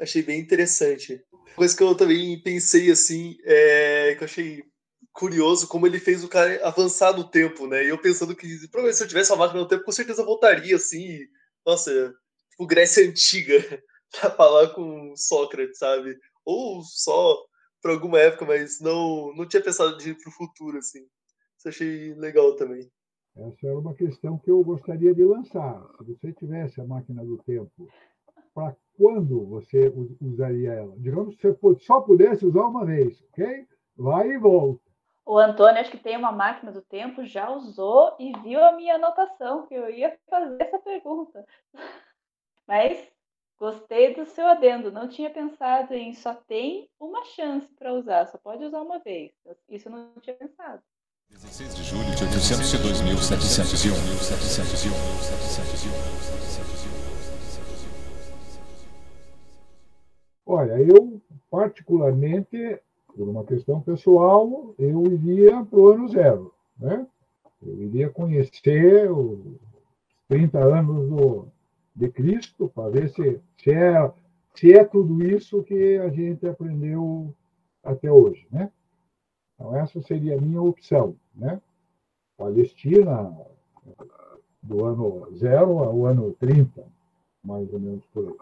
achei 0.00 0.22
bem 0.22 0.40
interessante. 0.40 1.22
Coisa 1.54 1.76
que 1.76 1.82
eu 1.82 1.94
também 1.94 2.42
pensei 2.42 2.90
assim, 2.90 3.36
é, 3.44 4.14
que 4.16 4.24
eu 4.24 4.26
achei 4.26 4.64
curioso 5.12 5.68
como 5.68 5.86
ele 5.86 6.00
fez 6.00 6.24
o 6.24 6.28
cara 6.28 6.66
avançar 6.66 7.14
no 7.14 7.28
tempo, 7.28 7.66
né? 7.66 7.84
E 7.84 7.88
eu 7.88 7.98
pensando 7.98 8.34
que 8.34 8.46
provavelmente 8.68 8.96
se 8.96 9.04
eu 9.04 9.08
tivesse 9.08 9.30
uma 9.32 9.38
máquina 9.38 9.60
no 9.60 9.68
tempo, 9.68 9.84
com 9.84 9.92
certeza 9.92 10.24
voltaria 10.24 10.76
assim, 10.76 11.18
nossa, 11.66 11.90
tipo 12.50 12.66
Grécia 12.66 13.06
antiga, 13.06 13.82
para 14.12 14.30
falar 14.30 14.70
com 14.70 15.14
Sócrates, 15.14 15.78
sabe? 15.78 16.16
Ou 16.44 16.82
só 16.82 17.36
para 17.82 17.92
alguma 17.92 18.18
época, 18.18 18.46
mas 18.46 18.80
não 18.80 19.34
não 19.34 19.46
tinha 19.46 19.62
pensado 19.62 19.98
de 19.98 20.10
ir 20.10 20.18
pro 20.18 20.32
futuro 20.32 20.78
assim. 20.78 21.06
Isso 21.58 21.68
achei 21.68 22.14
legal 22.14 22.54
também. 22.54 22.88
Essa 23.36 23.66
era 23.66 23.78
uma 23.78 23.94
questão 23.94 24.38
que 24.38 24.50
eu 24.50 24.62
gostaria 24.62 25.12
de 25.12 25.24
lançar. 25.24 25.84
Se 25.98 26.14
você 26.14 26.32
tivesse 26.32 26.80
a 26.80 26.84
máquina 26.84 27.24
do 27.24 27.36
tempo 27.38 27.88
para 28.54 28.76
quando 28.96 29.44
você 29.46 29.92
usaria 30.20 30.72
ela? 30.72 30.94
Digamos 30.98 31.34
que 31.36 31.50
você 31.50 31.84
só 31.84 32.00
pudesse 32.00 32.46
usar 32.46 32.66
uma 32.66 32.84
vez, 32.84 33.20
ok? 33.30 33.66
Vai 33.96 34.30
e 34.30 34.38
volta. 34.38 34.88
O 35.26 35.36
Antônio, 35.36 35.80
acho 35.80 35.90
que 35.90 35.98
tem 35.98 36.16
uma 36.16 36.32
máquina 36.32 36.72
do 36.72 36.80
tempo, 36.80 37.24
já 37.24 37.50
usou 37.50 38.16
e 38.18 38.32
viu 38.40 38.64
a 38.64 38.72
minha 38.72 38.94
anotação, 38.94 39.66
que 39.66 39.74
eu 39.74 39.90
ia 39.90 40.16
fazer 40.30 40.62
essa 40.62 40.78
pergunta. 40.78 41.44
Mas 42.66 43.06
gostei 43.58 44.14
do 44.14 44.24
seu 44.26 44.46
adendo. 44.46 44.92
Não 44.92 45.08
tinha 45.08 45.28
pensado 45.28 45.92
em 45.92 46.12
só 46.14 46.34
tem 46.34 46.88
uma 46.98 47.24
chance 47.24 47.66
para 47.74 47.92
usar, 47.92 48.26
só 48.26 48.38
pode 48.38 48.64
usar 48.64 48.80
uma 48.80 49.00
vez. 49.00 49.32
Isso 49.68 49.88
eu 49.88 49.92
não 49.92 50.14
tinha 50.20 50.36
pensado. 50.36 50.82
16 51.30 51.74
de 51.74 51.82
julho 51.82 52.04
de 52.16 52.24
802.701. 52.24 53.94
701. 54.18 54.92
Olha, 60.46 60.80
eu 60.80 61.20
particularmente, 61.50 62.80
por 63.14 63.28
uma 63.28 63.44
questão 63.44 63.80
pessoal, 63.82 64.74
eu 64.78 65.04
iria 65.06 65.62
para 65.64 65.78
o 65.78 65.88
ano 65.88 66.08
zero, 66.08 66.54
né? 66.78 67.06
Eu 67.62 67.82
iria 67.82 68.08
conhecer 68.08 69.12
os 69.12 69.38
30 70.28 70.58
anos 70.58 71.08
do, 71.08 71.48
de 71.94 72.08
Cristo 72.08 72.70
para 72.74 72.88
ver 72.88 73.10
se, 73.10 73.38
se, 73.58 73.70
é, 73.70 74.10
se 74.54 74.72
é 74.72 74.82
tudo 74.82 75.22
isso 75.22 75.62
que 75.62 75.98
a 75.98 76.08
gente 76.08 76.46
aprendeu 76.46 77.34
até 77.84 78.10
hoje, 78.10 78.46
né? 78.50 78.70
Então, 79.58 79.76
essa 79.76 80.00
seria 80.02 80.36
a 80.36 80.40
minha 80.40 80.62
opção, 80.62 81.16
né? 81.34 81.60
Palestina, 82.36 83.36
do 84.62 84.84
ano 84.84 85.36
zero 85.36 85.78
ao 85.78 86.06
ano 86.06 86.32
30, 86.38 86.86
mais 87.42 87.72
ou 87.72 87.80
menos 87.80 88.04
por 88.12 88.28
aí. 88.28 88.34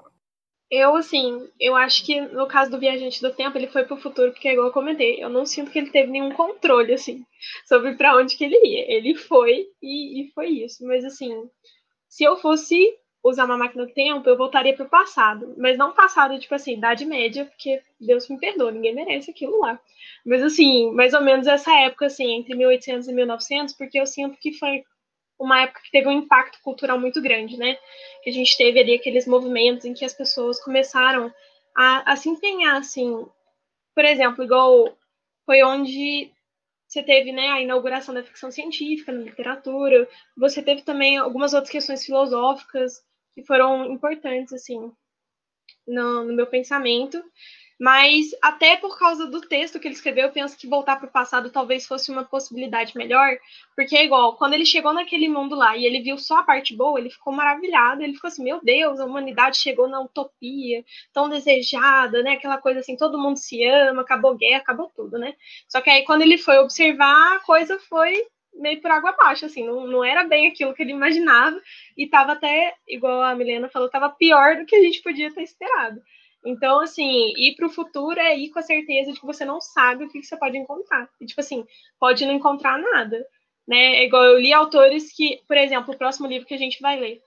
Eu, 0.68 0.96
assim, 0.96 1.48
eu 1.58 1.74
acho 1.76 2.04
que 2.04 2.20
no 2.20 2.46
caso 2.46 2.70
do 2.70 2.78
Viajante 2.78 3.22
do 3.22 3.32
Tempo, 3.32 3.56
ele 3.56 3.68
foi 3.68 3.84
pro 3.84 3.96
futuro, 3.96 4.32
porque, 4.32 4.50
igual 4.50 4.66
eu 4.66 4.72
comentei, 4.72 5.22
eu 5.22 5.30
não 5.30 5.46
sinto 5.46 5.70
que 5.70 5.78
ele 5.78 5.90
teve 5.90 6.10
nenhum 6.10 6.32
controle, 6.32 6.92
assim, 6.92 7.24
sobre 7.64 7.94
para 7.94 8.16
onde 8.16 8.36
que 8.36 8.44
ele 8.44 8.56
ia. 8.66 8.92
Ele 8.92 9.14
foi 9.14 9.68
e, 9.80 10.22
e 10.22 10.30
foi 10.32 10.48
isso. 10.48 10.84
Mas, 10.84 11.04
assim, 11.04 11.48
se 12.08 12.24
eu 12.24 12.36
fosse 12.36 12.98
usar 13.28 13.44
uma 13.44 13.58
máquina 13.58 13.84
do 13.84 13.92
tempo, 13.92 14.28
eu 14.28 14.36
voltaria 14.36 14.74
pro 14.74 14.88
passado. 14.88 15.54
Mas 15.58 15.76
não 15.76 15.92
passado, 15.92 16.38
tipo 16.38 16.54
assim, 16.54 16.74
Idade 16.74 17.04
Média, 17.04 17.44
porque 17.44 17.82
Deus 18.00 18.28
me 18.28 18.38
perdoa, 18.38 18.70
ninguém 18.70 18.94
merece 18.94 19.30
aquilo 19.30 19.58
lá. 19.60 19.78
Mas, 20.24 20.42
assim, 20.42 20.92
mais 20.92 21.12
ou 21.12 21.20
menos 21.20 21.46
essa 21.46 21.72
época, 21.80 22.06
assim, 22.06 22.32
entre 22.32 22.54
1800 22.54 23.08
e 23.08 23.12
1900, 23.12 23.74
porque 23.74 23.98
eu 23.98 24.06
sinto 24.06 24.38
que 24.38 24.52
foi 24.52 24.84
uma 25.38 25.62
época 25.62 25.80
que 25.82 25.90
teve 25.90 26.08
um 26.08 26.12
impacto 26.12 26.58
cultural 26.62 26.98
muito 26.98 27.20
grande, 27.20 27.56
né? 27.56 27.76
Que 28.22 28.30
a 28.30 28.32
gente 28.32 28.56
teve 28.56 28.80
ali 28.80 28.94
aqueles 28.94 29.26
movimentos 29.26 29.84
em 29.84 29.92
que 29.92 30.04
as 30.04 30.14
pessoas 30.14 30.62
começaram 30.62 31.32
a, 31.76 32.12
a 32.12 32.16
se 32.16 32.28
empenhar, 32.28 32.76
assim. 32.76 33.26
Por 33.94 34.04
exemplo, 34.04 34.44
igual 34.44 34.96
foi 35.44 35.62
onde 35.62 36.30
você 36.86 37.02
teve 37.02 37.32
né, 37.32 37.48
a 37.48 37.60
inauguração 37.60 38.14
da 38.14 38.22
ficção 38.22 38.50
científica 38.50 39.12
na 39.12 39.22
literatura, 39.22 40.08
você 40.36 40.62
teve 40.62 40.82
também 40.82 41.16
algumas 41.16 41.52
outras 41.52 41.70
questões 41.70 42.04
filosóficas 42.04 43.04
que 43.36 43.44
foram 43.44 43.92
importantes, 43.92 44.54
assim, 44.54 44.90
no, 45.86 46.24
no 46.24 46.32
meu 46.32 46.46
pensamento. 46.46 47.22
Mas 47.78 48.30
até 48.40 48.78
por 48.78 48.98
causa 48.98 49.26
do 49.26 49.42
texto 49.42 49.78
que 49.78 49.86
ele 49.86 49.94
escreveu, 49.94 50.28
eu 50.28 50.32
penso 50.32 50.56
que 50.56 50.66
voltar 50.66 50.96
para 50.96 51.06
o 51.06 51.12
passado 51.12 51.50
talvez 51.50 51.86
fosse 51.86 52.10
uma 52.10 52.24
possibilidade 52.24 52.96
melhor, 52.96 53.36
porque 53.74 53.94
é 53.94 54.06
igual, 54.06 54.38
quando 54.38 54.54
ele 54.54 54.64
chegou 54.64 54.94
naquele 54.94 55.28
mundo 55.28 55.54
lá 55.54 55.76
e 55.76 55.84
ele 55.84 56.00
viu 56.00 56.16
só 56.16 56.38
a 56.38 56.42
parte 56.42 56.74
boa, 56.74 56.98
ele 56.98 57.10
ficou 57.10 57.34
maravilhado, 57.34 58.02
ele 58.02 58.14
ficou 58.14 58.28
assim, 58.28 58.42
meu 58.42 58.60
Deus, 58.62 58.98
a 58.98 59.04
humanidade 59.04 59.58
chegou 59.58 59.86
na 59.86 60.00
utopia, 60.00 60.82
tão 61.12 61.28
desejada, 61.28 62.22
né? 62.22 62.32
Aquela 62.32 62.56
coisa 62.56 62.80
assim, 62.80 62.96
todo 62.96 63.18
mundo 63.18 63.36
se 63.36 63.62
ama, 63.66 64.00
acabou 64.00 64.34
guerra, 64.34 64.60
acabou 64.60 64.90
tudo, 64.96 65.18
né? 65.18 65.34
Só 65.68 65.82
que 65.82 65.90
aí 65.90 66.02
quando 66.06 66.22
ele 66.22 66.38
foi 66.38 66.56
observar, 66.56 67.36
a 67.36 67.40
coisa 67.40 67.78
foi 67.78 68.26
meio 68.58 68.80
por 68.80 68.90
água 68.90 69.10
abaixo, 69.10 69.46
assim, 69.46 69.64
não, 69.64 69.86
não 69.86 70.04
era 70.04 70.24
bem 70.24 70.46
aquilo 70.46 70.74
que 70.74 70.82
ele 70.82 70.92
imaginava, 70.92 71.60
e 71.96 72.06
tava 72.08 72.32
até, 72.32 72.74
igual 72.88 73.22
a 73.22 73.34
Milena 73.34 73.68
falou, 73.68 73.88
tava 73.88 74.10
pior 74.10 74.56
do 74.56 74.66
que 74.66 74.76
a 74.76 74.82
gente 74.82 75.02
podia 75.02 75.32
ter 75.32 75.42
esperado. 75.42 76.00
Então, 76.44 76.80
assim, 76.80 77.32
ir 77.36 77.56
para 77.56 77.66
o 77.66 77.70
futuro 77.70 78.20
é 78.20 78.36
ir 78.38 78.50
com 78.50 78.60
a 78.60 78.62
certeza 78.62 79.12
de 79.12 79.18
que 79.18 79.26
você 79.26 79.44
não 79.44 79.60
sabe 79.60 80.04
o 80.04 80.08
que, 80.08 80.20
que 80.20 80.26
você 80.26 80.36
pode 80.36 80.56
encontrar. 80.56 81.08
E, 81.20 81.26
tipo 81.26 81.40
assim, 81.40 81.66
pode 81.98 82.24
não 82.24 82.34
encontrar 82.34 82.78
nada. 82.78 83.26
Né? 83.66 83.96
É 83.96 84.04
igual 84.04 84.24
eu 84.24 84.38
li 84.38 84.52
autores 84.52 85.12
que, 85.12 85.42
por 85.48 85.56
exemplo, 85.56 85.92
o 85.92 85.98
próximo 85.98 86.28
livro 86.28 86.46
que 86.46 86.54
a 86.54 86.58
gente 86.58 86.80
vai 86.80 87.00
ler, 87.00 87.20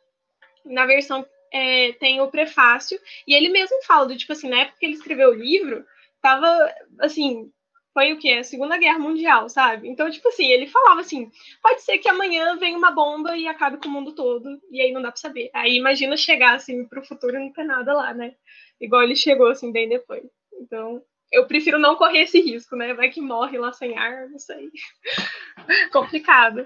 na 0.65 0.85
versão 0.85 1.25
é, 1.51 1.91
tem 1.93 2.21
o 2.21 2.29
prefácio, 2.29 2.97
e 3.27 3.33
ele 3.33 3.49
mesmo 3.49 3.75
fala 3.85 4.05
do 4.05 4.15
tipo 4.15 4.31
assim, 4.31 4.47
na 4.47 4.61
época 4.61 4.77
que 4.79 4.85
ele 4.85 4.93
escreveu 4.93 5.31
o 5.31 5.35
livro, 5.35 5.85
tava 6.21 6.73
assim, 6.99 7.51
foi 7.93 8.13
o 8.13 8.19
quê? 8.19 8.33
A 8.33 8.43
Segunda 8.43 8.77
Guerra 8.77 8.99
Mundial, 8.99 9.49
sabe? 9.49 9.87
Então, 9.87 10.09
tipo 10.09 10.27
assim, 10.29 10.51
ele 10.51 10.67
falava 10.67 11.01
assim: 11.01 11.29
pode 11.61 11.81
ser 11.81 11.97
que 11.97 12.09
amanhã 12.09 12.57
venha 12.57 12.77
uma 12.77 12.91
bomba 12.91 13.35
e 13.37 13.47
acabe 13.47 13.77
com 13.77 13.87
o 13.87 13.91
mundo 13.91 14.13
todo, 14.13 14.59
e 14.71 14.81
aí 14.81 14.91
não 14.91 15.01
dá 15.01 15.11
pra 15.11 15.19
saber. 15.19 15.49
Aí 15.53 15.75
imagina 15.75 16.15
chegar 16.15 16.55
assim 16.55 16.85
pro 16.85 17.05
futuro 17.05 17.35
e 17.35 17.39
não 17.39 17.51
ter 17.51 17.63
nada 17.63 17.93
lá, 17.93 18.13
né? 18.13 18.33
igual 18.79 19.03
ele 19.03 19.15
chegou 19.15 19.47
assim 19.47 19.71
bem 19.71 19.89
depois. 19.89 20.23
Então, 20.61 21.01
eu 21.31 21.45
prefiro 21.45 21.77
não 21.77 21.95
correr 21.95 22.21
esse 22.21 22.39
risco, 22.41 22.75
né? 22.75 22.93
Vai 22.93 23.09
que 23.09 23.21
morre 23.21 23.57
lá 23.57 23.73
sem 23.73 23.97
ar, 23.97 24.29
não 24.29 24.39
sei. 24.39 24.69
Complicado. 25.91 26.63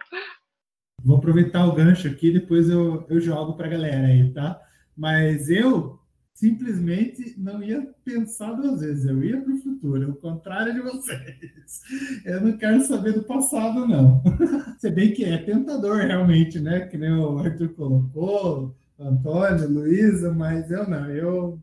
Vou 1.04 1.18
aproveitar 1.18 1.66
o 1.66 1.74
gancho 1.74 2.08
aqui, 2.08 2.32
depois 2.32 2.70
eu, 2.70 3.06
eu 3.10 3.20
jogo 3.20 3.56
para 3.56 3.68
a 3.68 3.72
galera 3.72 4.08
aí, 4.08 4.32
tá? 4.34 4.62
Mas 4.96 5.50
eu 5.50 6.00
simplesmente 6.34 7.36
não 7.38 7.64
ia 7.64 7.88
pensar 8.04 8.54
duas 8.54 8.82
vezes, 8.82 9.06
eu 9.06 9.24
ia 9.24 9.42
para 9.42 9.54
o 9.54 9.58
futuro, 9.60 10.12
ao 10.12 10.16
contrário 10.16 10.74
de 10.74 10.82
vocês. 10.82 11.82
Eu 12.26 12.42
não 12.42 12.58
quero 12.58 12.82
saber 12.86 13.14
do 13.14 13.24
passado, 13.24 13.88
não. 13.88 14.22
Se 14.80 14.90
bem 14.90 15.14
que 15.14 15.24
é 15.24 15.38
tentador, 15.38 15.98
realmente, 15.98 16.60
né? 16.60 16.88
Que 16.88 16.98
nem 16.98 17.12
o 17.14 17.38
Arthur 17.38 17.70
colocou, 17.70 18.76
Antônio, 19.00 19.70
Luísa, 19.70 20.34
mas 20.34 20.70
eu 20.72 20.90
não, 20.90 21.10
eu 21.10 21.62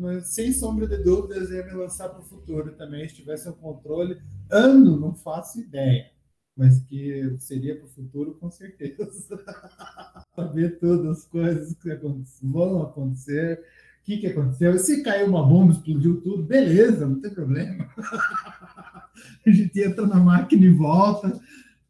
mas 0.00 0.28
sem 0.28 0.50
sombra 0.50 0.86
de 0.86 0.96
dúvidas 0.96 1.50
ia 1.50 1.62
me 1.66 1.72
lançar 1.72 2.08
para 2.08 2.20
o 2.20 2.24
futuro 2.24 2.72
também, 2.72 3.06
se 3.06 3.16
tivesse 3.16 3.46
um 3.50 3.52
controle. 3.52 4.18
Ano, 4.50 4.98
não 4.98 5.14
faço 5.14 5.60
ideia, 5.60 6.10
mas 6.56 6.80
que 6.84 7.36
seria 7.38 7.76
para 7.76 7.84
o 7.84 7.90
futuro 7.90 8.34
com 8.36 8.50
certeza. 8.50 9.44
Saber 10.34 10.78
todas 10.78 11.18
as 11.18 11.26
coisas 11.26 11.74
que 11.74 11.94
vão 12.42 12.82
acontecer, 12.82 13.60
o 13.60 13.62
que, 14.10 14.18
que 14.18 14.26
aconteceu. 14.26 14.78
Se 14.78 15.02
caiu 15.02 15.28
uma 15.28 15.46
bomba, 15.46 15.72
explodiu 15.72 16.20
tudo, 16.20 16.42
beleza, 16.42 17.06
não 17.06 17.20
tem 17.20 17.32
problema. 17.32 17.88
a 19.46 19.50
gente 19.50 19.80
entra 19.80 20.06
na 20.06 20.16
máquina 20.16 20.64
e 20.64 20.70
volta. 20.70 21.40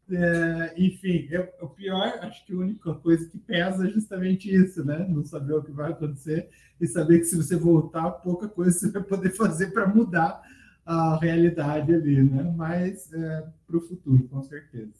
É, 0.09 0.73
enfim, 0.77 1.27
eu, 1.31 1.47
o 1.61 1.69
pior, 1.69 2.19
acho 2.21 2.45
que 2.45 2.53
a 2.53 2.57
única 2.57 2.93
coisa 2.95 3.27
que 3.29 3.37
pesa 3.37 3.87
é 3.87 3.89
justamente 3.89 4.53
isso, 4.53 4.83
né? 4.83 5.07
Não 5.09 5.23
saber 5.23 5.53
o 5.53 5.63
que 5.63 5.71
vai 5.71 5.91
acontecer 5.91 6.49
e 6.79 6.85
saber 6.85 7.19
que 7.19 7.25
se 7.25 7.37
você 7.37 7.55
voltar, 7.55 8.11
pouca 8.11 8.47
coisa 8.47 8.77
você 8.77 8.91
vai 8.91 9.03
poder 9.03 9.31
fazer 9.31 9.71
para 9.71 9.87
mudar 9.87 10.41
a 10.85 11.17
realidade 11.17 11.93
ali, 11.93 12.21
né? 12.21 12.53
Mas 12.55 13.11
é, 13.13 13.47
para 13.65 13.77
o 13.77 13.81
futuro, 13.81 14.27
com 14.27 14.43
certeza. 14.43 14.93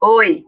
Oi. 0.00 0.44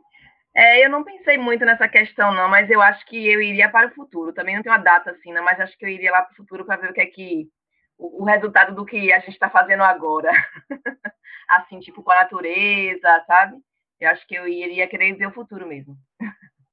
É, 0.59 0.85
eu 0.85 0.91
não 0.91 1.05
pensei 1.05 1.39
muito 1.39 1.65
nessa 1.65 1.87
questão, 1.89 2.35
não, 2.35 2.49
mas 2.49 2.69
eu 2.69 2.83
acho 2.83 3.07
que 3.07 3.17
eu 3.29 3.41
iria 3.41 3.71
para 3.71 3.87
o 3.87 3.95
futuro. 3.95 4.33
Também 4.33 4.57
não 4.57 4.63
tenho 4.65 4.75
uma 4.75 4.83
data 4.83 5.13
assim, 5.13 5.33
não, 5.33 5.45
mas 5.45 5.61
acho 5.61 5.79
que 5.79 5.85
eu 5.85 5.89
iria 5.89 6.11
lá 6.11 6.23
para 6.23 6.33
o 6.33 6.37
futuro 6.37 6.65
para 6.65 6.81
ver 6.81 6.91
o 6.91 6.93
que 6.93 7.01
é 7.01 7.07
que. 7.07 7.49
O, 7.97 8.23
o 8.23 8.25
resultado 8.25 8.75
do 8.75 8.85
que 8.85 9.13
a 9.13 9.21
gente 9.21 9.35
está 9.35 9.49
fazendo 9.49 9.85
agora. 9.85 10.33
assim, 11.49 11.79
tipo, 11.79 12.03
com 12.03 12.11
a 12.11 12.17
natureza, 12.17 13.25
sabe? 13.25 13.57
Eu 14.01 14.11
acho 14.11 14.27
que 14.27 14.35
eu 14.35 14.49
iria 14.49 14.89
querer 14.89 15.13
ver 15.15 15.29
o 15.29 15.33
futuro 15.33 15.65
mesmo. 15.65 15.97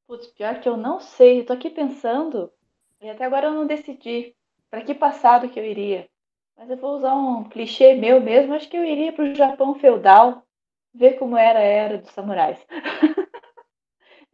Putz, 0.08 0.26
pior 0.30 0.60
que 0.60 0.68
eu 0.68 0.78
não 0.78 1.00
sei. 1.00 1.46
Eu 1.48 1.56
aqui 1.56 1.70
pensando 1.70 2.52
e 3.00 3.08
até 3.08 3.24
agora 3.24 3.48
eu 3.48 3.54
não 3.54 3.68
decidi 3.68 4.36
para 4.72 4.82
que 4.82 4.96
passado 4.96 5.48
que 5.48 5.60
eu 5.60 5.64
iria. 5.64 6.10
Mas 6.58 6.72
eu 6.72 6.78
vou 6.78 6.96
usar 6.96 7.14
um 7.14 7.44
clichê 7.44 7.94
meu 7.94 8.20
mesmo. 8.20 8.56
Acho 8.56 8.68
que 8.68 8.78
eu 8.78 8.84
iria 8.84 9.14
para 9.14 9.26
o 9.26 9.36
Japão 9.36 9.76
feudal, 9.76 10.44
ver 10.92 11.20
como 11.20 11.38
era 11.38 11.60
a 11.60 11.64
era 11.64 11.98
dos 12.00 12.10
samurais. 12.10 12.66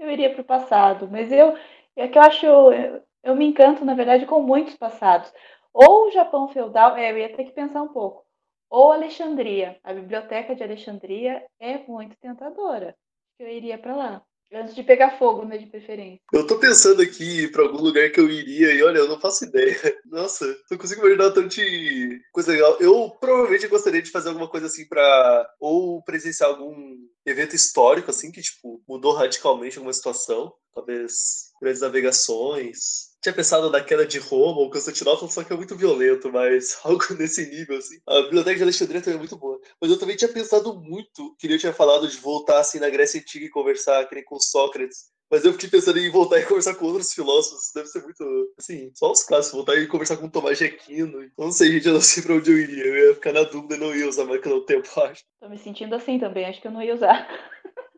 eu 0.01 0.11
iria 0.11 0.31
para 0.31 0.41
o 0.41 0.45
passado, 0.45 1.07
mas 1.09 1.31
eu 1.31 1.57
é 1.95 2.07
que 2.07 2.17
eu 2.17 2.21
acho 2.23 2.45
eu, 2.45 3.03
eu 3.23 3.35
me 3.35 3.45
encanto 3.45 3.85
na 3.85 3.93
verdade 3.93 4.25
com 4.25 4.41
muitos 4.41 4.75
passados. 4.75 5.31
Ou 5.73 6.07
o 6.07 6.11
Japão 6.11 6.47
feudal, 6.49 6.97
é, 6.97 7.11
eu 7.11 7.17
ia 7.17 7.35
ter 7.35 7.45
que 7.45 7.51
pensar 7.51 7.81
um 7.81 7.89
pouco 7.89 8.25
ou 8.71 8.93
Alexandria. 8.93 9.77
A 9.83 9.93
biblioteca 9.93 10.55
de 10.55 10.63
Alexandria 10.63 11.45
é 11.59 11.77
muito 11.79 12.15
tentadora. 12.17 12.95
Eu 13.37 13.47
iria 13.49 13.77
para 13.77 13.95
lá. 13.95 14.25
Antes 14.53 14.75
de 14.75 14.83
pegar 14.83 15.17
fogo, 15.17 15.45
né, 15.45 15.57
de 15.57 15.65
preferência. 15.65 16.19
Eu 16.33 16.45
tô 16.45 16.59
pensando 16.59 17.01
aqui 17.01 17.47
para 17.47 17.63
algum 17.63 17.81
lugar 17.81 18.09
que 18.09 18.19
eu 18.19 18.29
iria 18.29 18.73
e 18.73 18.83
olha, 18.83 18.97
eu 18.97 19.07
não 19.07 19.19
faço 19.19 19.45
ideia. 19.45 19.75
Nossa, 20.05 20.45
não 20.69 20.77
consigo 20.77 21.01
imaginar 21.01 21.31
tanto 21.31 21.47
de 21.47 22.19
coisa 22.33 22.51
legal. 22.51 22.77
Eu 22.79 23.09
provavelmente 23.11 23.67
gostaria 23.67 24.01
de 24.01 24.11
fazer 24.11 24.29
alguma 24.29 24.49
coisa 24.49 24.67
assim 24.67 24.85
para 24.87 25.49
ou 25.59 26.03
presenciar 26.03 26.49
algum 26.49 26.97
evento 27.25 27.55
histórico 27.55 28.09
assim 28.09 28.31
que 28.31 28.41
tipo 28.41 28.81
mudou 28.87 29.13
radicalmente 29.13 29.77
alguma 29.77 29.93
situação, 29.93 30.51
talvez 30.73 31.51
grandes 31.61 31.81
navegações, 31.81 33.10
tinha 33.21 33.33
pensado 33.33 33.69
naquela 33.69 34.05
de 34.05 34.17
Roma 34.17 34.59
ou 34.59 34.69
Constantinopla, 34.69 35.29
só 35.29 35.43
que 35.43 35.53
é 35.53 35.55
muito 35.55 35.75
violento, 35.75 36.31
mas 36.31 36.77
algo 36.83 37.05
nesse 37.17 37.45
nível, 37.49 37.77
assim. 37.77 37.97
A 38.07 38.21
Biblioteca 38.23 38.57
de 38.57 38.63
Alexandria 38.63 39.01
também 39.01 39.15
é 39.15 39.19
muito 39.19 39.37
boa. 39.37 39.59
Mas 39.79 39.91
eu 39.91 39.99
também 39.99 40.15
tinha 40.15 40.31
pensado 40.31 40.73
muito, 40.73 41.35
que 41.37 41.47
eu 41.47 41.59
tinha 41.59 41.73
falado 41.73 42.07
de 42.07 42.17
voltar 42.17 42.59
assim 42.59 42.79
na 42.79 42.89
Grécia 42.89 43.19
Antiga 43.19 43.45
e 43.45 43.49
conversar, 43.49 44.07
que 44.07 44.15
nem 44.15 44.23
com 44.23 44.39
Sócrates. 44.39 45.11
Mas 45.29 45.45
eu 45.45 45.53
fiquei 45.53 45.69
pensando 45.69 45.97
em 45.97 46.11
voltar 46.11 46.39
e 46.39 46.45
conversar 46.45 46.75
com 46.75 46.85
outros 46.87 47.13
filósofos. 47.13 47.71
Deve 47.73 47.87
ser 47.87 48.01
muito. 48.03 48.53
Assim, 48.59 48.91
só 48.93 49.09
os 49.09 49.23
clássicos. 49.23 49.55
Voltar 49.55 49.75
e 49.77 49.87
conversar 49.87 50.17
com 50.17 50.27
Tomás 50.27 50.57
de 50.57 50.65
Aquino. 50.65 51.31
Não 51.37 51.53
sei, 51.53 51.71
gente, 51.71 51.87
eu 51.87 51.93
não 51.93 52.01
sei 52.01 52.21
pra 52.21 52.35
onde 52.35 52.51
eu 52.51 52.57
iria. 52.57 52.85
Eu 52.85 53.07
ia 53.07 53.13
ficar 53.13 53.31
na 53.31 53.43
dúvida 53.43 53.75
e 53.75 53.79
não 53.79 53.95
ia 53.95 54.09
usar 54.09 54.25
máquina 54.25 54.55
do 54.55 54.65
tempo, 54.65 54.89
acho. 54.99 55.23
Tô 55.39 55.47
me 55.47 55.57
sentindo 55.57 55.95
assim 55.95 56.19
também, 56.19 56.45
acho 56.45 56.59
que 56.59 56.67
eu 56.67 56.71
não 56.71 56.81
ia 56.81 56.93
usar. 56.93 57.25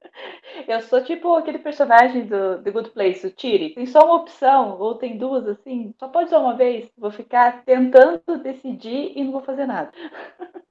Eu 0.67 0.81
sou 0.81 1.03
tipo 1.03 1.35
aquele 1.35 1.59
personagem 1.59 2.25
do 2.25 2.61
The 2.61 2.71
Good 2.71 2.91
Place, 2.91 3.25
o 3.25 3.31
Tiri. 3.31 3.73
Tem 3.73 3.85
só 3.85 4.05
uma 4.05 4.15
opção, 4.15 4.77
ou 4.79 4.95
tem 4.95 5.17
duas 5.17 5.47
assim, 5.47 5.93
só 5.99 6.07
pode 6.07 6.27
usar 6.27 6.39
uma 6.39 6.55
vez. 6.55 6.89
Vou 6.97 7.11
ficar 7.11 7.63
tentando 7.65 8.21
decidir 8.41 9.13
e 9.15 9.23
não 9.23 9.31
vou 9.31 9.41
fazer 9.41 9.65
nada. 9.65 9.91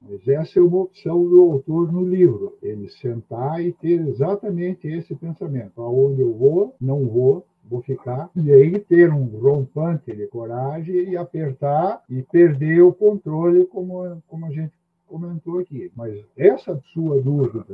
Mas 0.01 0.26
essa 0.26 0.59
é 0.59 0.62
uma 0.62 0.82
opção 0.82 1.24
do 1.28 1.40
autor 1.40 1.93
no 1.93 2.05
livro. 2.05 2.57
Ele 2.62 2.88
sentar 2.88 3.61
e 3.61 3.72
ter 3.72 4.01
exatamente 4.01 4.86
esse 4.86 5.14
pensamento. 5.14 5.80
Aonde 5.82 6.20
eu 6.20 6.32
vou, 6.32 6.74
não 6.80 7.07
vou, 7.07 7.47
vou 7.64 7.82
ficar. 7.82 8.30
E 8.36 8.53
aí 8.53 8.78
ter 8.78 9.12
um 9.12 9.24
rompante 9.24 10.12
de 10.12 10.26
coragem 10.26 11.11
e 11.11 11.16
apertar 11.16 12.03
e 12.09 12.22
perder 12.22 12.82
o 12.82 12.93
controle, 12.93 13.66
como, 13.66 14.22
como 14.28 14.47
a 14.47 14.51
gente 14.51 14.72
comentou 15.13 15.59
aqui. 15.59 15.93
Mas 15.95 16.25
essa 16.39 16.81
sua 16.95 17.21
dúvida 17.21 17.67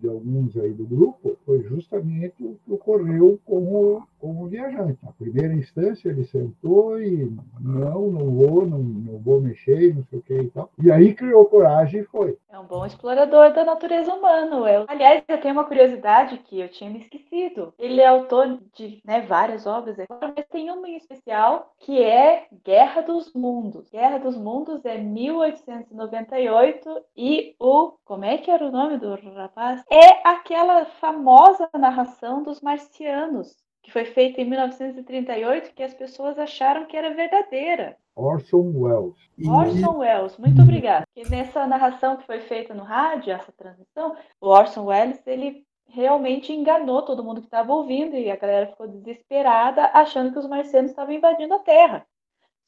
de 0.00 0.08
alguns 0.08 0.56
aí 0.56 0.72
do 0.72 0.84
grupo 0.84 1.38
foi 1.46 1.62
justamente 1.62 2.42
o 2.42 2.56
que 2.64 2.72
ocorreu 2.72 3.38
com 3.46 3.58
o, 3.58 4.02
com 4.18 4.42
o 4.42 4.48
viajante. 4.48 4.98
Na 5.02 5.12
primeira 5.12 5.54
instância, 5.54 6.08
ele 6.08 6.24
sentou 6.24 7.00
e 7.00 7.32
não, 7.60 8.10
não 8.10 8.30
vou, 8.30 8.66
não, 8.66 8.78
não 8.78 9.18
vou 9.18 9.40
mexer, 9.40 9.94
não 9.94 10.02
sei 10.04 10.18
o 10.18 10.22
que 10.22 10.34
e 10.34 10.50
tal. 10.50 10.68
E 10.82 10.90
aí 10.90 11.14
criou 11.14 11.44
coragem 11.46 12.00
e 12.00 12.04
foi. 12.04 12.36
É 12.50 12.58
um 12.58 12.66
bom 12.66 12.84
explorador 12.84 13.52
da 13.52 13.64
natureza 13.64 14.12
humana. 14.12 14.56
Eu, 14.68 14.84
aliás, 14.88 15.22
eu 15.28 15.40
tenho 15.40 15.54
uma 15.54 15.64
curiosidade 15.64 16.38
que 16.38 16.58
eu 16.58 16.68
tinha 16.68 16.90
me 16.90 16.98
esquecido. 16.98 17.72
Ele 17.78 18.00
é 18.00 18.06
autor 18.08 18.58
de 18.74 19.00
né, 19.04 19.20
várias 19.20 19.64
obras, 19.66 19.96
mas 20.08 20.34
tem 20.50 20.68
uma 20.70 20.88
em 20.88 20.96
especial 20.96 21.72
que 21.78 22.02
é 22.02 22.46
Guerra 22.64 23.02
dos 23.02 23.32
Mundos. 23.32 23.88
Guerra 23.90 24.18
dos 24.18 24.36
Mundos 24.36 24.84
é 24.84 24.98
1898 24.98 26.79
e 27.16 27.54
o. 27.58 27.92
Como 28.04 28.24
é 28.24 28.38
que 28.38 28.50
era 28.50 28.66
o 28.66 28.70
nome 28.70 28.98
do 28.98 29.14
rapaz? 29.32 29.82
É 29.90 30.28
aquela 30.28 30.84
famosa 30.84 31.68
narração 31.78 32.42
dos 32.42 32.60
marcianos, 32.60 33.56
que 33.82 33.90
foi 33.90 34.04
feita 34.04 34.40
em 34.40 34.44
1938, 34.44 35.74
que 35.74 35.82
as 35.82 35.94
pessoas 35.94 36.38
acharam 36.38 36.86
que 36.86 36.96
era 36.96 37.14
verdadeira. 37.14 37.96
Orson 38.14 38.72
Welles. 38.74 39.16
Orson 39.46 39.98
Welles, 39.98 40.36
muito 40.36 40.62
obrigada. 40.62 41.06
E 41.16 41.28
nessa 41.28 41.66
narração 41.66 42.16
que 42.16 42.26
foi 42.26 42.40
feita 42.40 42.74
no 42.74 42.82
rádio, 42.82 43.32
essa 43.32 43.52
transmissão, 43.52 44.16
o 44.40 44.48
Orson 44.48 44.84
Welles, 44.84 45.20
ele 45.26 45.64
realmente 45.86 46.52
enganou 46.52 47.02
todo 47.02 47.24
mundo 47.24 47.40
que 47.40 47.46
estava 47.46 47.72
ouvindo 47.72 48.16
e 48.16 48.30
a 48.30 48.36
galera 48.36 48.66
ficou 48.66 48.86
desesperada, 48.86 49.90
achando 49.92 50.32
que 50.32 50.38
os 50.38 50.46
marcianos 50.46 50.90
estavam 50.90 51.14
invadindo 51.14 51.54
a 51.54 51.58
Terra. 51.58 52.06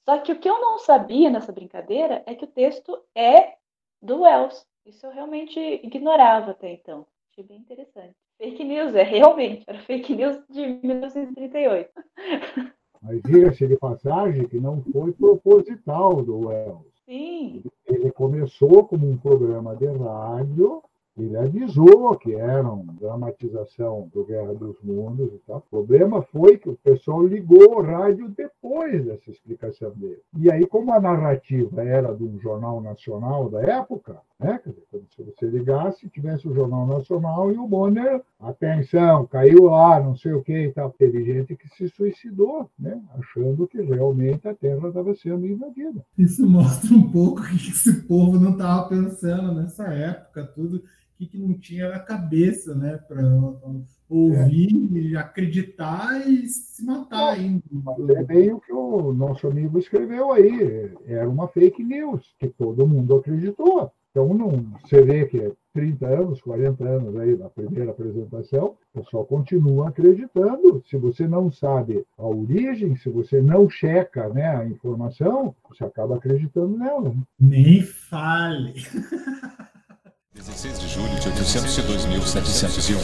Só 0.04 0.18
que 0.18 0.32
o 0.32 0.38
que 0.38 0.48
eu 0.48 0.60
não 0.60 0.78
sabia 0.78 1.30
nessa 1.30 1.52
brincadeira 1.52 2.22
é 2.26 2.34
que 2.34 2.44
o 2.44 2.48
texto 2.48 2.98
é 3.14 3.54
do 4.02 4.22
Wells. 4.22 4.66
Isso 4.84 5.06
eu 5.06 5.12
realmente 5.12 5.58
ignorava 5.82 6.50
até 6.50 6.72
então. 6.72 7.06
Achei 7.30 7.44
bem 7.44 7.58
interessante. 7.58 8.14
Fake 8.36 8.64
news, 8.64 8.94
é 8.94 9.02
realmente, 9.02 9.64
era 9.66 9.80
fake 9.82 10.14
news 10.14 10.42
de 10.50 10.66
1938. 10.82 11.90
Mas 13.00 13.20
diga-se 13.22 13.66
de 13.66 13.76
passagem 13.76 14.46
que 14.46 14.60
não 14.60 14.82
foi 14.82 15.12
proposital 15.12 16.22
do 16.22 16.48
Wells. 16.48 16.86
Sim. 17.04 17.64
Ele 17.86 18.12
começou 18.12 18.86
como 18.86 19.08
um 19.08 19.16
programa 19.16 19.74
de 19.74 19.86
rádio 19.86 20.82
ele 21.16 21.36
avisou 21.36 22.16
que 22.16 22.34
era 22.34 22.62
uma 22.62 22.92
dramatização 22.94 24.08
do 24.14 24.24
Guerra 24.24 24.54
dos 24.54 24.76
Mundos 24.82 25.30
e 25.32 25.38
tal. 25.46 25.58
O 25.58 25.70
problema 25.70 26.22
foi 26.22 26.56
que 26.56 26.70
o 26.70 26.76
pessoal 26.76 27.26
ligou 27.26 27.78
o 27.78 27.82
rádio 27.82 28.28
depois 28.30 29.04
dessa 29.04 29.30
explicação 29.30 29.90
dele. 29.90 30.22
E 30.38 30.50
aí, 30.50 30.66
como 30.66 30.92
a 30.92 31.00
narrativa 31.00 31.82
era 31.84 32.14
de 32.14 32.24
um 32.24 32.38
jornal 32.40 32.80
nacional 32.80 33.50
da 33.50 33.60
época, 33.60 34.20
né? 34.40 34.60
Dizer, 34.64 34.82
se 35.14 35.22
você 35.22 35.46
ligasse, 35.46 36.08
tivesse 36.08 36.48
o 36.48 36.54
Jornal 36.54 36.86
Nacional 36.86 37.52
e 37.52 37.58
o 37.58 37.66
Bonner, 37.66 38.22
atenção, 38.40 39.26
caiu 39.26 39.64
lá, 39.64 40.00
não 40.00 40.16
sei 40.16 40.32
o 40.32 40.42
que 40.42 40.66
e 40.66 40.72
tal. 40.72 40.90
Teve 40.90 41.24
gente 41.24 41.54
que 41.54 41.68
se 41.68 41.88
suicidou, 41.88 42.68
né? 42.78 43.00
achando 43.16 43.66
que 43.68 43.80
realmente 43.80 44.48
a 44.48 44.54
Terra 44.54 44.88
estava 44.88 45.14
sendo 45.14 45.46
invadida. 45.46 46.04
Isso 46.18 46.46
mostra 46.48 46.92
um 46.92 47.10
pouco 47.10 47.42
que 47.42 47.54
esse 47.54 48.02
povo 48.02 48.38
não 48.38 48.52
estava 48.52 48.88
pensando 48.88 49.54
nessa 49.54 49.84
época, 49.84 50.44
tudo 50.54 50.82
que, 51.22 51.26
que 51.26 51.38
não 51.38 51.54
tinha 51.54 51.88
na 51.88 51.98
cabeça, 52.00 52.74
né? 52.74 52.98
Para 53.08 53.22
ouvir, 54.08 55.14
é. 55.14 55.18
acreditar 55.18 56.26
e 56.28 56.46
se 56.48 56.84
matar 56.84 57.34
ainda. 57.34 57.62
Mas 57.70 58.08
é 58.10 58.24
bem 58.24 58.52
o 58.52 58.60
que 58.60 58.72
o 58.72 59.12
nosso 59.12 59.46
amigo 59.46 59.78
escreveu 59.78 60.32
aí. 60.32 60.92
Era 61.06 61.28
uma 61.28 61.48
fake 61.48 61.82
news, 61.82 62.34
que 62.38 62.48
todo 62.48 62.86
mundo 62.86 63.16
acreditou. 63.16 63.90
Então, 64.10 64.34
não, 64.34 64.66
você 64.84 65.00
vê 65.02 65.24
que 65.24 65.52
30 65.72 66.06
anos, 66.06 66.42
40 66.42 66.84
anos 66.84 67.16
aí 67.16 67.34
da 67.34 67.48
primeira 67.48 67.92
apresentação, 67.92 68.76
o 68.94 69.00
pessoal 69.00 69.24
continua 69.24 69.88
acreditando. 69.88 70.82
Se 70.90 70.98
você 70.98 71.26
não 71.26 71.50
sabe 71.50 72.04
a 72.18 72.26
origem, 72.26 72.94
se 72.96 73.08
você 73.08 73.40
não 73.40 73.70
checa 73.70 74.28
né, 74.28 74.46
a 74.54 74.66
informação, 74.66 75.54
você 75.66 75.82
acaba 75.84 76.16
acreditando 76.16 76.76
nela. 76.76 77.14
Nem 77.40 77.80
fale. 77.80 78.74
16 80.34 80.80
de 80.80 80.88
julho 80.88 81.08
de 81.20 81.28
802.701. 81.28 82.96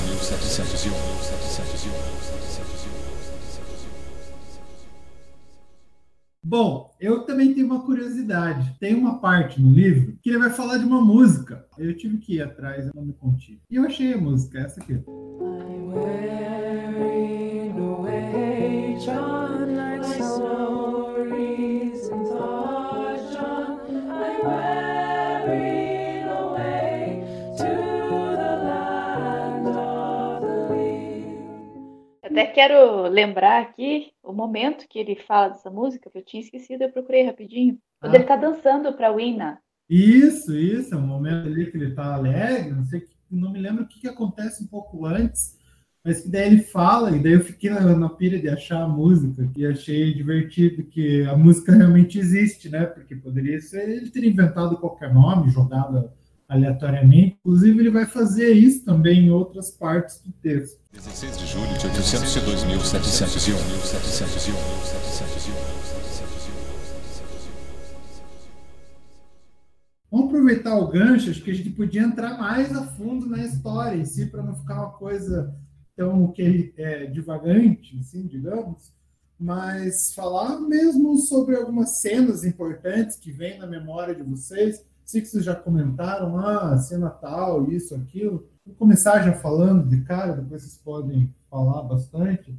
Bom, 6.43 6.91
eu 6.99 7.26
também 7.26 7.53
tenho 7.53 7.66
uma 7.66 7.83
curiosidade. 7.83 8.74
Tem 8.81 8.95
uma 8.95 9.18
parte 9.18 9.61
no 9.61 9.70
livro 9.70 10.16
que 10.22 10.31
ele 10.31 10.39
vai 10.39 10.49
falar 10.49 10.79
de 10.79 10.87
uma 10.87 11.03
música. 11.03 11.66
Eu 11.76 11.95
tive 11.95 12.16
que 12.16 12.37
ir 12.37 12.43
atrás, 12.43 12.87
eu 12.87 12.93
não 12.95 13.05
me 13.05 13.12
contive. 13.12 13.61
E 13.70 13.76
eu 13.76 13.85
achei 13.85 14.14
a 14.14 14.18
música, 14.18 14.61
essa 14.61 14.81
aqui. 14.81 14.95
I'm 14.95 15.93
wearing 15.93 17.79
away, 17.79 18.97
Até 32.39 32.47
quero 32.53 33.09
lembrar 33.09 33.61
aqui 33.61 34.12
o 34.22 34.32
momento 34.32 34.86
que 34.89 34.97
ele 34.97 35.16
fala 35.16 35.49
dessa 35.49 35.68
música, 35.68 36.09
que 36.09 36.18
eu 36.18 36.24
tinha 36.24 36.41
esquecido, 36.41 36.82
eu 36.82 36.93
procurei 36.93 37.26
rapidinho. 37.26 37.76
Quando 38.01 38.14
ah. 38.14 38.16
ele 38.16 38.26
tá 38.26 38.36
dançando 38.36 38.93
pra 38.93 39.11
Wina. 39.11 39.59
Isso, 39.91 40.57
isso, 40.57 40.95
é 40.95 40.97
um 40.97 41.05
momento 41.05 41.49
ali 41.49 41.68
que 41.68 41.76
ele 41.76 41.97
tá 41.97 42.14
alegre, 42.14 42.70
não 42.70 42.84
sei, 42.84 43.03
não 43.28 43.51
me 43.51 43.59
lembro 43.59 43.82
o 43.82 43.89
que, 43.89 44.03
que 44.03 44.07
acontece 44.07 44.62
um 44.62 44.68
pouco 44.68 45.05
antes, 45.05 45.59
mas 46.05 46.20
que 46.20 46.28
daí 46.28 46.47
ele 46.47 46.62
fala, 46.62 47.11
e 47.11 47.20
daí 47.20 47.32
eu 47.32 47.41
fiquei 47.41 47.70
na, 47.70 47.80
na 47.97 48.09
pira 48.09 48.39
de 48.39 48.49
achar 48.49 48.82
a 48.82 48.89
música, 48.89 49.51
e 49.57 49.66
achei 49.66 50.14
divertido 50.14 50.84
que 50.84 51.24
a 51.24 51.36
música 51.36 51.72
realmente 51.72 52.20
existe, 52.20 52.68
né? 52.68 52.86
Porque 52.86 53.16
poderia 53.16 53.61
ser 53.61 53.89
ele 53.89 54.11
ter 54.11 54.22
inventado 54.22 54.76
qualquer 54.76 55.12
nome, 55.12 55.51
jogado 55.51 56.09
aleatoriamente. 56.49 57.36
Inclusive, 57.40 57.78
ele 57.78 57.90
vai 57.90 58.07
fazer 58.07 58.53
isso 58.53 58.84
também 58.84 59.26
em 59.26 59.30
outras 59.30 59.70
partes 59.70 60.20
do 60.22 60.32
texto. 60.32 60.80
16 60.92 61.38
de 61.38 61.46
julho 61.46 61.68
de 61.78 61.86
802.701. 61.88 63.55
Vamos 70.11 70.28
aproveitar 70.28 70.78
o 70.78 70.88
gancho, 70.88 71.28
acho 71.30 71.42
que 71.42 71.51
a 71.51 71.55
gente 71.55 71.68
podia 71.70 72.01
entrar 72.01 72.38
mais 72.38 72.74
a 72.74 72.82
fundo 72.82 73.26
na 73.26 73.44
história 73.44 73.99
em 73.99 74.07
si, 74.07 74.24
para 74.24 74.42
não 74.42 74.57
ficar 74.57 74.76
uma 74.76 74.92
coisa 74.92 75.55
tão 75.94 76.32
que 76.32 76.72
é, 76.78 77.05
divagante, 77.07 77.99
assim, 77.99 78.26
digamos, 78.26 78.90
mas 79.38 80.14
falar 80.14 80.59
mesmo 80.61 81.14
sobre 81.18 81.57
algumas 81.57 82.01
cenas 82.01 82.42
importantes 82.44 83.16
que 83.16 83.30
vêm 83.30 83.59
na 83.59 83.66
memória 83.66 84.14
de 84.14 84.22
vocês, 84.22 84.82
Sei 85.09 85.23
que 85.23 85.29
vocês 85.29 85.43
já 85.43 85.55
comentaram, 85.55 86.37
ah, 86.37 86.77
cena 86.77 87.09
tal, 87.09 87.73
isso, 87.73 87.95
aquilo. 87.95 88.47
Vou 88.67 88.75
começar 88.75 89.23
já 89.23 89.33
falando 89.33 89.89
de 89.89 90.03
cara, 90.03 90.35
depois 90.35 90.61
vocês 90.61 90.77
podem 90.77 91.35
falar 91.49 91.83
bastante. 91.85 92.55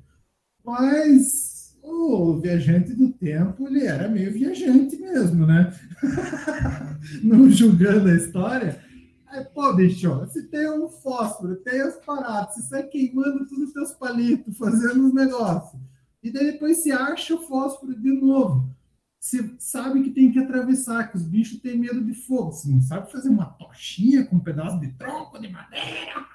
Mas 0.65 1.77
o 1.83 2.39
viajante 2.39 2.95
do 2.95 3.11
tempo, 3.13 3.67
ele 3.67 3.85
era 3.85 4.09
meio 4.09 4.33
viajante 4.33 4.97
mesmo, 4.97 5.45
né? 5.45 5.71
Não 7.21 7.51
julgando 7.51 8.09
a 8.09 8.15
história. 8.15 8.83
Aí, 9.27 9.45
pô, 9.53 9.71
bicho, 9.75 10.25
se 10.31 10.47
tem 10.47 10.71
um 10.71 10.89
fósforo, 10.89 11.55
tem 11.57 11.81
as 11.81 11.97
paradas, 12.03 12.55
você 12.55 12.61
sai 12.63 12.83
queimando 12.87 13.47
todos 13.47 13.65
os 13.65 13.73
seus 13.73 13.91
palitos, 13.91 14.57
fazendo 14.57 15.05
os 15.05 15.13
negócios. 15.13 15.79
E 16.23 16.31
daí 16.31 16.53
depois 16.53 16.77
se 16.77 16.91
acha 16.91 17.35
o 17.35 17.41
fósforo 17.43 17.93
de 17.93 18.11
novo. 18.11 18.75
Você 19.19 19.53
sabe 19.59 20.01
que 20.01 20.11
tem 20.11 20.31
que 20.31 20.39
atravessar, 20.39 21.09
que 21.09 21.17
os 21.17 21.23
bichos 21.23 21.59
têm 21.59 21.77
medo 21.77 22.01
de 22.03 22.13
fogo. 22.13 22.53
Você 22.53 22.69
não 22.71 22.81
sabe 22.81 23.11
fazer 23.11 23.27
uma 23.29 23.45
tochinha 23.45 24.25
com 24.25 24.37
um 24.37 24.39
pedaço 24.39 24.79
de 24.79 24.93
tronco 24.93 25.39
de 25.39 25.49
madeira. 25.49 26.25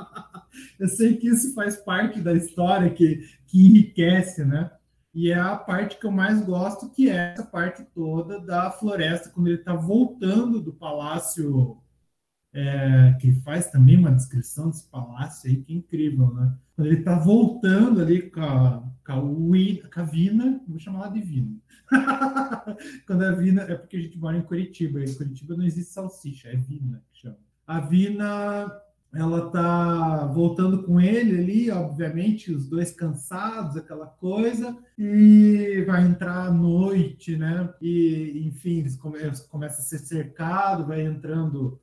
Eu 0.78 0.88
sei 0.88 1.16
que 1.16 1.28
isso 1.28 1.54
faz 1.54 1.76
parte 1.76 2.20
da 2.20 2.32
história 2.32 2.90
que, 2.90 3.28
que 3.46 3.66
enriquece, 3.66 4.44
né? 4.44 4.70
E 5.12 5.30
é 5.30 5.38
a 5.38 5.56
parte 5.56 5.98
que 5.98 6.06
eu 6.06 6.10
mais 6.10 6.40
gosto, 6.40 6.88
que 6.88 7.10
é 7.10 7.32
essa 7.32 7.44
parte 7.44 7.82
toda 7.94 8.40
da 8.40 8.70
floresta, 8.70 9.28
quando 9.28 9.48
ele 9.48 9.56
está 9.56 9.74
voltando 9.74 10.60
do 10.60 10.72
palácio, 10.72 11.78
é, 12.52 13.16
que 13.20 13.32
faz 13.42 13.70
também 13.70 13.96
uma 13.96 14.10
descrição 14.10 14.70
desse 14.70 14.88
palácio 14.88 15.48
aí, 15.48 15.56
que 15.56 15.72
é 15.72 15.76
incrível, 15.76 16.34
né? 16.34 16.52
Quando 16.74 16.86
ele 16.88 16.98
está 16.98 17.18
voltando 17.18 18.00
ali 18.00 18.30
com 18.30 18.40
a, 18.40 18.82
com 19.06 19.12
a, 19.12 19.90
com 19.94 20.00
a 20.00 20.02
Vina, 20.04 20.60
vou 20.66 20.78
chamar 20.78 21.04
ela 21.04 21.12
de 21.12 21.20
Vina. 21.20 21.56
quando 23.06 23.22
a 23.22 23.32
Vina, 23.32 23.62
é 23.62 23.74
porque 23.74 23.96
a 23.96 24.00
gente 24.00 24.18
mora 24.18 24.36
em 24.36 24.42
Curitiba, 24.42 25.02
em 25.02 25.14
Curitiba 25.14 25.56
não 25.56 25.64
existe 25.64 25.92
salsicha, 25.92 26.48
é 26.48 26.56
Vina 26.56 27.02
que 27.12 27.20
chama. 27.20 27.38
A 27.66 27.80
Vina 27.80 28.66
ela 29.12 29.50
tá 29.50 30.26
voltando 30.26 30.84
com 30.84 31.00
ele 31.00 31.40
ali, 31.40 31.70
obviamente, 31.70 32.52
os 32.52 32.68
dois 32.68 32.92
cansados, 32.92 33.76
aquela 33.76 34.06
coisa, 34.06 34.76
e 34.96 35.84
vai 35.84 36.04
entrar 36.04 36.46
à 36.46 36.50
noite, 36.50 37.36
né? 37.36 37.68
E, 37.82 38.44
enfim, 38.46 38.78
eles 38.78 38.96
começam 38.96 39.48
a 39.60 39.68
ser 39.70 39.98
cercados, 39.98 40.86
vai 40.86 41.02
entrando 41.02 41.80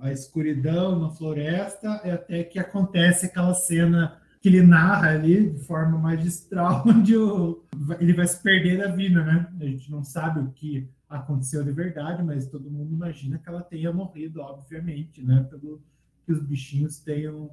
a 0.00 0.10
escuridão 0.10 0.98
na 0.98 1.10
floresta, 1.10 2.00
e 2.04 2.10
até 2.10 2.44
que 2.44 2.58
acontece 2.58 3.26
aquela 3.26 3.54
cena 3.54 4.18
que 4.40 4.48
ele 4.48 4.62
narra 4.62 5.10
ali 5.10 5.50
de 5.50 5.60
forma 5.60 5.98
magistral, 5.98 6.82
onde 6.88 7.16
o, 7.16 7.64
ele 8.00 8.12
vai 8.12 8.26
se 8.26 8.42
perder 8.42 8.78
da 8.78 8.88
vida, 8.88 9.24
né? 9.24 9.48
A 9.60 9.64
gente 9.64 9.90
não 9.90 10.02
sabe 10.02 10.40
o 10.40 10.50
que 10.50 10.88
aconteceu 11.08 11.62
de 11.62 11.70
verdade, 11.70 12.22
mas 12.22 12.46
todo 12.46 12.70
mundo 12.70 12.92
imagina 12.92 13.38
que 13.38 13.48
ela 13.48 13.62
tenha 13.62 13.92
morrido, 13.92 14.40
obviamente, 14.40 15.22
né? 15.22 15.46
Pelo, 15.48 15.80
que 16.24 16.32
os 16.32 16.42
bichinhos 16.42 16.98
tenham 16.98 17.50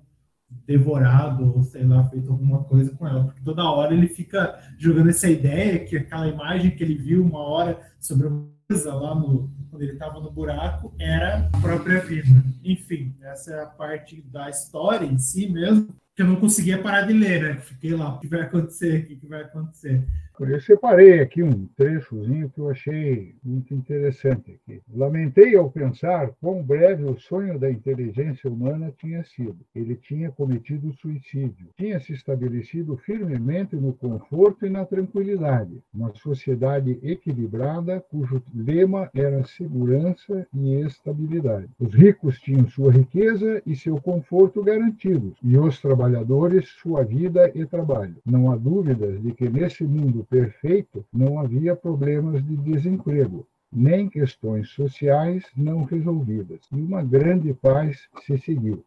devorado 0.66 1.54
ou 1.56 1.64
sei 1.64 1.86
lá 1.86 2.04
feito 2.06 2.32
alguma 2.32 2.64
coisa 2.64 2.92
com 2.96 3.08
ela 3.08 3.26
porque 3.26 3.42
toda 3.44 3.70
hora 3.70 3.94
ele 3.94 4.08
fica 4.08 4.60
jogando 4.80 5.10
essa 5.10 5.30
ideia 5.30 5.86
que 5.86 5.96
aquela 5.96 6.28
imagem 6.28 6.72
que 6.72 6.84
ele 6.84 6.96
viu 6.96 7.24
uma 7.24 7.40
hora 7.40 7.80
sobre 8.00 8.26
uma 8.26 8.50
lá 8.72 9.16
no 9.16 9.50
quando 9.70 9.82
ele 9.82 9.94
estava 9.94 10.20
no 10.20 10.32
buraco 10.32 10.94
era 11.00 11.50
a 11.52 11.60
própria 11.60 12.02
vida. 12.02 12.30
Enfim 12.64 13.16
essa 13.22 13.54
é 13.54 13.64
a 13.64 13.66
parte 13.66 14.22
da 14.22 14.50
história 14.50 15.06
em 15.06 15.18
si 15.18 15.50
mesmo 15.50 15.90
que 16.16 16.22
eu 16.22 16.28
não 16.28 16.36
conseguia 16.36 16.82
parar 16.82 17.02
de 17.02 17.14
ler 17.14 17.42
né? 17.42 17.62
Fiquei 17.62 17.96
lá 17.96 18.14
o 18.14 18.20
que 18.20 18.28
vai 18.28 18.42
acontecer 18.42 19.04
o 19.04 19.20
que 19.20 19.28
vai 19.28 19.42
acontecer 19.42 20.06
eu 20.48 20.62
separei 20.62 21.20
aqui 21.20 21.44
um 21.44 21.68
trechozinho 21.76 22.50
que 22.50 22.60
eu 22.60 22.70
achei 22.70 23.36
muito 23.44 23.74
interessante 23.74 24.52
aqui. 24.52 24.82
Lamentei 24.94 25.56
ao 25.56 25.70
pensar 25.70 26.32
quão 26.40 26.64
breve 26.64 27.04
o 27.04 27.20
sonho 27.20 27.58
da 27.60 27.70
inteligência 27.70 28.50
humana 28.50 28.94
tinha 28.98 29.24
sido. 29.24 29.58
Ele 29.76 29.96
tinha 29.96 30.32
cometido 30.32 30.94
suicídio. 30.94 31.68
Tinha 31.78 32.00
se 32.00 32.14
estabelecido 32.14 32.96
firmemente 32.98 33.76
no 33.76 33.94
conforto 33.94 34.66
e 34.66 34.70
na 34.70 34.86
tranquilidade, 34.86 35.82
uma 35.94 36.14
sociedade 36.16 37.00
equilibrada 37.02 38.00
cujo 38.10 38.42
lema 38.54 39.10
era 39.14 39.44
segurança 39.46 40.48
e 40.54 40.76
estabilidade. 40.82 41.70
Os 41.80 41.94
ricos 41.94 42.40
tinham 42.40 42.68
sua 42.68 42.92
riqueza 42.92 43.62
e 43.66 43.76
seu 43.76 44.00
conforto 44.02 44.64
garantidos, 44.64 45.38
e 45.44 45.58
os 45.58 45.80
trabalhadores 45.82 46.68
sua 46.82 47.04
vida 47.04 47.52
e 47.56 47.66
trabalho. 47.66 48.16
Não 48.26 48.52
há 48.52 48.56
dúvidas 48.56 49.22
de 49.22 49.32
que 49.34 49.50
nesse 49.50 49.84
mundo 49.84 50.26
perfeito, 50.30 51.06
não 51.12 51.40
havia 51.40 51.76
problemas 51.76 52.44
de 52.46 52.56
desemprego, 52.56 53.48
nem 53.72 54.10
questões 54.10 54.70
sociais 54.70 55.44
não 55.56 55.84
resolvidas, 55.84 56.60
e 56.72 56.76
uma 56.82 57.04
grande 57.04 57.54
paz 57.54 58.08
se 58.22 58.38
seguiu. 58.38 58.84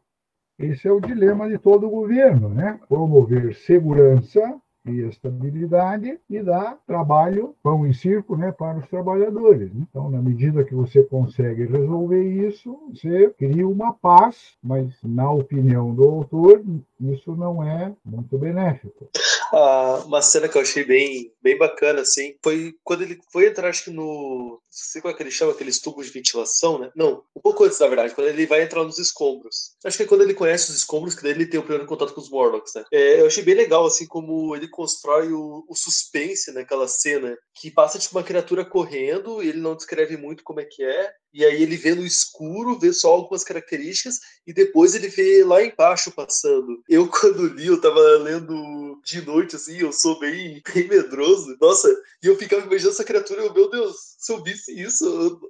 Esse 0.58 0.86
é 0.86 0.92
o 0.92 1.00
dilema 1.00 1.48
de 1.48 1.58
todo 1.58 1.90
governo, 1.90 2.48
né? 2.48 2.78
Promover 2.88 3.54
segurança 3.54 4.60
e 4.84 5.00
estabilidade 5.00 6.18
e 6.28 6.42
dar 6.42 6.76
trabalho, 6.86 7.54
pão 7.62 7.86
e 7.86 7.94
circo, 7.94 8.36
né, 8.36 8.50
para 8.50 8.78
os 8.78 8.88
trabalhadores. 8.88 9.70
Então, 9.74 10.10
na 10.10 10.20
medida 10.20 10.64
que 10.64 10.74
você 10.74 11.02
consegue 11.04 11.64
resolver 11.66 12.22
isso, 12.22 12.76
você 12.92 13.30
cria 13.30 13.66
uma 13.66 13.92
paz, 13.92 14.56
mas, 14.62 14.92
na 15.02 15.30
opinião 15.30 15.94
do 15.94 16.04
autor, 16.04 16.62
isso 17.00 17.34
não 17.36 17.62
é 17.62 17.92
muito 18.04 18.36
benéfico. 18.36 19.08
Ah, 19.52 20.02
uma 20.06 20.22
cena 20.22 20.48
que 20.48 20.56
eu 20.56 20.62
achei 20.62 20.82
bem, 20.84 21.32
bem 21.42 21.58
bacana, 21.58 22.00
assim, 22.00 22.34
foi 22.42 22.74
quando 22.82 23.02
ele 23.02 23.20
foi 23.30 23.46
entrar, 23.48 23.68
acho 23.68 23.84
que 23.84 23.90
no. 23.90 24.52
Não 24.52 24.60
sei 24.70 25.02
como 25.02 25.12
é 25.12 25.16
que 25.16 25.22
ele 25.22 25.30
chama, 25.30 25.52
aqueles 25.52 25.80
tubos 25.80 26.06
de 26.06 26.12
ventilação, 26.12 26.78
né? 26.78 26.90
Não, 26.96 27.22
um 27.36 27.40
pouco 27.40 27.64
antes, 27.64 27.78
na 27.78 27.86
verdade, 27.86 28.14
quando 28.14 28.28
ele 28.28 28.46
vai 28.46 28.62
entrar 28.62 28.82
nos 28.82 28.98
escombros. 28.98 29.72
Acho 29.84 29.98
que 29.98 30.02
é 30.04 30.06
quando 30.06 30.22
ele 30.22 30.32
conhece 30.32 30.70
os 30.70 30.76
escombros 30.76 31.14
que 31.14 31.22
daí 31.22 31.32
ele 31.32 31.46
tem 31.46 31.60
o 31.60 31.62
primeiro 31.62 31.86
contato 31.86 32.14
com 32.14 32.20
os 32.20 32.30
Morlocks, 32.30 32.72
né? 32.74 32.84
É, 32.90 33.20
eu 33.20 33.26
achei 33.26 33.42
bem 33.42 33.54
legal, 33.54 33.84
assim, 33.84 34.06
como 34.06 34.56
ele 34.56 34.68
constrói 34.68 35.30
o, 35.32 35.64
o 35.68 35.74
suspense 35.74 36.50
naquela 36.52 36.88
cena, 36.88 37.36
que 37.54 37.70
passa 37.70 37.98
tipo 37.98 38.16
uma 38.16 38.24
criatura 38.24 38.64
correndo, 38.64 39.42
ele 39.42 39.58
não 39.58 39.76
descreve 39.76 40.16
muito 40.16 40.42
como 40.42 40.60
é 40.60 40.64
que 40.64 40.82
é, 40.82 41.12
e 41.32 41.44
aí 41.44 41.62
ele 41.62 41.76
vê 41.76 41.94
no 41.94 42.04
escuro, 42.04 42.78
vê 42.78 42.92
só 42.92 43.12
algumas 43.12 43.42
características, 43.42 44.20
e 44.46 44.52
depois 44.52 44.94
ele 44.94 45.08
vê 45.08 45.44
lá 45.44 45.62
embaixo 45.62 46.10
passando. 46.10 46.82
Eu, 46.88 47.08
quando 47.10 47.46
li, 47.46 47.66
eu 47.66 47.80
tava 47.80 48.00
lendo 48.18 49.00
de 49.04 49.20
noite, 49.22 49.56
assim, 49.56 49.78
eu 49.78 49.92
sou 49.92 50.18
bem, 50.18 50.62
bem 50.74 50.88
medroso. 50.88 51.56
Nossa, 51.60 51.88
e 52.22 52.26
eu 52.26 52.36
ficava 52.36 52.66
imaginando 52.66 52.94
essa 52.94 53.04
criatura, 53.04 53.42
eu, 53.42 53.52
meu 53.52 53.70
Deus, 53.70 53.96
se 54.18 54.32
eu 54.32 54.42
visse 54.42 54.72
isso, 54.80 55.04
eu 55.04 55.40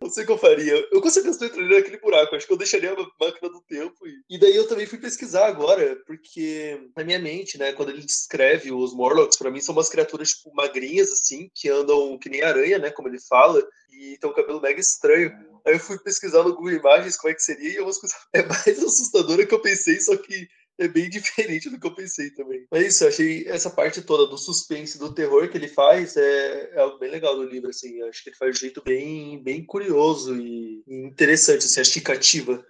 não 0.00 0.10
sei 0.10 0.24
o 0.24 0.26
que 0.26 0.32
eu 0.32 0.38
faria. 0.38 0.88
Eu 0.92 1.00
com 1.00 1.10
certeza 1.10 1.46
entraria 1.46 1.78
naquele 1.78 1.98
buraco, 1.98 2.34
acho 2.34 2.46
que 2.46 2.52
eu 2.52 2.58
deixaria 2.58 2.92
a 2.92 3.24
máquina 3.24 3.50
do 3.50 3.60
tempo. 3.62 4.06
E... 4.06 4.36
e 4.36 4.38
daí 4.38 4.54
eu 4.54 4.68
também 4.68 4.86
fui 4.86 4.98
pesquisar 4.98 5.46
agora, 5.46 5.96
porque 6.06 6.78
na 6.96 7.04
minha 7.04 7.18
mente, 7.18 7.56
né, 7.56 7.72
quando 7.72 7.90
ele 7.90 8.04
descreve 8.04 8.72
os 8.72 8.92
Morlocks, 8.92 9.38
para 9.38 9.50
mim 9.50 9.60
são 9.60 9.74
umas 9.74 9.88
criaturas, 9.88 10.30
tipo, 10.30 10.54
magrinhas, 10.54 11.10
assim, 11.10 11.50
que 11.54 11.68
andam 11.68 12.18
que 12.18 12.28
nem 12.28 12.42
aranha, 12.42 12.78
né, 12.78 12.90
como 12.90 13.08
ele 13.08 13.20
fala, 13.20 13.62
e 13.90 14.16
tem 14.18 14.30
um 14.30 14.34
cabelo 14.34 14.60
mega 14.60 14.80
estranho. 14.80 15.19
Aí 15.66 15.74
eu 15.74 15.78
fui 15.78 15.98
pesquisar 15.98 16.42
no 16.42 16.54
Google 16.54 16.72
Imagens 16.72 17.16
como 17.16 17.30
é 17.30 17.34
que 17.34 17.42
seria, 17.42 17.70
e 17.70 17.76
é 17.76 17.82
coisas 17.82 18.14
é 18.34 18.42
mais 18.42 18.82
assustadora 18.82 19.46
que 19.46 19.54
eu 19.54 19.60
pensei, 19.60 20.00
só 20.00 20.16
que 20.16 20.48
é 20.80 20.88
bem 20.88 21.08
diferente 21.10 21.68
do 21.68 21.78
que 21.78 21.86
eu 21.86 21.94
pensei 21.94 22.30
também. 22.30 22.66
Mas 22.70 22.86
isso, 22.86 23.04
eu 23.04 23.08
achei 23.08 23.46
essa 23.46 23.70
parte 23.70 24.02
toda 24.02 24.26
do 24.26 24.38
suspense, 24.38 24.98
do 24.98 25.14
terror 25.14 25.48
que 25.48 25.58
ele 25.58 25.68
faz, 25.68 26.16
é, 26.16 26.70
é 26.74 26.80
algo 26.80 26.98
bem 26.98 27.10
legal 27.10 27.36
do 27.36 27.44
livro, 27.44 27.68
assim. 27.68 27.98
Eu 27.98 28.08
acho 28.08 28.22
que 28.24 28.30
ele 28.30 28.36
faz 28.36 28.52
de 28.52 28.58
um 28.58 28.60
jeito 28.60 28.82
bem, 28.82 29.42
bem 29.42 29.64
curioso 29.64 30.36
e, 30.36 30.82
interessante, 30.88 31.66
assim, 31.66 31.80
acho 31.80 31.92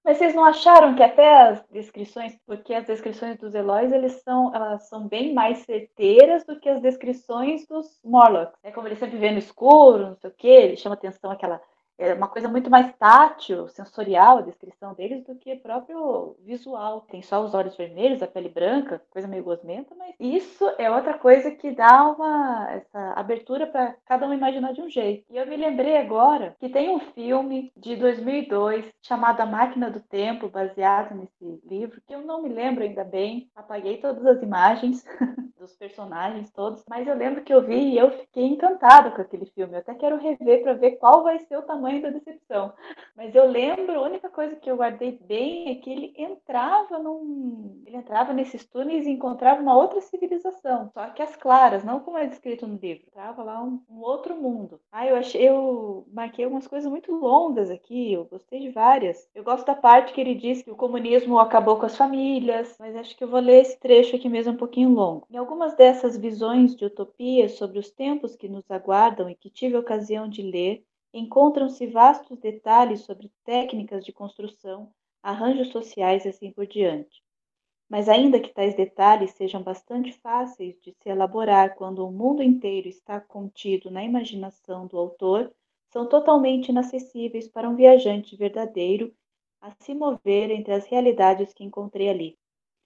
Mas 0.04 0.18
vocês 0.18 0.34
não 0.34 0.44
acharam 0.44 0.94
que 0.96 1.02
até 1.02 1.42
as 1.42 1.62
descrições, 1.70 2.34
porque 2.46 2.74
as 2.74 2.86
descrições 2.86 3.38
dos 3.38 3.54
Eloys, 3.54 3.92
eles 3.92 4.20
são, 4.24 4.54
elas 4.54 4.88
são 4.88 5.06
bem 5.06 5.32
mais 5.32 5.58
certeiras 5.60 6.44
do 6.44 6.58
que 6.58 6.68
as 6.68 6.82
descrições 6.82 7.66
dos 7.68 8.00
Morlocks. 8.04 8.58
É 8.64 8.72
como 8.72 8.88
ele 8.88 8.96
sempre 8.96 9.18
vê 9.18 9.30
no 9.30 9.38
escuro, 9.38 10.08
não 10.08 10.16
sei 10.16 10.30
o 10.30 10.34
quê, 10.36 10.48
ele 10.48 10.76
chama 10.76 10.96
atenção 10.96 11.30
aquela 11.30 11.60
é 12.00 12.14
uma 12.14 12.28
coisa 12.28 12.48
muito 12.48 12.70
mais 12.70 12.90
tátil, 12.96 13.68
sensorial 13.68 14.38
a 14.38 14.42
descrição 14.42 14.94
deles 14.94 15.22
do 15.24 15.34
que 15.34 15.54
próprio 15.56 16.34
visual. 16.40 17.02
Tem 17.10 17.20
só 17.20 17.44
os 17.44 17.52
olhos 17.52 17.76
vermelhos, 17.76 18.22
a 18.22 18.26
pele 18.26 18.48
branca, 18.48 19.02
coisa 19.10 19.28
meio 19.28 19.44
gosmenta, 19.44 19.94
mas 19.96 20.14
isso 20.18 20.64
é 20.78 20.90
outra 20.90 21.18
coisa 21.18 21.50
que 21.50 21.70
dá 21.70 22.08
uma 22.08 22.70
essa 22.70 23.12
abertura 23.12 23.66
para 23.66 23.94
cada 24.06 24.26
um 24.26 24.32
imaginar 24.32 24.72
de 24.72 24.80
um 24.80 24.88
jeito. 24.88 25.24
E 25.30 25.36
eu 25.36 25.46
me 25.46 25.56
lembrei 25.56 25.98
agora 25.98 26.56
que 26.58 26.70
tem 26.70 26.88
um 26.88 27.00
filme 27.00 27.70
de 27.76 27.96
2002 27.96 28.86
chamado 29.02 29.40
A 29.42 29.46
Máquina 29.46 29.90
do 29.90 30.00
Tempo, 30.00 30.48
baseado 30.48 31.14
nesse 31.14 31.60
livro, 31.66 32.00
que 32.06 32.14
eu 32.14 32.22
não 32.22 32.42
me 32.42 32.48
lembro 32.48 32.82
ainda 32.82 33.04
bem, 33.04 33.50
apaguei 33.54 33.98
todas 33.98 34.24
as 34.24 34.42
imagens 34.42 35.04
dos 35.58 35.74
personagens 35.74 36.50
todos, 36.50 36.82
mas 36.88 37.06
eu 37.06 37.14
lembro 37.14 37.42
que 37.42 37.52
eu 37.52 37.62
vi 37.62 37.90
e 37.92 37.98
eu 37.98 38.10
fiquei 38.12 38.46
encantada 38.46 39.10
com 39.10 39.20
aquele 39.20 39.44
filme. 39.46 39.74
Eu 39.74 39.80
até 39.80 39.94
quero 39.94 40.16
rever 40.16 40.62
para 40.62 40.72
ver 40.72 40.92
qual 40.92 41.22
vai 41.22 41.38
ser 41.40 41.58
o 41.58 41.62
tamanho 41.62 41.89
tamanho 41.90 42.02
da 42.02 42.10
decepção. 42.10 42.72
Mas 43.16 43.34
eu 43.34 43.46
lembro, 43.50 43.92
a 43.92 44.02
única 44.02 44.28
coisa 44.28 44.56
que 44.56 44.70
eu 44.70 44.76
guardei 44.76 45.18
bem 45.26 45.70
é 45.70 45.74
que 45.74 45.90
ele 45.90 46.14
entrava 46.16 46.98
num. 46.98 47.82
Ele 47.84 47.96
entrava 47.96 48.32
nesses 48.32 48.64
túneis 48.64 49.06
e 49.06 49.10
encontrava 49.10 49.60
uma 49.60 49.76
outra 49.76 50.00
civilização. 50.00 50.90
Só 50.94 51.06
que 51.10 51.22
as 51.22 51.36
claras, 51.36 51.84
não 51.84 52.00
como 52.00 52.18
é 52.18 52.26
descrito 52.26 52.66
no 52.66 52.76
livro. 52.76 53.04
Entrava 53.08 53.42
lá 53.42 53.62
um, 53.62 53.82
um 53.90 54.00
outro 54.00 54.34
mundo. 54.36 54.80
Ah, 54.92 55.06
eu 55.06 55.16
achei. 55.16 55.48
Eu 55.48 56.06
marquei 56.12 56.46
umas 56.46 56.66
coisas 56.66 56.90
muito 56.90 57.12
longas 57.12 57.70
aqui. 57.70 58.12
Eu 58.12 58.24
gostei 58.24 58.60
de 58.60 58.70
várias. 58.70 59.28
Eu 59.34 59.42
gosto 59.42 59.66
da 59.66 59.74
parte 59.74 60.12
que 60.12 60.20
ele 60.20 60.34
diz 60.34 60.62
que 60.62 60.70
o 60.70 60.76
comunismo 60.76 61.38
acabou 61.38 61.76
com 61.76 61.86
as 61.86 61.96
famílias. 61.96 62.76
Mas 62.78 62.96
acho 62.96 63.16
que 63.16 63.24
eu 63.24 63.28
vou 63.28 63.40
ler 63.40 63.60
esse 63.62 63.78
trecho 63.78 64.16
aqui 64.16 64.28
mesmo 64.28 64.52
um 64.52 64.56
pouquinho 64.56 64.90
longo. 64.90 65.26
Em 65.30 65.36
algumas 65.36 65.74
dessas 65.74 66.16
visões 66.16 66.74
de 66.76 66.84
utopia 66.84 67.48
sobre 67.48 67.78
os 67.78 67.90
tempos 67.90 68.36
que 68.36 68.48
nos 68.48 68.70
aguardam 68.70 69.28
e 69.28 69.34
que 69.34 69.50
tive 69.50 69.76
a 69.76 69.80
ocasião 69.80 70.28
de 70.28 70.42
ler, 70.42 70.84
encontram-se 71.12 71.86
vastos 71.86 72.38
detalhes 72.38 73.00
sobre 73.00 73.30
técnicas 73.44 74.04
de 74.04 74.12
construção, 74.12 74.92
arranjos 75.22 75.68
sociais 75.68 76.24
e 76.24 76.28
assim 76.28 76.52
por 76.52 76.66
diante. 76.66 77.22
Mas 77.88 78.08
ainda 78.08 78.38
que 78.38 78.54
tais 78.54 78.74
detalhes 78.76 79.32
sejam 79.32 79.62
bastante 79.62 80.12
fáceis 80.12 80.80
de 80.80 80.92
se 80.92 81.08
elaborar 81.08 81.74
quando 81.74 82.06
o 82.06 82.12
mundo 82.12 82.42
inteiro 82.42 82.88
está 82.88 83.20
contido 83.20 83.90
na 83.90 84.04
imaginação 84.04 84.86
do 84.86 84.96
autor, 84.96 85.52
são 85.92 86.08
totalmente 86.08 86.68
inacessíveis 86.68 87.48
para 87.48 87.68
um 87.68 87.74
viajante 87.74 88.36
verdadeiro 88.36 89.12
a 89.60 89.72
se 89.80 89.94
mover 89.94 90.50
entre 90.50 90.72
as 90.72 90.86
realidades 90.86 91.52
que 91.52 91.64
encontrei 91.64 92.08
ali. 92.08 92.38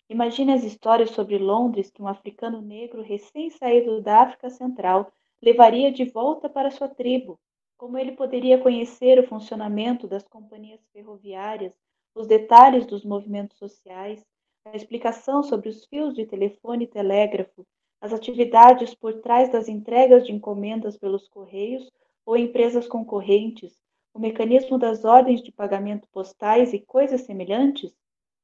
Imagine 0.08 0.52
as 0.52 0.64
histórias 0.64 1.10
sobre 1.10 1.38
Londres 1.38 1.90
que 1.90 2.02
um 2.02 2.08
africano 2.08 2.60
negro 2.60 3.02
recém-saído 3.02 4.00
da 4.02 4.22
África 4.22 4.50
Central 4.50 5.12
levaria 5.40 5.92
de 5.92 6.04
volta 6.04 6.48
para 6.48 6.70
sua 6.70 6.88
tribo. 6.88 7.38
Como 7.76 7.98
ele 7.98 8.12
poderia 8.12 8.58
conhecer 8.58 9.18
o 9.18 9.26
funcionamento 9.26 10.06
das 10.06 10.26
companhias 10.28 10.80
ferroviárias, 10.92 11.72
os 12.14 12.26
detalhes 12.26 12.86
dos 12.86 13.04
movimentos 13.04 13.58
sociais, 13.58 14.24
a 14.64 14.76
explicação 14.76 15.42
sobre 15.42 15.68
os 15.68 15.84
fios 15.86 16.14
de 16.14 16.24
telefone 16.24 16.84
e 16.84 16.88
telégrafo, 16.88 17.66
as 18.00 18.12
atividades 18.12 18.94
por 18.94 19.20
trás 19.20 19.50
das 19.50 19.68
entregas 19.68 20.24
de 20.24 20.32
encomendas 20.32 20.96
pelos 20.96 21.28
correios 21.28 21.90
ou 22.24 22.36
empresas 22.36 22.86
concorrentes, 22.86 23.82
o 24.14 24.18
mecanismo 24.18 24.78
das 24.78 25.04
ordens 25.04 25.42
de 25.42 25.50
pagamento 25.50 26.06
postais 26.12 26.72
e 26.72 26.78
coisas 26.78 27.22
semelhantes? 27.22 27.92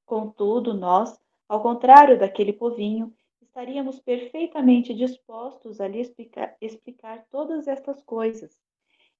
Contudo, 0.04 0.74
nós, 0.74 1.16
ao 1.48 1.62
contrário 1.62 2.18
daquele 2.18 2.52
povinho, 2.52 3.14
estaríamos 3.40 4.00
perfeitamente 4.00 4.92
dispostos 4.92 5.80
a 5.80 5.86
lhe 5.86 6.00
explicar, 6.00 6.56
explicar 6.60 7.24
todas 7.30 7.68
estas 7.68 8.02
coisas. 8.02 8.60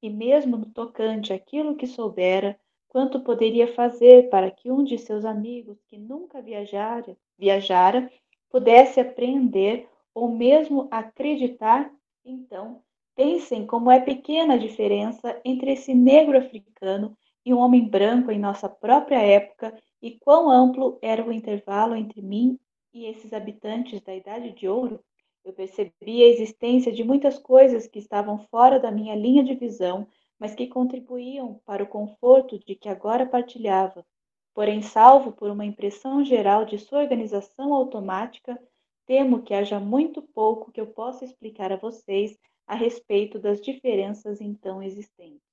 E 0.02 0.08
mesmo 0.08 0.56
no 0.56 0.66
tocante 0.66 1.32
àquilo 1.32 1.76
que 1.76 1.86
soubera, 1.86 2.58
quanto 2.88 3.20
poderia 3.20 3.68
fazer 3.68 4.28
para 4.30 4.50
que 4.50 4.70
um 4.70 4.82
de 4.82 4.98
seus 4.98 5.24
amigos 5.24 5.82
que 5.86 5.96
nunca 5.96 6.40
viajara, 6.42 7.16
viajara 7.38 8.10
pudesse 8.50 8.98
apreender 9.00 9.88
ou 10.14 10.28
mesmo 10.28 10.88
acreditar, 10.90 11.92
então 12.24 12.82
pensem 13.14 13.66
como 13.66 13.90
é 13.90 14.00
pequena 14.00 14.54
a 14.54 14.58
diferença 14.58 15.40
entre 15.44 15.72
esse 15.72 15.94
negro 15.94 16.38
africano 16.38 17.16
e 17.44 17.54
um 17.54 17.58
homem 17.58 17.88
branco 17.88 18.30
em 18.30 18.38
nossa 18.38 18.68
própria 18.68 19.20
época 19.20 19.76
e 20.02 20.18
quão 20.18 20.50
amplo 20.50 20.98
era 21.00 21.24
o 21.24 21.32
intervalo 21.32 21.94
entre 21.94 22.20
mim 22.22 22.58
e 22.92 23.06
esses 23.06 23.32
habitantes 23.32 24.00
da 24.00 24.14
Idade 24.14 24.52
de 24.52 24.66
Ouro. 24.66 25.00
Eu 25.44 25.52
percebi 25.52 26.22
a 26.22 26.28
existência 26.28 26.92
de 26.92 27.04
muitas 27.04 27.38
coisas 27.38 27.86
que 27.86 27.98
estavam 27.98 28.38
fora 28.50 28.78
da 28.78 28.90
minha 28.90 29.14
linha 29.14 29.42
de 29.42 29.54
visão 29.54 30.06
mas 30.40 30.54
que 30.54 30.66
contribuíam 30.66 31.60
para 31.66 31.84
o 31.84 31.86
conforto 31.86 32.58
de 32.58 32.74
que 32.74 32.88
agora 32.88 33.26
partilhava. 33.26 34.06
Porém, 34.54 34.80
salvo 34.80 35.32
por 35.32 35.50
uma 35.50 35.66
impressão 35.66 36.24
geral 36.24 36.64
de 36.64 36.78
sua 36.78 37.00
organização 37.00 37.74
automática, 37.74 38.58
temo 39.06 39.42
que 39.42 39.52
haja 39.52 39.78
muito 39.78 40.22
pouco 40.22 40.72
que 40.72 40.80
eu 40.80 40.86
possa 40.86 41.26
explicar 41.26 41.70
a 41.70 41.76
vocês 41.76 42.38
a 42.66 42.74
respeito 42.74 43.38
das 43.38 43.60
diferenças 43.60 44.40
então 44.40 44.82
existentes 44.82 45.49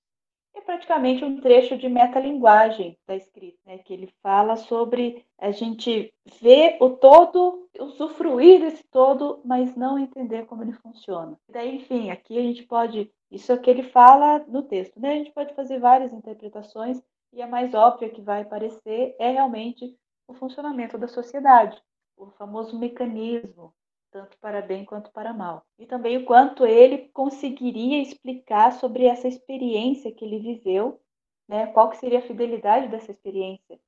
é 0.57 0.61
praticamente 0.61 1.23
um 1.23 1.39
trecho 1.39 1.77
de 1.77 1.87
metalinguagem 1.87 2.97
da 3.07 3.15
escrita, 3.15 3.57
né? 3.65 3.77
que 3.77 3.93
ele 3.93 4.11
fala 4.21 4.55
sobre 4.55 5.25
a 5.37 5.51
gente 5.51 6.13
ver 6.41 6.77
o 6.79 6.89
todo, 6.89 7.69
usufruir 7.79 8.59
desse 8.61 8.83
todo, 8.85 9.39
mas 9.45 9.75
não 9.75 9.99
entender 9.99 10.45
como 10.45 10.63
ele 10.63 10.73
funciona. 10.73 11.39
Daí, 11.47 11.75
enfim, 11.75 12.09
aqui 12.09 12.37
a 12.37 12.41
gente 12.41 12.63
pode, 12.63 13.11
isso 13.31 13.51
é 13.51 13.55
o 13.55 13.61
que 13.61 13.69
ele 13.69 13.83
fala 13.83 14.43
no 14.47 14.63
texto, 14.63 14.99
né? 14.99 15.13
A 15.13 15.17
gente 15.17 15.31
pode 15.31 15.53
fazer 15.53 15.79
várias 15.79 16.11
interpretações 16.11 17.01
e 17.31 17.41
a 17.41 17.47
mais 17.47 17.73
óbvia 17.73 18.09
que 18.09 18.21
vai 18.21 18.41
aparecer 18.41 19.15
é 19.19 19.31
realmente 19.31 19.95
o 20.27 20.33
funcionamento 20.33 20.97
da 20.97 21.07
sociedade, 21.07 21.81
o 22.17 22.31
famoso 22.31 22.77
mecanismo 22.77 23.73
tanto 24.17 24.35
para 24.39 24.63
bem 24.63 24.83
quanto 24.83 25.11
para 25.11 25.31
mal. 25.31 25.63
E 25.77 25.85
também 25.85 26.17
o 26.17 26.25
quanto 26.25 26.65
ele 26.65 27.09
conseguiria 27.09 28.01
explicar 28.01 28.73
sobre 28.73 29.05
essa 29.05 29.27
experiência 29.27 30.11
que 30.11 30.25
ele 30.25 30.39
viveu, 30.39 30.99
né? 31.47 31.67
Qual 31.67 31.91
que 31.91 31.97
seria 31.97 32.17
a 32.17 32.23
fidelidade 32.23 32.87
dessa 32.87 33.11
experiência 33.11 33.79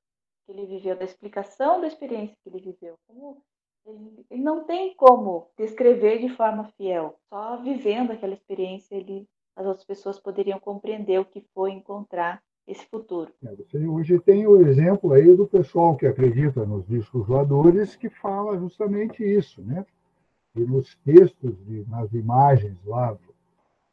que 0.46 0.52
ele 0.52 0.66
viveu, 0.66 0.96
da 0.96 1.04
explicação 1.04 1.80
da 1.80 1.88
experiência 1.88 2.36
que 2.44 2.48
ele 2.48 2.60
viveu. 2.60 2.96
Como 3.08 3.42
ele, 3.84 4.24
ele 4.30 4.42
não 4.42 4.64
tem 4.64 4.94
como 4.94 5.48
descrever 5.58 6.20
de 6.20 6.28
forma 6.36 6.70
fiel. 6.76 7.18
Só 7.28 7.56
vivendo 7.56 8.12
aquela 8.12 8.34
experiência, 8.34 8.94
ele, 8.94 9.26
as 9.56 9.66
outras 9.66 9.84
pessoas 9.84 10.20
poderiam 10.20 10.60
compreender 10.60 11.18
o 11.18 11.24
que 11.24 11.44
foi 11.52 11.72
encontrar 11.72 12.40
esse 12.68 12.86
futuro. 12.86 13.32
É, 13.44 13.52
você 13.56 13.84
hoje 13.84 14.20
tem 14.20 14.46
o 14.46 14.60
exemplo 14.64 15.12
aí 15.12 15.34
do 15.34 15.46
pessoal 15.46 15.96
que 15.96 16.06
acredita 16.06 16.64
nos 16.64 16.86
discos 16.86 17.26
voadores 17.26 17.96
que 17.96 18.08
fala 18.08 18.56
justamente 18.58 19.24
isso, 19.24 19.60
né? 19.62 19.84
E 20.56 20.60
nos 20.60 20.96
textos, 21.04 21.54
de, 21.66 21.84
nas 21.88 22.12
imagens 22.12 22.76
lá 22.84 23.16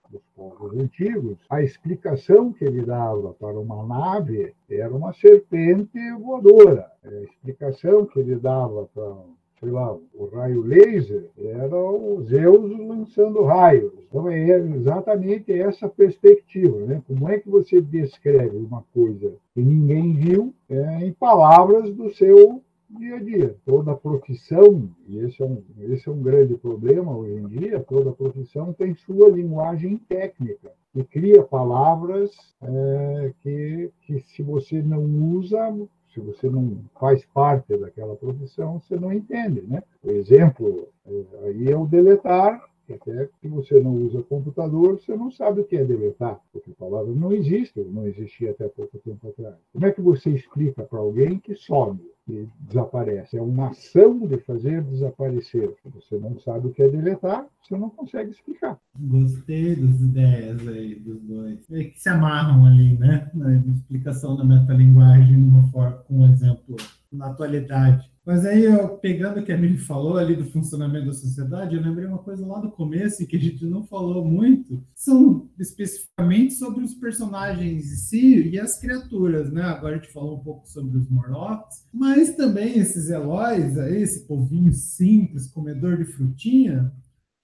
dos 0.10 0.22
povos 0.36 0.74
antigos, 0.80 1.38
a 1.50 1.62
explicação 1.62 2.52
que 2.54 2.64
ele 2.64 2.84
dava 2.84 3.34
para 3.34 3.60
uma 3.60 3.86
nave 3.86 4.54
era 4.70 4.94
uma 4.94 5.14
serpente 5.14 6.00
voadora. 6.14 6.90
A 7.04 7.24
explicação 7.24 8.06
que 8.06 8.20
ele 8.20 8.36
dava 8.36 8.90
para, 8.94 9.16
sei 9.60 9.70
lá, 9.70 9.94
o 10.14 10.26
raio 10.34 10.62
laser 10.62 11.30
era 11.38 11.76
o 11.78 12.22
Zeus 12.24 12.72
lançando 12.80 13.44
raios. 13.44 13.92
Então 14.08 14.30
é 14.30 14.50
exatamente 14.50 15.52
essa 15.52 15.90
perspectiva, 15.90 16.78
né? 16.86 17.04
Como 17.08 17.30
é 17.30 17.40
que 17.40 17.50
você 17.50 17.82
descreve 17.82 18.58
uma 18.58 18.84
coisa 18.94 19.34
que 19.54 19.62
ninguém 19.62 20.14
viu 20.14 20.54
é, 20.70 21.06
em 21.06 21.12
palavras 21.14 21.94
do 21.94 22.10
seu 22.16 22.62
dia 22.90 23.16
a 23.16 23.24
dia. 23.24 23.56
Toda 23.66 23.96
profissão, 23.96 24.90
e 25.08 25.20
esse 25.20 25.42
é, 25.42 25.46
um, 25.46 25.64
esse 25.90 26.08
é 26.08 26.12
um 26.12 26.22
grande 26.22 26.56
problema 26.56 27.16
hoje 27.16 27.34
em 27.34 27.48
dia, 27.48 27.80
toda 27.80 28.12
profissão 28.12 28.74
tem 28.74 28.96
sua 28.96 29.30
linguagem 29.30 29.98
técnica 29.98 30.72
e 30.96 31.04
cria 31.04 31.44
palavras 31.44 32.32
é, 32.62 33.34
que, 33.42 33.92
que, 34.02 34.20
se 34.22 34.42
você 34.42 34.82
não 34.82 35.04
usa, 35.36 35.76
se 36.14 36.20
você 36.20 36.50
não 36.50 36.80
faz 37.00 37.26
parte 37.34 37.78
daquela 37.78 38.16
profissão, 38.16 38.80
você 38.80 38.96
não 38.96 39.14
entende. 39.14 39.62
Né? 39.62 39.84
O 40.04 40.12
exemplo 40.12 40.88
é, 41.06 41.24
aí 41.44 41.72
é 41.72 41.78
o 41.78 41.86
deletar, 41.86 42.64
até 42.94 43.30
que 43.42 43.48
você 43.48 43.80
não 43.80 43.94
usa 43.94 44.24
computador, 44.24 45.00
você 45.00 45.16
não 45.16 45.32
sabe 45.32 45.62
o 45.62 45.66
que 45.66 45.78
é 45.78 45.86
deletar, 45.86 46.40
porque 46.52 46.72
a 46.72 46.76
palavra 46.76 47.14
não 47.14 47.32
existe, 47.32 47.80
não 47.82 48.08
existia 48.08 48.52
até 48.52 48.68
pouco 48.68 48.98
tempo 49.00 49.28
atrás. 49.28 49.56
Como 49.74 49.86
é 49.86 49.92
que 49.92 50.02
você 50.02 50.30
explica 50.32 50.84
para 50.84 51.00
alguém 51.00 51.40
que 51.40 51.56
some? 51.56 52.00
que 52.28 52.48
desaparece. 52.60 53.38
É 53.38 53.42
uma 53.42 53.70
ação 53.70 54.20
de 54.28 54.38
fazer 54.40 54.84
desaparecer. 54.84 55.74
Você 55.96 56.18
não 56.18 56.38
sabe 56.42 56.68
o 56.68 56.74
que 56.74 56.84
é 56.84 56.90
deletar, 56.90 57.48
você 57.64 57.78
não 57.78 57.90
consegue 57.90 58.32
explicar. 58.32 58.78
Gostei 59.00 59.78
das 59.78 60.02
ideias 60.02 60.68
aí 60.68 60.96
dos 60.96 61.22
dois. 61.22 61.60
É 61.72 61.86
que 61.86 61.98
se 61.98 62.10
amarram 62.10 62.66
ali, 62.66 62.98
né? 62.98 63.32
Na 63.34 63.56
explicação 63.56 64.36
da 64.36 64.44
metalinguagem, 64.44 65.38
numa 65.38 65.66
forma, 65.72 65.98
com 66.00 66.20
um 66.20 66.30
exemplo 66.30 66.76
na 67.12 67.28
atualidade. 67.28 68.12
Mas 68.28 68.46
aí, 68.46 68.66
eu, 68.66 68.90
pegando 68.98 69.40
o 69.40 69.44
que 69.46 69.54
a 69.54 69.58
Miri 69.58 69.78
falou 69.78 70.18
ali 70.18 70.36
do 70.36 70.44
funcionamento 70.44 71.06
da 71.06 71.14
sociedade, 71.14 71.78
eu 71.78 71.82
lembrei 71.82 72.06
uma 72.06 72.18
coisa 72.18 72.46
lá 72.46 72.60
do 72.60 72.70
começo 72.70 73.26
que 73.26 73.38
a 73.38 73.40
gente 73.40 73.64
não 73.64 73.86
falou 73.86 74.26
muito, 74.26 74.84
são 74.94 75.50
especificamente 75.58 76.56
sobre 76.56 76.84
os 76.84 76.94
personagens 76.94 77.86
em 77.86 77.96
si 77.96 78.50
e 78.50 78.60
as 78.60 78.78
criaturas, 78.82 79.50
né? 79.50 79.62
Agora 79.62 79.96
a 79.96 80.00
gente 80.00 80.12
falou 80.12 80.36
um 80.36 80.44
pouco 80.44 80.68
sobre 80.68 80.98
os 80.98 81.10
Morlocks, 81.10 81.86
mas 81.94 82.36
também 82.36 82.78
esses 82.78 83.10
heróis 83.10 83.78
aí, 83.78 84.02
esse 84.02 84.28
povinho 84.28 84.74
simples, 84.74 85.48
comedor 85.48 85.96
de 85.96 86.12
frutinha, 86.12 86.92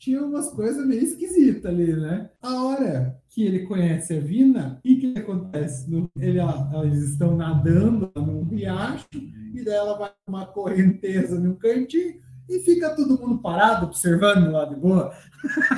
tinha 0.03 0.21
umas 0.21 0.49
coisas 0.49 0.85
meio 0.85 1.01
esquisitas 1.01 1.65
ali, 1.65 1.95
né? 1.95 2.29
A 2.41 2.61
hora 2.61 3.17
que 3.29 3.45
ele 3.45 3.65
conhece 3.65 4.17
a 4.17 4.19
Vina, 4.19 4.77
que, 4.83 4.97
que 4.97 5.17
acontece? 5.17 5.89
Ele, 6.19 6.39
eles 6.83 7.11
estão 7.11 7.37
nadando 7.37 8.11
num 8.13 8.43
riacho, 8.43 9.07
e 9.13 9.63
daí 9.63 9.75
ela 9.75 9.97
vai 9.97 10.11
uma 10.27 10.45
correnteza 10.45 11.39
num 11.39 11.55
cantinho, 11.55 12.21
e 12.49 12.59
fica 12.59 12.93
todo 12.93 13.17
mundo 13.17 13.41
parado, 13.41 13.85
observando 13.85 14.51
lá 14.51 14.65
de 14.65 14.75
boa, 14.75 15.13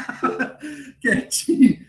quietinho 0.99 1.84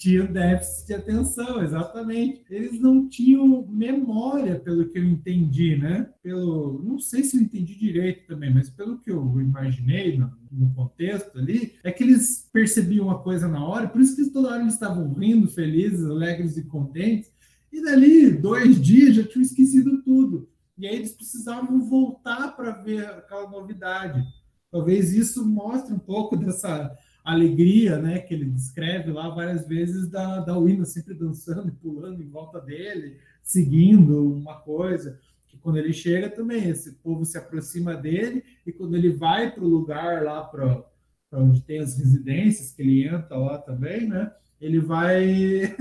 tinha 0.00 0.26
déficit 0.26 0.86
de 0.86 0.94
atenção, 0.94 1.62
exatamente. 1.62 2.42
Eles 2.48 2.80
não 2.80 3.06
tinham 3.06 3.66
memória, 3.68 4.58
pelo 4.58 4.88
que 4.88 4.98
eu 4.98 5.04
entendi, 5.04 5.76
né? 5.76 6.08
Pelo, 6.22 6.82
não 6.82 6.98
sei 6.98 7.22
se 7.22 7.36
eu 7.36 7.42
entendi 7.42 7.78
direito 7.78 8.26
também, 8.26 8.52
mas 8.52 8.70
pelo 8.70 8.98
que 8.98 9.10
eu 9.10 9.38
imaginei 9.38 10.16
no, 10.16 10.32
no 10.50 10.74
contexto 10.74 11.38
ali, 11.38 11.74
é 11.84 11.92
que 11.92 12.02
eles 12.02 12.48
percebiam 12.50 13.08
uma 13.08 13.18
coisa 13.18 13.46
na 13.46 13.62
hora, 13.62 13.88
por 13.88 14.00
isso 14.00 14.16
que 14.16 14.30
toda 14.30 14.48
hora 14.48 14.62
eles 14.62 14.72
estavam 14.72 15.12
rindo, 15.12 15.48
felizes, 15.48 16.02
alegres 16.02 16.56
e 16.56 16.64
contentes. 16.64 17.30
E 17.70 17.82
dali, 17.82 18.32
dois 18.32 18.80
dias, 18.80 19.16
já 19.16 19.22
tinham 19.22 19.42
esquecido 19.42 20.02
tudo. 20.02 20.48
E 20.78 20.86
aí 20.86 20.96
eles 20.96 21.12
precisavam 21.12 21.78
voltar 21.82 22.56
para 22.56 22.70
ver 22.70 23.04
aquela 23.04 23.50
novidade. 23.50 24.24
Talvez 24.72 25.12
isso 25.12 25.44
mostre 25.46 25.92
um 25.92 25.98
pouco 25.98 26.38
dessa 26.38 26.90
alegria, 27.24 27.98
né, 27.98 28.18
que 28.18 28.34
ele 28.34 28.44
descreve 28.46 29.12
lá 29.12 29.28
várias 29.28 29.66
vezes 29.66 30.08
da, 30.08 30.40
da 30.40 30.56
Wina 30.56 30.84
sempre 30.84 31.14
dançando 31.14 31.68
e 31.68 31.72
pulando 31.72 32.22
em 32.22 32.28
volta 32.28 32.60
dele, 32.60 33.18
seguindo 33.42 34.34
uma 34.34 34.60
coisa, 34.60 35.18
que 35.46 35.58
quando 35.58 35.76
ele 35.78 35.92
chega 35.92 36.30
também, 36.30 36.68
esse 36.68 36.92
povo 36.94 37.24
se 37.24 37.36
aproxima 37.36 37.94
dele, 37.94 38.44
e 38.66 38.72
quando 38.72 38.96
ele 38.96 39.10
vai 39.10 39.50
para 39.50 39.64
o 39.64 39.68
lugar 39.68 40.22
lá 40.22 40.42
para 40.42 40.84
onde 41.32 41.60
tem 41.62 41.80
as 41.80 41.96
residências, 41.98 42.72
que 42.72 42.82
ele 42.82 43.06
entra 43.06 43.36
lá 43.36 43.58
também, 43.58 44.08
né? 44.08 44.32
Ele 44.60 44.78
vai, 44.78 45.74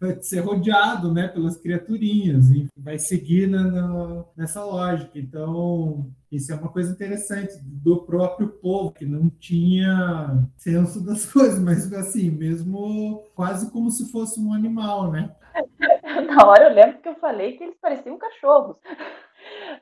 vai 0.00 0.16
ser 0.22 0.40
rodeado 0.40 1.12
né, 1.12 1.28
pelas 1.28 1.56
criaturinhas 1.56 2.50
e 2.50 2.68
vai 2.76 2.98
seguir 2.98 3.48
na, 3.48 3.64
na, 3.64 4.24
nessa 4.36 4.64
lógica. 4.64 5.18
Então, 5.18 6.10
isso 6.30 6.52
é 6.52 6.54
uma 6.54 6.68
coisa 6.68 6.92
interessante 6.92 7.58
do 7.62 8.04
próprio 8.04 8.48
povo, 8.48 8.92
que 8.92 9.04
não 9.04 9.28
tinha 9.28 10.46
senso 10.56 11.02
das 11.04 11.26
coisas, 11.26 11.58
mas 11.58 11.92
assim, 11.92 12.30
mesmo 12.30 13.24
quase 13.34 13.70
como 13.70 13.90
se 13.90 14.10
fosse 14.12 14.38
um 14.40 14.52
animal, 14.52 15.10
né? 15.10 15.34
Na 16.26 16.46
hora 16.46 16.68
eu 16.68 16.74
lembro 16.74 16.98
que 17.00 17.08
eu 17.08 17.16
falei 17.16 17.56
que 17.56 17.64
eles 17.64 17.76
pareciam 17.80 18.16
cachorros. 18.16 18.76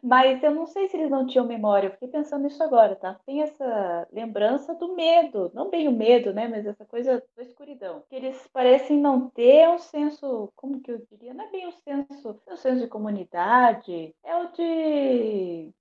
Mas 0.03 0.43
eu 0.43 0.55
não 0.55 0.67
sei 0.67 0.89
se 0.89 0.97
eles 0.97 1.11
não 1.11 1.27
tinham 1.27 1.47
memória, 1.47 1.89
eu 1.89 1.93
fiquei 1.93 2.09
pensando 2.09 2.43
nisso 2.43 2.63
agora, 2.63 2.97
tá? 2.97 3.19
Tem 3.27 3.43
essa 3.43 4.09
lembrança 4.13 4.75
do 4.75 4.95
medo, 4.95 5.51
não 5.55 5.71
bem 5.71 5.89
o 5.89 5.93
medo, 5.93 6.33
né? 6.33 6.49
Mas 6.49 6.67
essa 6.67 6.85
coisa 6.85 7.23
da 7.37 7.43
escuridão. 7.43 8.03
Que 8.09 8.17
eles 8.17 8.49
parecem 8.53 8.99
não 8.99 9.29
ter 9.31 9.69
um 9.69 9.79
senso, 9.79 10.53
como 10.55 10.81
que 10.81 10.91
eu 10.91 10.99
diria? 11.11 11.35
Não 11.35 11.45
é 11.45 11.51
bem 11.51 11.67
o 11.67 11.73
senso, 11.73 12.41
o 12.47 12.57
senso 12.57 12.81
de 12.81 12.87
comunidade, 12.89 14.15
é 14.25 14.37
o 14.37 14.49
de 14.53 15.73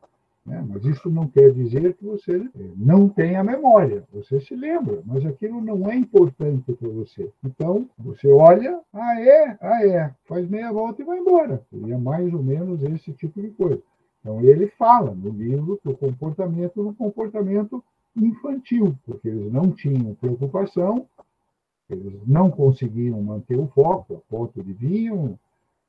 Né? 0.46 0.62
Mas 0.68 0.84
isso 0.84 1.08
não 1.10 1.26
quer 1.26 1.52
dizer 1.52 1.94
que 1.94 2.04
você 2.04 2.36
eh, 2.36 2.70
não 2.76 3.08
tenha 3.08 3.42
memória. 3.42 4.04
Você 4.12 4.40
se 4.40 4.54
lembra, 4.54 5.02
mas 5.06 5.24
aquilo 5.24 5.60
não 5.60 5.90
é 5.90 5.96
importante 5.96 6.72
para 6.72 6.88
você. 6.88 7.30
Então, 7.42 7.88
você 7.98 8.28
olha, 8.30 8.80
ah, 8.92 9.20
é, 9.20 9.56
ah, 9.60 9.86
é, 9.86 10.14
faz 10.26 10.48
meia 10.48 10.70
volta 10.70 11.00
e 11.00 11.04
vai 11.04 11.18
embora. 11.18 11.62
Seria 11.70 11.98
mais 11.98 12.32
ou 12.32 12.42
menos 12.42 12.82
esse 12.82 13.12
tipo 13.12 13.40
de 13.40 13.50
coisa. 13.50 13.82
Então, 14.20 14.40
ele 14.40 14.66
fala 14.68 15.14
no 15.14 15.30
livro 15.30 15.78
que 15.82 15.88
o 15.88 15.96
comportamento 15.96 16.78
é 16.78 16.82
um 16.82 16.94
comportamento 16.94 17.82
infantil, 18.16 18.94
porque 19.04 19.28
eles 19.28 19.52
não 19.52 19.70
tinham 19.70 20.14
preocupação, 20.14 21.06
eles 21.88 22.20
não 22.26 22.50
conseguiam 22.50 23.20
manter 23.22 23.58
o 23.58 23.66
foco, 23.68 24.14
a 24.14 24.30
ponto 24.30 24.62
de 24.62 24.72
vinho, 24.72 25.38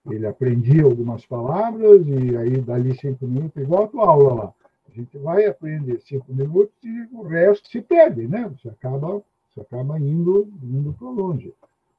ele 0.09 0.27
aprendia 0.27 0.83
algumas 0.83 1.25
palavras 1.25 2.05
e 2.07 2.37
aí 2.37 2.61
dali 2.61 2.97
cinco 2.97 3.25
minutos, 3.25 3.61
igual 3.61 3.83
a 3.83 3.87
tua 3.87 4.07
aula 4.07 4.33
lá. 4.33 4.53
A 4.89 4.95
gente 4.95 5.17
vai 5.17 5.45
aprender 5.45 5.99
cinco 6.01 6.25
minutos 6.31 6.73
e 6.83 7.09
o 7.11 7.23
resto 7.23 7.67
se 7.69 7.81
perde, 7.81 8.27
né? 8.27 8.49
Você 8.49 8.69
acaba, 8.69 9.21
você 9.53 9.61
acaba 9.61 9.99
indo, 9.99 10.47
indo 10.63 10.93
para 10.93 11.09
longe. 11.09 11.53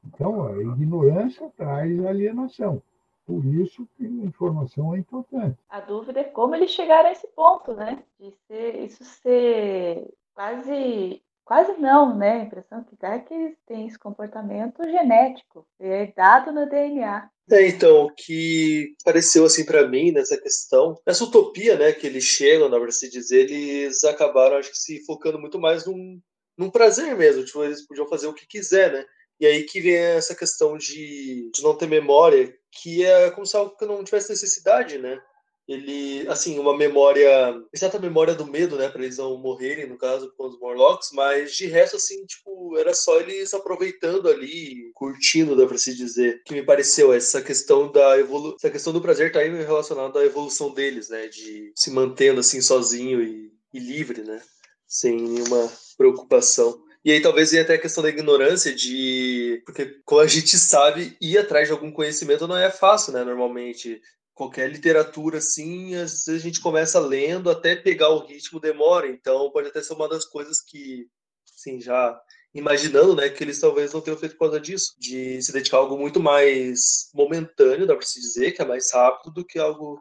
Então, 0.04 0.46
a 0.46 0.56
ignorância 0.62 1.50
traz 1.56 2.04
alienação. 2.04 2.80
Por 3.26 3.44
isso 3.44 3.86
que 3.96 4.06
a 4.06 4.24
informação 4.24 4.94
é 4.94 4.98
importante. 4.98 5.58
A 5.68 5.80
dúvida 5.80 6.20
é 6.20 6.24
como 6.24 6.54
eles 6.54 6.70
chegaram 6.70 7.08
a 7.08 7.12
esse 7.12 7.26
ponto, 7.28 7.74
né? 7.74 8.02
De 8.20 8.32
ser, 8.46 8.84
isso 8.84 9.04
ser 9.04 10.14
quase 10.32 11.20
Quase 11.46 11.80
não, 11.80 12.12
né? 12.12 12.32
A 12.32 12.42
impressão 12.42 12.82
que 12.82 12.96
dá 12.96 13.14
é 13.14 13.20
que 13.20 13.32
eles 13.32 13.56
têm 13.66 13.86
esse 13.86 13.96
comportamento 13.96 14.82
genético, 14.82 15.64
é 15.78 16.06
dado 16.08 16.50
no 16.50 16.68
DNA. 16.68 17.30
É, 17.50 17.68
então, 17.68 18.06
o 18.06 18.14
que 18.14 18.94
pareceu 19.04 19.44
assim 19.44 19.64
para 19.64 19.86
mim 19.86 20.10
nessa 20.10 20.36
questão, 20.36 21.00
essa 21.06 21.22
utopia, 21.22 21.76
né, 21.78 21.92
que 21.92 22.04
eles 22.06 22.24
chegam, 22.24 22.68
na 22.68 22.76
verdade 22.76 22.98
se 22.98 23.08
dizer, 23.08 23.48
eles 23.48 24.02
acabaram, 24.02 24.56
acho 24.56 24.70
que, 24.70 24.76
se 24.76 25.04
focando 25.04 25.38
muito 25.38 25.56
mais 25.58 25.86
num, 25.86 26.20
num 26.58 26.70
prazer 26.70 27.16
mesmo, 27.16 27.44
tipo, 27.44 27.62
eles 27.62 27.86
podiam 27.86 28.08
fazer 28.08 28.26
o 28.26 28.34
que 28.34 28.46
quiser, 28.48 28.92
né? 28.92 29.06
E 29.38 29.46
aí 29.46 29.64
que 29.64 29.80
vem 29.80 29.94
essa 29.94 30.34
questão 30.34 30.76
de, 30.76 31.50
de 31.54 31.62
não 31.62 31.76
ter 31.76 31.86
memória, 31.86 32.52
que 32.72 33.04
é 33.04 33.30
como 33.30 33.46
se 33.46 33.56
algo 33.56 33.76
que 33.76 33.84
não 33.86 34.02
tivesse 34.02 34.30
necessidade, 34.30 34.98
né? 34.98 35.20
Ele, 35.68 36.26
assim, 36.28 36.58
uma 36.58 36.76
memória, 36.76 37.60
exata 37.72 37.98
memória 37.98 38.34
do 38.34 38.46
medo, 38.46 38.76
né, 38.76 38.88
para 38.88 39.02
eles 39.02 39.18
não 39.18 39.36
morrerem, 39.36 39.88
no 39.88 39.98
caso, 39.98 40.32
com 40.36 40.46
os 40.46 40.58
Morlocks, 40.60 41.10
mas 41.12 41.56
de 41.56 41.66
resto, 41.66 41.96
assim, 41.96 42.24
tipo, 42.24 42.78
era 42.78 42.94
só 42.94 43.18
eles 43.18 43.52
aproveitando 43.52 44.28
ali, 44.28 44.92
curtindo, 44.94 45.56
dá 45.56 45.66
para 45.66 45.76
se 45.76 45.94
dizer, 45.94 46.40
que 46.44 46.54
me 46.54 46.62
pareceu 46.62 47.12
essa 47.12 47.42
questão 47.42 47.90
da 47.90 48.16
evolu 48.18 48.54
essa 48.56 48.70
questão 48.70 48.92
do 48.92 49.00
prazer 49.00 49.32
tá 49.32 49.40
aí 49.40 49.50
relacionada 49.50 50.20
à 50.20 50.24
evolução 50.24 50.72
deles, 50.72 51.08
né, 51.08 51.26
de 51.26 51.72
se 51.74 51.90
mantendo, 51.90 52.40
assim, 52.40 52.60
sozinho 52.60 53.20
e, 53.20 53.50
e 53.74 53.80
livre, 53.80 54.22
né, 54.22 54.40
sem 54.86 55.16
nenhuma 55.16 55.70
preocupação. 55.98 56.80
E 57.04 57.10
aí 57.12 57.20
talvez 57.20 57.50
venha 57.50 57.62
até 57.62 57.74
a 57.74 57.80
questão 57.80 58.02
da 58.02 58.08
ignorância 58.08 58.74
de. 58.74 59.62
Porque, 59.64 60.00
como 60.04 60.20
a 60.20 60.26
gente 60.26 60.58
sabe, 60.58 61.16
ir 61.20 61.38
atrás 61.38 61.68
de 61.68 61.72
algum 61.72 61.92
conhecimento 61.92 62.48
não 62.48 62.56
é 62.56 62.68
fácil, 62.68 63.12
né? 63.12 63.22
Normalmente 63.22 64.02
qualquer 64.36 64.70
literatura 64.70 65.38
assim, 65.38 65.94
às 65.94 66.26
vezes 66.26 66.42
a 66.42 66.44
gente 66.44 66.60
começa 66.60 67.00
lendo 67.00 67.50
até 67.50 67.74
pegar 67.74 68.10
o 68.10 68.26
ritmo 68.26 68.60
demora, 68.60 69.08
então 69.08 69.50
pode 69.50 69.68
até 69.68 69.82
ser 69.82 69.94
uma 69.94 70.06
das 70.06 70.26
coisas 70.26 70.60
que, 70.60 71.08
assim, 71.56 71.80
já 71.80 72.20
imaginando, 72.54 73.16
né, 73.16 73.30
que 73.30 73.42
eles 73.42 73.58
talvez 73.58 73.94
não 73.94 74.02
tenham 74.02 74.18
feito 74.18 74.32
por 74.32 74.40
causa 74.40 74.60
disso, 74.60 74.94
de 74.98 75.40
se 75.40 75.52
dedicar 75.52 75.78
a 75.78 75.80
algo 75.80 75.96
muito 75.96 76.20
mais 76.20 77.08
momentâneo, 77.14 77.86
dá 77.86 77.96
para 77.96 78.04
se 78.04 78.20
dizer, 78.20 78.52
que 78.52 78.60
é 78.60 78.66
mais 78.66 78.92
rápido 78.92 79.32
do 79.32 79.44
que 79.44 79.58
algo 79.58 79.98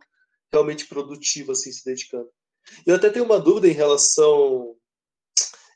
realmente 0.52 0.86
produtivo, 0.86 1.54
assim, 1.54 1.72
se 1.72 1.86
dedicando. 1.86 2.30
Eu 2.86 2.96
até 2.96 3.10
tenho 3.10 3.24
uma 3.24 3.40
dúvida 3.40 3.70
em 3.70 3.72
relação 3.72 4.76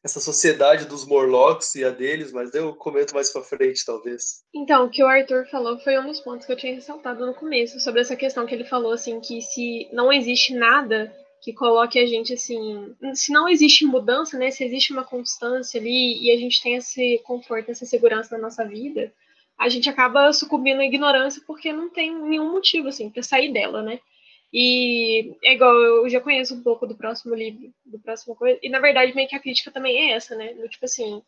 essa 0.03 0.19
sociedade 0.19 0.85
dos 0.85 1.05
Morlocks 1.05 1.75
e 1.75 1.83
a 1.83 1.89
deles, 1.89 2.31
mas 2.31 2.53
eu 2.53 2.73
comento 2.73 3.13
mais 3.13 3.31
pra 3.31 3.41
frente, 3.41 3.85
talvez. 3.85 4.43
Então, 4.53 4.85
o 4.85 4.89
que 4.89 5.03
o 5.03 5.07
Arthur 5.07 5.45
falou 5.49 5.77
foi 5.79 5.99
um 5.99 6.07
dos 6.07 6.21
pontos 6.21 6.45
que 6.45 6.53
eu 6.53 6.57
tinha 6.57 6.75
ressaltado 6.75 7.25
no 7.25 7.33
começo, 7.33 7.79
sobre 7.79 8.01
essa 8.01 8.15
questão 8.15 8.45
que 8.45 8.55
ele 8.55 8.63
falou, 8.63 8.93
assim, 8.93 9.19
que 9.19 9.41
se 9.41 9.89
não 9.91 10.11
existe 10.11 10.53
nada 10.53 11.13
que 11.41 11.53
coloque 11.53 11.97
a 11.99 12.05
gente, 12.05 12.33
assim, 12.33 12.95
se 13.13 13.31
não 13.31 13.47
existe 13.47 13.85
mudança, 13.85 14.37
né, 14.37 14.51
se 14.51 14.63
existe 14.63 14.91
uma 14.91 15.05
constância 15.05 15.79
ali 15.79 16.21
e 16.21 16.31
a 16.31 16.37
gente 16.37 16.61
tem 16.61 16.75
esse 16.75 17.19
conforto, 17.23 17.71
essa 17.71 17.85
segurança 17.85 18.35
na 18.35 18.41
nossa 18.41 18.65
vida, 18.65 19.11
a 19.57 19.67
gente 19.69 19.89
acaba 19.89 20.31
sucumbindo 20.31 20.79
à 20.81 20.85
ignorância 20.85 21.41
porque 21.45 21.71
não 21.71 21.89
tem 21.89 22.13
nenhum 22.13 22.51
motivo, 22.51 22.87
assim, 22.87 23.09
para 23.09 23.23
sair 23.23 23.51
dela, 23.51 23.81
né? 23.81 23.99
E 24.51 25.35
é 25.43 25.53
igual, 25.53 25.73
eu 25.75 26.09
já 26.09 26.19
conheço 26.19 26.55
um 26.55 26.63
pouco 26.63 26.87
do 26.87 26.95
próximo 26.95 27.35
livro, 27.35 27.71
do 27.85 27.99
próximo 27.99 28.35
coisa, 28.35 28.59
e 28.63 28.69
na 28.69 28.79
verdade 28.79 29.15
meio 29.15 29.27
que 29.27 29.35
a 29.35 29.39
crítica 29.39 29.71
também 29.71 30.11
é 30.11 30.15
essa, 30.15 30.35
né? 30.35 30.53
Do, 30.55 30.67
tipo 30.67 30.85
assim, 30.85 31.21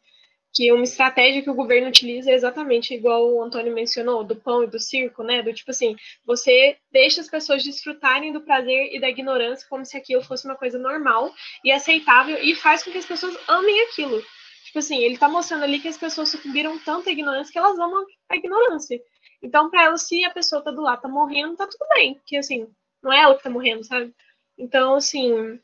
que 0.54 0.72
uma 0.72 0.84
estratégia 0.84 1.42
que 1.42 1.50
o 1.50 1.56
governo 1.56 1.88
utiliza 1.88 2.32
é 2.32 2.34
exatamente 2.34 2.94
igual 2.94 3.32
o 3.32 3.42
Antônio 3.42 3.74
mencionou, 3.74 4.24
do 4.24 4.36
pão 4.36 4.64
e 4.64 4.68
do 4.68 4.80
circo, 4.80 5.24
né? 5.24 5.42
Do 5.42 5.54
tipo 5.54 5.72
assim, 5.72 5.96
você 6.26 6.78
deixa 6.92 7.22
as 7.22 7.30
pessoas 7.30 7.64
desfrutarem 7.64 8.34
do 8.34 8.42
prazer 8.42 8.94
e 8.94 9.00
da 9.00 9.10
ignorância 9.10 9.68
como 9.70 9.86
se 9.86 9.96
aquilo 9.96 10.24
fosse 10.24 10.46
uma 10.46 10.56
coisa 10.56 10.78
normal 10.80 11.32
e 11.64 11.72
aceitável 11.72 12.38
e 12.44 12.56
faz 12.56 12.84
com 12.84 12.92
que 12.92 12.98
as 12.98 13.06
pessoas 13.06 13.38
amem 13.48 13.82
aquilo. 13.84 14.22
Tipo 14.66 14.80
assim, 14.80 14.98
ele 15.04 15.18
tá 15.18 15.30
mostrando 15.30 15.64
ali 15.64 15.80
que 15.80 15.88
as 15.88 15.98
pessoas 15.98 16.30
sucumbiram 16.30 16.78
tanto 16.80 17.10
à 17.10 17.12
ignorância 17.12 17.52
que 17.52 17.60
elas 17.60 17.78
amam 17.78 18.06
a 18.30 18.36
ignorância. 18.36 19.02
Então, 19.44 19.70
para 19.70 19.86
elas, 19.86 20.08
se 20.08 20.24
a 20.24 20.30
pessoa 20.32 20.62
tá 20.62 20.72
do 20.72 20.82
lado, 20.82 21.02
tá 21.02 21.08
morrendo, 21.08 21.56
tá 21.56 21.68
tudo 21.68 21.86
bem. 21.96 22.20
Que 22.26 22.38
assim, 22.38 22.68
não 23.02 23.12
é 23.12 23.22
ela 23.22 23.36
que 23.36 23.44
tá 23.44 23.50
morrendo, 23.50 23.84
sabe? 23.84 24.14
Então, 24.58 24.96
assim, 24.96 25.60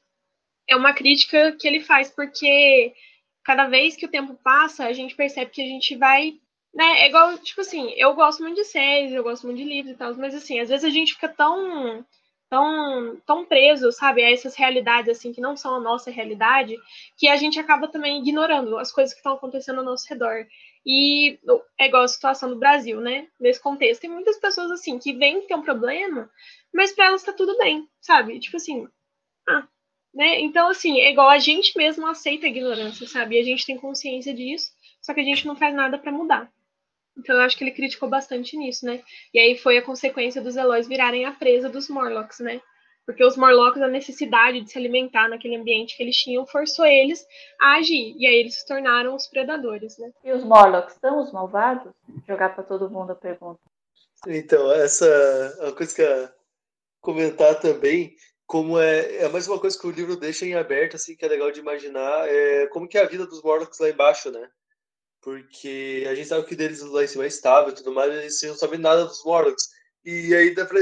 é 0.68 0.76
uma 0.76 0.94
crítica 0.94 1.54
que 1.60 1.68
ele 1.68 1.82
faz, 1.82 2.10
porque 2.10 2.94
cada 3.44 3.68
vez 3.68 3.96
que 3.96 4.06
o 4.06 4.10
tempo 4.10 4.36
passa, 4.44 4.86
a 4.86 4.94
gente 4.94 5.16
percebe 5.16 5.52
que 5.52 5.62
a 5.62 5.68
gente 5.68 5.96
vai. 5.96 6.40
Né, 6.74 7.02
é 7.02 7.08
igual, 7.08 7.38
tipo 7.40 7.62
assim, 7.62 7.92
eu 7.98 8.14
gosto 8.14 8.44
muito 8.44 8.58
de 8.58 8.66
séries, 8.66 9.12
eu 9.12 9.24
gosto 9.24 9.46
muito 9.48 9.58
de 9.58 9.64
livros 9.64 9.94
e 9.94 9.98
tal, 9.98 10.14
mas 10.16 10.36
assim, 10.36 10.60
às 10.60 10.70
vezes 10.70 10.86
a 10.86 10.90
gente 10.90 11.14
fica 11.14 11.30
tão 11.30 12.06
tão, 12.50 13.18
tão 13.26 13.46
preso, 13.46 13.92
sabe, 13.92 14.24
a 14.24 14.32
essas 14.32 14.56
realidades 14.56 15.10
assim 15.10 15.34
que 15.34 15.42
não 15.42 15.56
são 15.58 15.76
a 15.76 15.80
nossa 15.80 16.10
realidade, 16.12 16.76
que 17.18 17.28
a 17.28 17.36
gente 17.36 17.60
acaba 17.60 17.88
também 17.88 18.20
ignorando 18.22 18.78
as 18.78 18.92
coisas 18.92 19.14
que 19.14 19.20
estão 19.20 19.34
acontecendo 19.34 19.80
ao 19.80 19.86
nosso 19.86 20.08
redor. 20.10 20.46
E 20.86 21.40
é 21.80 21.88
igual 21.88 22.04
a 22.04 22.08
situação 22.08 22.50
do 22.50 22.60
Brasil, 22.60 23.02
né? 23.02 23.28
Nesse 23.40 23.62
contexto, 23.62 24.02
tem 24.02 24.10
muitas 24.10 24.38
pessoas 24.38 24.72
assim 24.72 24.98
que 24.98 25.14
que 25.14 25.48
tem 25.48 25.58
um 25.58 25.62
problema, 25.62 26.30
mas 26.74 26.94
para 26.94 27.08
elas 27.08 27.24
tá 27.24 27.34
tudo 27.34 27.58
bem, 27.58 27.88
sabe? 28.00 28.40
Tipo 28.40 28.58
assim, 28.58 28.88
ah, 29.50 29.68
né? 30.14 30.40
Então, 30.40 30.70
assim, 30.70 31.00
é 31.00 31.12
igual 31.12 31.30
a 31.30 31.40
gente 31.40 31.78
mesmo 31.78 32.08
aceita 32.08 32.46
a 32.46 32.50
ignorância, 32.50 33.08
sabe? 33.08 33.36
E 33.36 33.40
a 33.40 33.44
gente 33.44 33.66
tem 33.66 33.78
consciência 33.78 34.34
disso, 34.34 34.72
só 35.02 35.14
que 35.14 35.20
a 35.20 35.24
gente 35.24 35.46
não 35.46 35.56
faz 35.56 35.76
nada 35.76 35.98
para 35.98 36.12
mudar. 36.12 36.52
Então, 37.18 37.36
eu 37.36 37.42
acho 37.42 37.58
que 37.58 37.64
ele 37.64 37.72
criticou 37.72 38.10
bastante 38.10 38.56
nisso, 38.58 38.86
né? 38.86 39.04
E 39.34 39.40
aí 39.40 39.58
foi 39.58 39.78
a 39.78 39.82
consequência 39.82 40.42
dos 40.42 40.56
Eloys 40.56 40.88
virarem 40.88 41.26
a 41.26 41.32
presa 41.32 41.70
dos 41.70 41.90
Morlocks, 41.90 42.40
né? 42.40 42.62
Porque 43.08 43.24
os 43.24 43.38
Morlocks, 43.38 43.82
a 43.82 43.88
necessidade 43.88 44.60
de 44.60 44.70
se 44.70 44.78
alimentar 44.78 45.30
naquele 45.30 45.56
ambiente 45.56 45.96
que 45.96 46.04
eles 46.04 46.18
tinham, 46.18 46.46
forçou 46.46 46.86
eles 46.86 47.26
a 47.58 47.78
agir. 47.78 48.14
E 48.18 48.28
aí 48.28 48.36
eles 48.36 48.56
se 48.56 48.68
tornaram 48.68 49.16
os 49.16 49.28
predadores, 49.28 49.98
né? 49.98 50.12
E 50.26 50.34
os 50.34 50.44
Morlocks 50.44 50.98
são 51.00 51.24
os 51.24 51.32
malvados? 51.32 51.94
Jogar 52.28 52.54
para 52.54 52.66
todo 52.66 52.90
mundo 52.90 53.14
a 53.14 53.16
pergunta. 53.16 53.62
Então, 54.28 54.70
essa 54.74 55.06
é 55.06 55.64
uma 55.64 55.72
coisa 55.72 55.96
que 55.96 56.02
eu 56.02 56.30
comentar 57.00 57.58
também, 57.62 58.14
como 58.46 58.78
é, 58.78 59.24
é 59.24 59.30
mais 59.30 59.48
uma 59.48 59.60
coisa 59.60 59.80
que 59.80 59.88
o 59.88 59.92
livro 59.92 60.18
deixa 60.18 60.46
em 60.46 60.56
aberto, 60.56 60.98
assim, 60.98 61.16
que 61.16 61.24
é 61.24 61.30
legal 61.30 61.50
de 61.50 61.62
imaginar, 61.62 62.28
é 62.28 62.68
como 62.68 62.90
que 62.90 62.98
é 62.98 63.04
a 63.04 63.08
vida 63.08 63.26
dos 63.26 63.42
Morlocks 63.42 63.80
lá 63.80 63.90
embaixo, 63.90 64.30
né? 64.32 64.50
Porque 65.22 66.06
a 66.10 66.14
gente 66.14 66.28
sabe 66.28 66.46
que 66.46 66.58
deles 66.58 66.82
lá 66.82 67.06
em 67.06 67.08
cima 67.08 67.24
é 67.24 67.28
estável 67.28 67.72
e 67.72 67.76
tudo 67.76 67.94
mais, 67.94 68.10
mas 68.10 68.20
eles 68.20 68.42
não 68.44 68.56
sabem 68.56 68.80
nada 68.80 69.06
dos 69.06 69.24
Morlocks. 69.24 69.70
E 70.04 70.36
aí 70.36 70.54
dá 70.54 70.66
pra 70.66 70.80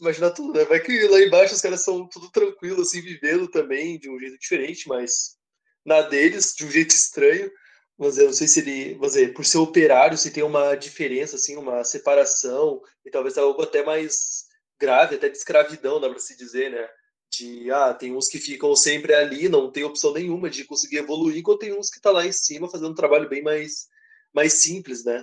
imaginar 0.00 0.30
tudo, 0.30 0.58
né? 0.58 0.64
Vai 0.64 0.80
que 0.80 1.06
lá 1.08 1.20
embaixo 1.20 1.54
os 1.54 1.60
caras 1.60 1.82
são 1.82 2.06
tudo 2.08 2.30
tranquilo, 2.30 2.82
assim, 2.82 3.00
vivendo 3.00 3.48
também 3.48 3.98
de 3.98 4.10
um 4.10 4.18
jeito 4.18 4.38
diferente, 4.38 4.88
mas 4.88 5.36
na 5.84 6.02
deles, 6.02 6.54
de 6.56 6.64
um 6.64 6.70
jeito 6.70 6.90
estranho. 6.90 7.50
Mas 7.98 8.16
eu 8.16 8.26
não 8.26 8.32
sei 8.32 8.48
se 8.48 8.60
ele, 8.60 8.94
vamos 8.94 9.12
dizer, 9.12 9.34
por 9.34 9.44
ser 9.44 9.58
operário, 9.58 10.16
se 10.16 10.30
tem 10.30 10.42
uma 10.42 10.74
diferença, 10.74 11.36
assim, 11.36 11.56
uma 11.56 11.84
separação, 11.84 12.80
e 13.04 13.10
talvez 13.10 13.36
algo 13.36 13.60
até 13.62 13.84
mais 13.84 14.46
grave, 14.80 15.16
até 15.16 15.28
de 15.28 15.36
escravidão, 15.36 16.00
dá 16.00 16.08
para 16.08 16.18
se 16.18 16.34
dizer, 16.36 16.70
né? 16.70 16.88
De, 17.30 17.70
ah, 17.70 17.92
tem 17.92 18.16
uns 18.16 18.28
que 18.28 18.38
ficam 18.38 18.74
sempre 18.74 19.14
ali, 19.14 19.48
não 19.48 19.70
tem 19.70 19.84
opção 19.84 20.14
nenhuma 20.14 20.48
de 20.48 20.64
conseguir 20.64 20.96
evoluir, 20.96 21.36
enquanto 21.36 21.60
tem 21.60 21.78
uns 21.78 21.90
que 21.90 22.00
tá 22.00 22.10
lá 22.10 22.26
em 22.26 22.32
cima 22.32 22.70
fazendo 22.70 22.90
um 22.90 22.94
trabalho 22.94 23.28
bem 23.28 23.42
mais, 23.42 23.86
mais 24.32 24.54
simples, 24.54 25.04
né? 25.04 25.22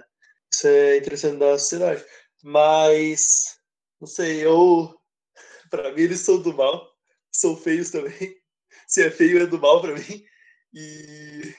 Isso 0.53 0.67
é 0.67 0.97
interessante 0.97 1.38
da 1.38 1.57
sociedade. 1.57 2.05
Mas, 2.43 3.56
não 3.99 4.07
sei, 4.07 4.45
eu. 4.45 4.95
Para 5.69 5.91
mim, 5.91 6.01
eles 6.01 6.19
são 6.19 6.41
do 6.41 6.53
mal, 6.53 6.89
são 7.31 7.55
feios 7.55 7.91
também. 7.91 8.13
Se 8.87 9.05
é 9.05 9.11
feio, 9.11 9.41
é 9.41 9.45
do 9.45 9.59
mal 9.59 9.81
para 9.81 9.93
mim. 9.93 10.23
E. 10.73 11.53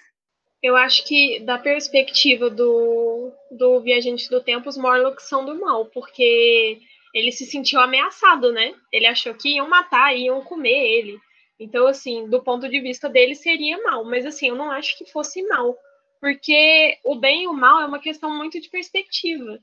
Eu 0.62 0.76
acho 0.76 1.06
que, 1.06 1.40
da 1.40 1.58
perspectiva 1.58 2.48
do, 2.48 3.32
do 3.50 3.80
Viajante 3.80 4.28
do 4.30 4.42
Tempo, 4.42 4.68
os 4.68 4.78
Morlocks 4.78 5.28
são 5.28 5.44
do 5.44 5.58
mal, 5.60 5.86
porque 5.86 6.80
ele 7.14 7.30
se 7.30 7.46
sentiu 7.46 7.80
ameaçado, 7.80 8.52
né? 8.52 8.74
Ele 8.92 9.06
achou 9.06 9.34
que 9.34 9.56
iam 9.56 9.68
matar, 9.68 10.16
iam 10.16 10.42
comer 10.42 10.98
ele. 10.98 11.18
Então, 11.60 11.86
assim, 11.86 12.28
do 12.28 12.42
ponto 12.42 12.68
de 12.68 12.80
vista 12.80 13.08
dele 13.08 13.34
seria 13.34 13.82
mal, 13.82 14.04
mas 14.04 14.24
assim, 14.24 14.48
eu 14.48 14.56
não 14.56 14.70
acho 14.70 14.96
que 14.96 15.10
fosse 15.10 15.42
mal, 15.48 15.76
porque 16.20 16.98
o 17.04 17.16
bem 17.16 17.44
e 17.44 17.48
o 17.48 17.52
mal 17.52 17.80
é 17.80 17.86
uma 17.86 18.00
questão 18.00 18.36
muito 18.36 18.60
de 18.60 18.68
perspectiva. 18.68 19.58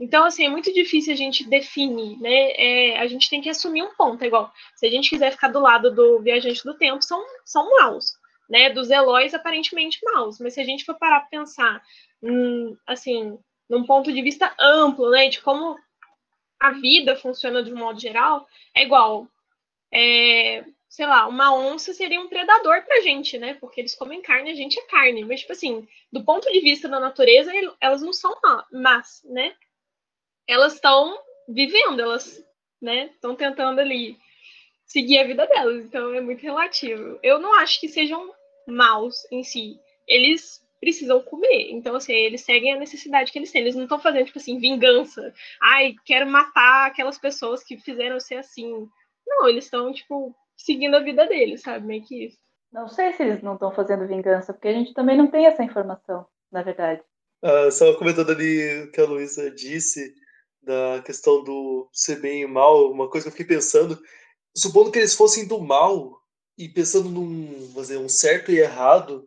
Então, 0.00 0.24
assim, 0.24 0.46
é 0.46 0.48
muito 0.48 0.72
difícil 0.72 1.12
a 1.12 1.16
gente 1.16 1.46
definir, 1.46 2.18
né? 2.18 2.52
É, 2.52 2.98
a 2.98 3.06
gente 3.06 3.28
tem 3.28 3.42
que 3.42 3.50
assumir 3.50 3.82
um 3.82 3.94
ponto, 3.94 4.22
é 4.24 4.28
igual. 4.28 4.50
Se 4.74 4.86
a 4.86 4.90
gente 4.90 5.10
quiser 5.10 5.30
ficar 5.30 5.48
do 5.48 5.60
lado 5.60 5.94
do 5.94 6.20
viajante 6.20 6.64
do 6.64 6.74
tempo, 6.74 7.02
são, 7.02 7.22
são 7.44 7.68
maus, 7.78 8.14
né? 8.48 8.70
Dos 8.70 8.90
Eloys, 8.90 9.34
aparentemente 9.34 10.00
maus. 10.02 10.40
Mas 10.40 10.54
se 10.54 10.60
a 10.60 10.64
gente 10.64 10.86
for 10.86 10.94
parar 10.98 11.20
para 11.20 11.28
pensar, 11.28 11.82
hum, 12.22 12.74
assim, 12.86 13.38
num 13.68 13.84
ponto 13.84 14.10
de 14.10 14.22
vista 14.22 14.54
amplo, 14.58 15.10
né? 15.10 15.28
De 15.28 15.42
como 15.42 15.76
a 16.58 16.70
vida 16.72 17.14
funciona 17.16 17.62
de 17.62 17.70
um 17.70 17.76
modo 17.76 18.00
geral, 18.00 18.46
é 18.74 18.82
igual. 18.82 19.28
É, 19.92 20.64
sei 20.88 21.06
lá, 21.06 21.26
uma 21.26 21.54
onça 21.54 21.92
seria 21.92 22.20
um 22.20 22.28
predador 22.28 22.82
pra 22.86 23.02
gente, 23.02 23.36
né? 23.36 23.52
Porque 23.60 23.82
eles 23.82 23.94
comem 23.94 24.22
carne, 24.22 24.50
a 24.50 24.54
gente 24.54 24.78
é 24.78 24.86
carne. 24.86 25.26
Mas, 25.26 25.40
tipo 25.40 25.52
assim, 25.52 25.86
do 26.10 26.24
ponto 26.24 26.50
de 26.50 26.60
vista 26.60 26.88
da 26.88 26.98
natureza, 26.98 27.52
elas 27.78 28.00
não 28.00 28.14
são 28.14 28.34
más, 28.72 29.20
né? 29.24 29.54
Elas 30.50 30.74
estão 30.74 31.16
vivendo, 31.48 32.00
elas, 32.00 32.44
né? 32.82 33.10
Estão 33.14 33.36
tentando 33.36 33.80
ali 33.80 34.16
seguir 34.84 35.18
a 35.18 35.26
vida 35.26 35.46
delas. 35.46 35.84
Então 35.84 36.12
é 36.12 36.20
muito 36.20 36.42
relativo. 36.42 37.18
Eu 37.22 37.38
não 37.38 37.54
acho 37.54 37.80
que 37.80 37.88
sejam 37.88 38.34
maus 38.66 39.14
em 39.30 39.44
si. 39.44 39.78
Eles 40.08 40.60
precisam 40.80 41.20
comer. 41.20 41.70
Então, 41.70 41.94
assim, 41.94 42.12
eles 42.12 42.40
seguem 42.40 42.72
a 42.72 42.78
necessidade 42.78 43.30
que 43.30 43.38
eles 43.38 43.52
têm. 43.52 43.60
Eles 43.60 43.76
não 43.76 43.84
estão 43.84 44.00
fazendo, 44.00 44.26
tipo 44.26 44.38
assim, 44.38 44.58
vingança. 44.58 45.32
Ai, 45.62 45.94
quero 46.04 46.26
matar 46.28 46.86
aquelas 46.86 47.18
pessoas 47.18 47.62
que 47.62 47.76
fizeram 47.78 48.18
ser 48.18 48.36
assim. 48.36 48.88
Não, 49.26 49.48
eles 49.48 49.64
estão, 49.64 49.92
tipo, 49.92 50.34
seguindo 50.56 50.96
a 50.96 51.00
vida 51.00 51.26
deles, 51.26 51.60
sabe? 51.60 51.86
Meio 51.86 52.04
que 52.04 52.24
isso. 52.26 52.38
Não 52.72 52.88
sei 52.88 53.12
se 53.12 53.22
eles 53.22 53.42
não 53.42 53.54
estão 53.54 53.72
fazendo 53.72 54.08
vingança, 54.08 54.52
porque 54.52 54.68
a 54.68 54.72
gente 54.72 54.94
também 54.94 55.16
não 55.16 55.26
tem 55.26 55.46
essa 55.46 55.62
informação, 55.62 56.26
na 56.50 56.62
verdade. 56.62 57.02
Ah, 57.42 57.70
só 57.70 57.94
comentando 57.94 58.30
ali 58.30 58.84
o 58.84 58.92
que 58.92 59.00
a 59.00 59.06
Luísa 59.06 59.50
disse, 59.50 60.14
da 60.62 61.02
questão 61.04 61.42
do 61.42 61.88
ser 61.92 62.20
bem 62.20 62.42
e 62.42 62.46
mal, 62.46 62.90
uma 62.90 63.08
coisa 63.08 63.24
que 63.24 63.28
eu 63.28 63.32
fiquei 63.32 63.56
pensando, 63.56 64.00
supondo 64.54 64.90
que 64.90 64.98
eles 64.98 65.14
fossem 65.14 65.46
do 65.46 65.60
mal, 65.60 66.20
e 66.60 66.68
pensando 66.68 67.08
num, 67.08 67.72
dizer, 67.72 67.96
um 67.96 68.08
certo 68.08 68.52
e 68.52 68.58
errado, 68.58 69.26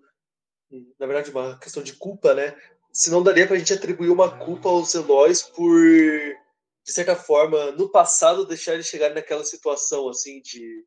na 1.00 1.08
verdade, 1.08 1.32
uma 1.32 1.58
questão 1.58 1.82
de 1.82 1.94
culpa, 1.94 2.36
né? 2.36 2.56
Se 2.92 3.10
não 3.10 3.24
daria 3.24 3.48
para 3.48 3.56
a 3.56 3.60
gente 3.60 3.74
atribuir 3.74 4.10
uma 4.10 4.38
culpa 4.38 4.70
aos 4.70 4.94
Eloys 4.94 5.42
por, 5.42 5.82
de 5.82 6.92
certa 6.92 7.16
forma, 7.16 7.72
no 7.72 7.90
passado 7.90 8.46
deixar 8.46 8.76
eles 8.76 8.86
chegarem 8.86 9.16
naquela 9.16 9.44
situação, 9.44 10.08
assim, 10.10 10.42
de 10.42 10.86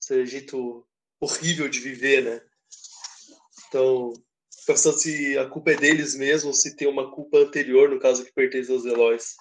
ser 0.00 0.24
jeito 0.24 0.82
horrível 1.20 1.68
de 1.68 1.78
viver, 1.78 2.24
né? 2.24 2.40
Então, 3.68 4.14
pensando 4.66 4.98
se 4.98 5.36
a 5.36 5.46
culpa 5.46 5.72
é 5.72 5.76
deles 5.76 6.14
mesmo, 6.14 6.54
se 6.54 6.74
tem 6.74 6.88
uma 6.88 7.10
culpa 7.10 7.36
anterior, 7.36 7.90
no 7.90 8.00
caso 8.00 8.24
que 8.24 8.32
pertence 8.32 8.72
aos 8.72 8.86
Eloys. 8.86 9.36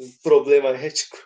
Um 0.00 0.10
problema 0.22 0.68
ético. 0.76 1.18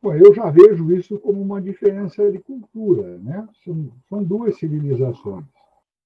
Bom, 0.00 0.14
eu 0.14 0.32
já 0.32 0.48
vejo 0.50 0.92
isso 0.92 1.18
como 1.18 1.42
uma 1.42 1.60
diferença 1.60 2.30
de 2.30 2.38
cultura, 2.38 3.18
né? 3.18 3.48
São, 3.64 3.92
são 4.08 4.22
duas 4.22 4.56
civilizações. 4.58 5.44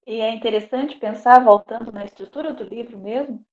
E 0.06 0.20
é 0.20 0.34
interessante 0.34 0.96
pensar, 0.96 1.44
voltando 1.44 1.92
na 1.92 2.04
estrutura 2.04 2.54
do 2.54 2.64
livro 2.64 2.98
mesmo, 2.98 3.44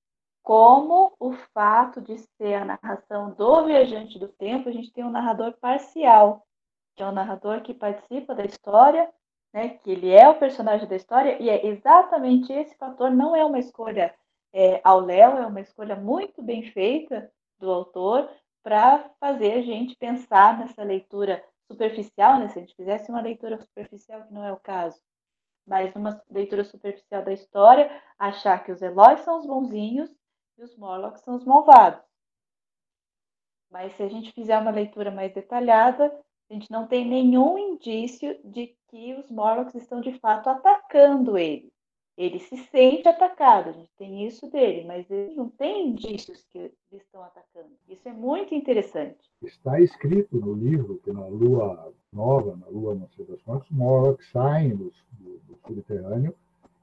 como 0.42 1.14
o 1.20 1.34
fato 1.54 2.00
de 2.02 2.18
ser 2.18 2.54
a 2.54 2.64
narração 2.66 3.32
do 3.32 3.66
viajante 3.66 4.18
do 4.18 4.30
tempo, 4.30 4.70
a 4.70 4.72
gente 4.72 4.94
tem 4.94 5.04
um 5.04 5.12
narrador 5.12 5.54
parcial, 5.60 6.48
que 6.96 7.04
é 7.04 7.06
um 7.06 7.12
narrador 7.12 7.62
que 7.62 7.74
participa 7.74 8.34
da 8.34 8.46
história, 8.46 9.10
né, 9.54 9.70
que 9.70 9.92
ele 9.92 10.10
é 10.10 10.30
o 10.30 10.40
personagem 10.40 10.88
da 10.88 10.96
história, 10.96 11.38
e 11.42 11.50
é 11.50 11.68
exatamente 11.68 12.54
esse 12.54 12.76
fator, 12.78 13.12
não 13.12 13.36
é 13.36 13.44
uma 13.44 13.60
escolha 13.60 14.16
é, 14.54 14.80
ao 14.84 15.02
Léo, 15.02 15.38
é 15.38 15.46
uma 15.46 15.60
escolha 15.60 15.98
muito 15.98 16.42
bem 16.42 16.64
feita 16.72 17.30
do 17.60 17.72
autor 17.72 18.30
para 18.64 19.10
fazer 19.20 19.54
a 19.54 19.62
gente 19.62 19.96
pensar 19.96 20.58
nessa 20.58 20.84
leitura 20.84 21.44
superficial, 21.72 22.40
né? 22.40 22.50
se 22.50 22.60
a 22.60 22.62
gente 22.62 22.76
fizesse 22.76 23.10
uma 23.10 23.22
leitura 23.22 23.62
superficial, 23.62 24.24
que 24.24 24.34
não 24.34 24.44
é 24.44 24.52
o 24.52 24.60
caso, 24.60 25.00
mas 25.66 25.94
uma 25.96 26.22
leitura 26.30 26.64
superficial 26.64 27.24
da 27.24 27.34
história, 27.34 27.92
achar 28.18 28.64
que 28.64 28.72
os 28.72 28.82
Eloys 28.82 29.22
são 29.22 29.38
os 29.40 29.46
bonzinhos 29.46 30.10
e 30.58 30.64
os 30.64 30.76
Morlocks 30.78 31.22
são 31.22 31.36
os 31.36 31.44
malvados. 31.44 32.02
Mas 33.70 33.94
se 33.94 34.04
a 34.04 34.10
gente 34.10 34.32
fizer 34.32 34.58
uma 34.58 34.72
leitura 34.72 35.12
mais 35.12 35.34
detalhada, 35.34 36.06
a 36.50 36.54
gente 36.54 36.72
não 36.72 36.88
tem 36.88 37.06
nenhum 37.06 37.58
indício 37.58 38.40
de 38.46 38.76
que 38.90 39.14
os 39.16 39.30
Morlocks 39.30 39.76
estão 39.76 40.00
de 40.00 40.18
fato 40.20 40.50
atacando 40.50 41.38
ele. 41.38 41.72
Ele 42.18 42.40
se 42.40 42.58
sente 42.72 43.08
atacado, 43.08 43.70
a 43.70 43.74
gente 43.74 43.92
tem 43.96 44.26
isso 44.26 44.50
dele, 44.50 44.84
mas 44.86 45.10
ele 45.12 45.36
não 45.36 45.50
tem 45.50 45.90
indícios 45.90 46.44
que 46.50 46.72
estão 46.92 47.22
atacando. 47.24 47.70
Isso 47.88 48.10
é 48.10 48.12
muito 48.12 48.56
interessante. 48.56 49.20
Está 49.44 49.80
escrito 49.80 50.38
no 50.38 50.54
livro 50.54 51.00
que 51.04 51.12
na 51.12 51.28
Lua 51.28 51.94
Nova, 52.12 52.56
na 52.56 52.66
Lua 52.68 52.96
não 52.96 53.08
sei 53.10 53.24
das 53.26 53.40
quantas, 53.44 53.70
os 53.70 53.76
Morlocks 53.78 54.32
saem 54.32 54.76
do, 54.76 54.92
do, 55.12 55.38
do 55.48 55.60
subterrâneo 55.68 56.34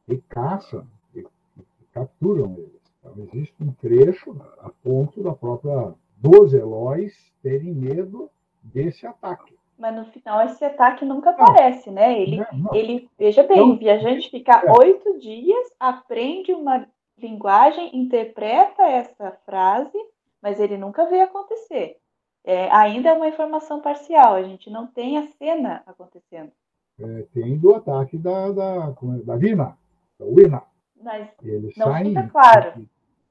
e 0.07 0.19
caçam, 0.19 0.87
e, 1.15 1.21
e 1.21 1.85
capturam 1.93 2.55
eles. 2.57 2.81
Então, 3.01 3.15
existe 3.25 3.55
um 3.61 3.73
trecho 3.73 4.41
a 4.61 4.71
ponto 4.71 5.21
da 5.21 5.35
própria 5.35 5.95
dos 6.17 6.55
Eloys 6.55 7.13
terem 7.43 7.75
medo 7.75 8.31
desse 8.63 9.05
ataque. 9.07 9.55
Mas 9.79 9.95
no 9.95 10.05
final 10.07 10.41
esse 10.43 10.65
ataque 10.65 11.05
nunca 11.05 11.31
aparece, 11.31 11.91
né? 11.91 12.19
Ele, 12.21 12.39
não, 12.39 12.59
não. 12.59 12.75
ele 12.75 13.09
veja 13.19 13.43
bem, 13.43 13.59
não. 13.59 13.71
o 13.71 13.77
viajante 13.77 14.31
fica 14.31 14.63
é. 14.65 14.73
oito 14.79 15.19
dias, 15.19 15.73
aprende 15.81 16.53
uma 16.53 16.87
linguagem, 17.19 17.97
interpreta 17.97 18.83
essa 18.83 19.33
frase, 19.45 19.99
mas 20.41 20.61
ele 20.61 20.77
nunca 20.77 21.07
vê 21.07 21.21
acontecer. 21.21 21.97
É, 22.45 22.71
ainda 22.71 23.09
é 23.09 23.13
uma 23.13 23.29
informação 23.29 23.81
parcial, 23.81 24.35
a 24.35 24.43
gente 24.43 24.69
não 24.71 24.87
tem 24.87 25.19
a 25.19 25.27
cena 25.27 25.83
acontecendo. 25.87 26.53
É, 27.01 27.23
tem 27.33 27.59
do 27.59 27.75
ataque 27.75 28.19
da, 28.19 28.53
da, 28.53 28.95
é, 29.03 29.23
da 29.25 29.37
Vina, 29.37 29.77
da 30.19 30.27
Wina. 30.27 30.63
Mas 31.03 31.29
Eles 31.43 31.77
não 31.77 31.87
saem, 31.87 32.15
fica 32.15 32.29
claro. 32.29 32.73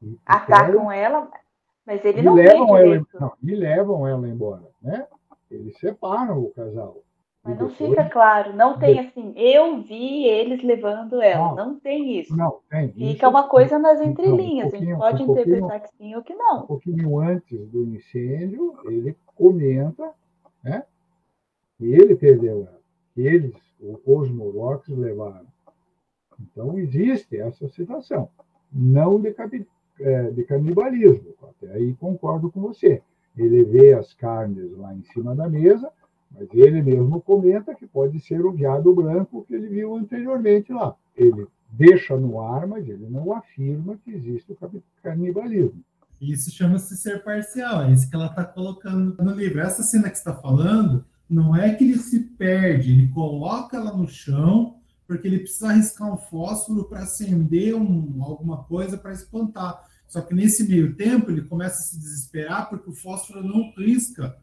E, 0.01 0.05
e, 0.05 0.19
Atacam 0.25 0.91
ela, 0.91 1.29
mas 1.85 2.03
ele 2.03 2.21
não 2.21 2.33
levam 2.33 2.77
ela, 2.77 3.07
não, 3.13 3.33
e 3.41 3.55
levam 3.55 4.07
ela 4.07 4.27
embora, 4.27 4.63
né? 4.81 5.07
Eles 5.53 5.77
separam 5.77 6.39
o 6.39 6.51
casal. 6.51 7.03
Mas 7.43 7.59
não 7.59 7.67
depois, 7.67 7.89
fica 7.89 8.09
claro, 8.09 8.55
não 8.55 8.79
tem 8.79 8.99
assim, 8.99 9.33
eu 9.35 9.81
vi 9.81 10.23
eles 10.23 10.63
levando 10.63 11.21
ela, 11.21 11.49
não, 11.49 11.55
não 11.55 11.79
tem 11.79 12.17
isso. 12.17 12.35
Não, 12.35 12.61
tem. 12.69 12.87
Fica 12.93 13.03
isso, 13.03 13.27
uma 13.27 13.49
coisa 13.49 13.77
nas 13.77 13.99
entrelinhas, 13.99 14.71
um 14.71 14.75
a 14.77 14.79
gente 14.79 14.95
pode 14.97 15.23
um 15.23 15.31
interpretar 15.31 15.81
que 15.81 15.89
sim 15.97 16.15
ou 16.15 16.23
que 16.23 16.33
não. 16.33 16.63
Um 16.63 16.67
pouquinho 16.67 17.19
antes 17.19 17.67
do 17.67 17.83
incêndio, 17.83 18.73
ele 18.85 19.17
comenta 19.35 20.13
né, 20.63 20.85
que 21.77 21.85
ele 21.85 22.15
perdeu 22.15 22.61
ela, 22.61 22.79
que 23.13 23.21
eles, 23.21 23.53
os 24.05 24.31
Morlocks, 24.31 24.87
levaram. 24.87 25.47
Então, 26.39 26.79
existe 26.79 27.37
essa 27.37 27.67
situação, 27.67 28.29
não 28.71 29.19
de, 29.19 29.35
é, 29.99 30.31
de 30.31 30.43
canibalismo, 30.45 31.35
até 31.43 31.73
aí 31.73 31.93
concordo 31.95 32.49
com 32.49 32.61
você 32.61 33.01
ele 33.37 33.63
vê 33.63 33.93
as 33.93 34.13
carnes 34.13 34.71
lá 34.77 34.93
em 34.93 35.03
cima 35.03 35.35
da 35.35 35.49
mesa, 35.49 35.89
mas 36.31 36.47
ele 36.53 36.81
mesmo 36.81 37.21
comenta 37.21 37.75
que 37.75 37.85
pode 37.85 38.19
ser 38.19 38.45
o 38.45 38.51
viado 38.51 38.93
branco 38.93 39.45
que 39.47 39.53
ele 39.53 39.67
viu 39.67 39.95
anteriormente 39.95 40.71
lá. 40.71 40.95
Ele 41.15 41.47
deixa 41.69 42.15
no 42.17 42.39
ar, 42.39 42.67
mas 42.67 42.87
ele 42.87 43.07
não 43.09 43.33
afirma 43.33 43.97
que 44.03 44.11
existe 44.11 44.51
o 44.51 44.83
canibalismo. 45.01 45.83
Isso 46.21 46.51
chama-se 46.51 46.95
ser 46.95 47.23
parcial, 47.23 47.83
é 47.83 47.91
isso 47.91 48.09
que 48.09 48.15
ela 48.15 48.27
está 48.27 48.45
colocando 48.45 49.15
no 49.21 49.31
livro. 49.31 49.59
Essa 49.59 49.83
cena 49.83 50.09
que 50.09 50.17
está 50.17 50.33
falando 50.33 51.03
não 51.29 51.55
é 51.55 51.73
que 51.73 51.83
ele 51.83 51.97
se 51.97 52.19
perde, 52.19 52.91
ele 52.91 53.07
coloca 53.09 53.77
ela 53.77 53.95
no 53.95 54.07
chão 54.07 54.77
porque 55.05 55.27
ele 55.27 55.39
precisa 55.39 55.69
arriscar 55.69 56.11
um 56.11 56.17
fósforo 56.17 56.85
para 56.85 56.99
acender 56.99 57.75
um, 57.75 58.23
alguma 58.23 58.63
coisa 58.63 58.97
para 58.97 59.11
espantar. 59.11 59.83
Só 60.13 60.21
que 60.21 60.35
nesse 60.35 60.63
meio 60.65 60.93
tempo 60.93 61.31
ele 61.31 61.41
começa 61.41 61.79
a 61.79 61.85
se 61.85 61.97
desesperar 61.99 62.69
porque 62.69 62.87
o 62.87 62.93
fósforo 62.93 63.41
não 63.41 63.73
risca. 63.75 64.37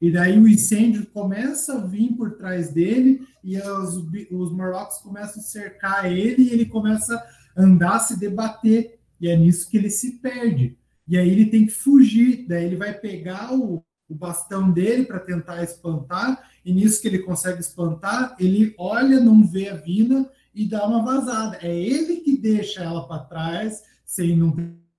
E 0.00 0.08
daí 0.08 0.38
o 0.38 0.46
incêndio 0.46 1.04
começa 1.06 1.74
a 1.74 1.84
vir 1.84 2.12
por 2.12 2.36
trás 2.36 2.72
dele 2.72 3.26
e 3.42 3.58
os, 3.58 3.96
os 4.30 4.52
Morlocks 4.52 4.98
começam 4.98 5.42
a 5.42 5.44
cercar 5.44 6.06
ele 6.08 6.44
e 6.44 6.52
ele 6.52 6.66
começa 6.66 7.16
a 7.56 7.60
andar, 7.60 7.98
se 7.98 8.16
debater. 8.20 9.00
E 9.20 9.26
é 9.26 9.36
nisso 9.36 9.68
que 9.68 9.76
ele 9.76 9.90
se 9.90 10.20
perde. 10.20 10.78
E 11.08 11.18
aí 11.18 11.28
ele 11.28 11.46
tem 11.46 11.66
que 11.66 11.72
fugir. 11.72 12.46
Daí 12.46 12.64
ele 12.64 12.76
vai 12.76 12.94
pegar 12.94 13.52
o, 13.52 13.84
o 14.08 14.14
bastão 14.14 14.70
dele 14.70 15.06
para 15.06 15.18
tentar 15.18 15.60
espantar. 15.60 16.48
E 16.64 16.72
nisso 16.72 17.02
que 17.02 17.08
ele 17.08 17.18
consegue 17.18 17.58
espantar, 17.58 18.36
ele 18.38 18.76
olha, 18.78 19.18
não 19.18 19.44
vê 19.44 19.70
a 19.70 19.74
Vina 19.74 20.30
e 20.54 20.68
dá 20.68 20.86
uma 20.86 21.04
vazada. 21.04 21.58
É 21.60 21.76
ele 21.76 22.18
que 22.18 22.36
deixa 22.36 22.84
ela 22.84 23.08
para 23.08 23.24
trás, 23.24 23.82
sem 24.04 24.36
não 24.36 24.52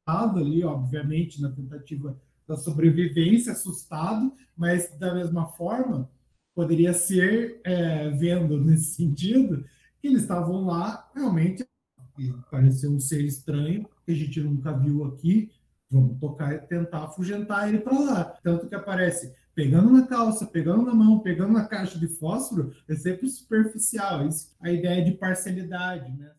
ali, 0.07 0.63
obviamente, 0.63 1.41
na 1.41 1.51
tentativa 1.51 2.17
da 2.47 2.55
sobrevivência, 2.55 3.51
assustado, 3.51 4.31
mas 4.55 4.97
da 4.97 5.13
mesma 5.13 5.47
forma 5.47 6.09
poderia 6.55 6.93
ser 6.93 7.61
é, 7.63 8.09
vendo 8.11 8.59
nesse 8.59 8.95
sentido 8.95 9.63
que 9.99 10.07
eles 10.07 10.21
estavam 10.21 10.65
lá 10.65 11.09
realmente 11.13 11.67
pareceu 12.49 12.91
um 12.91 12.99
ser 12.99 13.23
estranho 13.23 13.87
que 14.05 14.11
a 14.11 14.15
gente 14.15 14.41
nunca 14.41 14.71
viu 14.73 15.05
aqui. 15.05 15.51
Vamos 15.89 16.19
tocar, 16.19 16.59
tentar 16.67 17.05
afugentar 17.05 17.69
ele 17.69 17.79
para 17.79 17.99
lá. 17.99 18.23
Tanto 18.43 18.67
que 18.67 18.75
aparece 18.75 19.33
pegando 19.53 19.91
na 19.91 20.05
calça, 20.05 20.45
pegando 20.45 20.83
na 20.83 20.93
mão, 20.93 21.19
pegando 21.19 21.53
na 21.53 21.65
caixa 21.65 21.97
de 21.97 22.07
fósforo, 22.07 22.73
é 22.87 22.95
sempre 22.95 23.27
superficial. 23.29 24.27
Isso, 24.27 24.55
a 24.59 24.71
ideia 24.71 25.03
de 25.03 25.11
parcialidade, 25.11 26.11
né? 26.17 26.31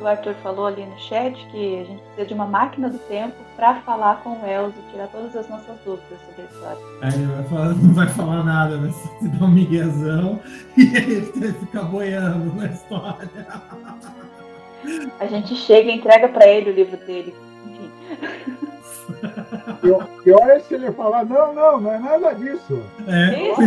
Que 0.00 0.04
o 0.04 0.08
Arthur 0.08 0.34
falou 0.42 0.66
ali 0.66 0.84
no 0.86 0.98
chat 0.98 1.34
que 1.50 1.80
a 1.80 1.84
gente 1.84 2.02
precisa 2.02 2.26
de 2.26 2.34
uma 2.34 2.46
máquina 2.46 2.88
do 2.88 2.98
tempo 3.00 3.36
para 3.54 3.76
falar 3.82 4.22
com 4.22 4.30
o 4.30 4.46
Elzo 4.46 4.74
e 4.78 4.90
tirar 4.90 5.08
todas 5.08 5.36
as 5.36 5.48
nossas 5.48 5.76
dúvidas 5.84 6.18
sobre 6.26 6.42
a 6.42 6.44
história. 6.46 6.78
Aí 7.02 7.14
ele 7.14 7.26
vai 7.26 7.44
falar, 7.44 7.74
não 7.74 7.94
vai 7.94 8.08
falar 8.08 8.42
nada, 8.42 8.78
vai 8.78 8.90
só 8.90 9.08
te 9.18 9.28
dar 9.28 9.44
um 9.44 9.48
miguezão 9.48 10.40
e 10.76 10.96
ele 10.96 11.32
vai 11.36 11.52
ficar 11.52 11.82
boiando 11.82 12.54
na 12.54 12.66
história. 12.66 13.28
A 15.20 15.26
gente 15.26 15.54
chega 15.54 15.90
e 15.90 15.96
entrega 15.96 16.28
para 16.28 16.48
ele 16.48 16.70
o 16.70 16.74
livro 16.74 16.96
dele. 17.04 17.34
Enfim. 17.66 17.90
Pior 20.24 20.48
é 20.48 20.60
se 20.60 20.74
ele 20.74 20.90
falar, 20.92 21.26
não, 21.26 21.52
não, 21.52 21.80
não 21.80 21.92
é 21.92 21.98
nada 21.98 22.34
disso. 22.34 22.82
É. 23.06 23.50
Isso? 23.52 23.60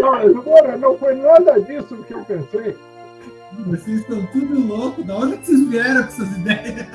Não, 0.00 0.78
não 0.78 0.98
foi 0.98 1.14
nada 1.16 1.60
disso 1.60 1.96
que 2.06 2.14
eu 2.14 2.24
pensei. 2.24 2.76
Vocês 3.66 4.00
estão 4.00 4.26
tudo 4.26 4.66
louco. 4.66 5.02
Da 5.02 5.16
onde 5.16 5.36
vocês 5.36 5.68
vieram 5.68 6.02
com 6.02 6.08
essas 6.08 6.36
ideias? 6.36 6.86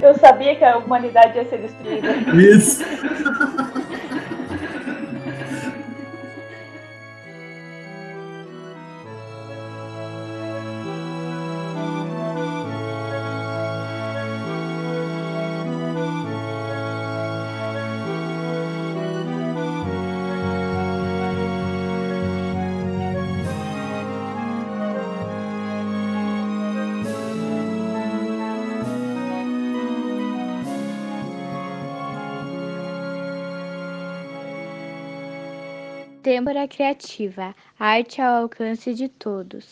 Eu 0.00 0.18
sabia 0.18 0.56
que 0.56 0.64
a 0.64 0.78
humanidade 0.78 1.36
ia 1.36 1.48
ser 1.48 1.58
destruída. 1.58 2.08
Isso. 2.34 2.82
Têmpora 36.24 36.66
Criativa, 36.66 37.54
arte 37.78 38.22
ao 38.22 38.44
alcance 38.44 38.94
de 38.94 39.10
todos. 39.10 39.66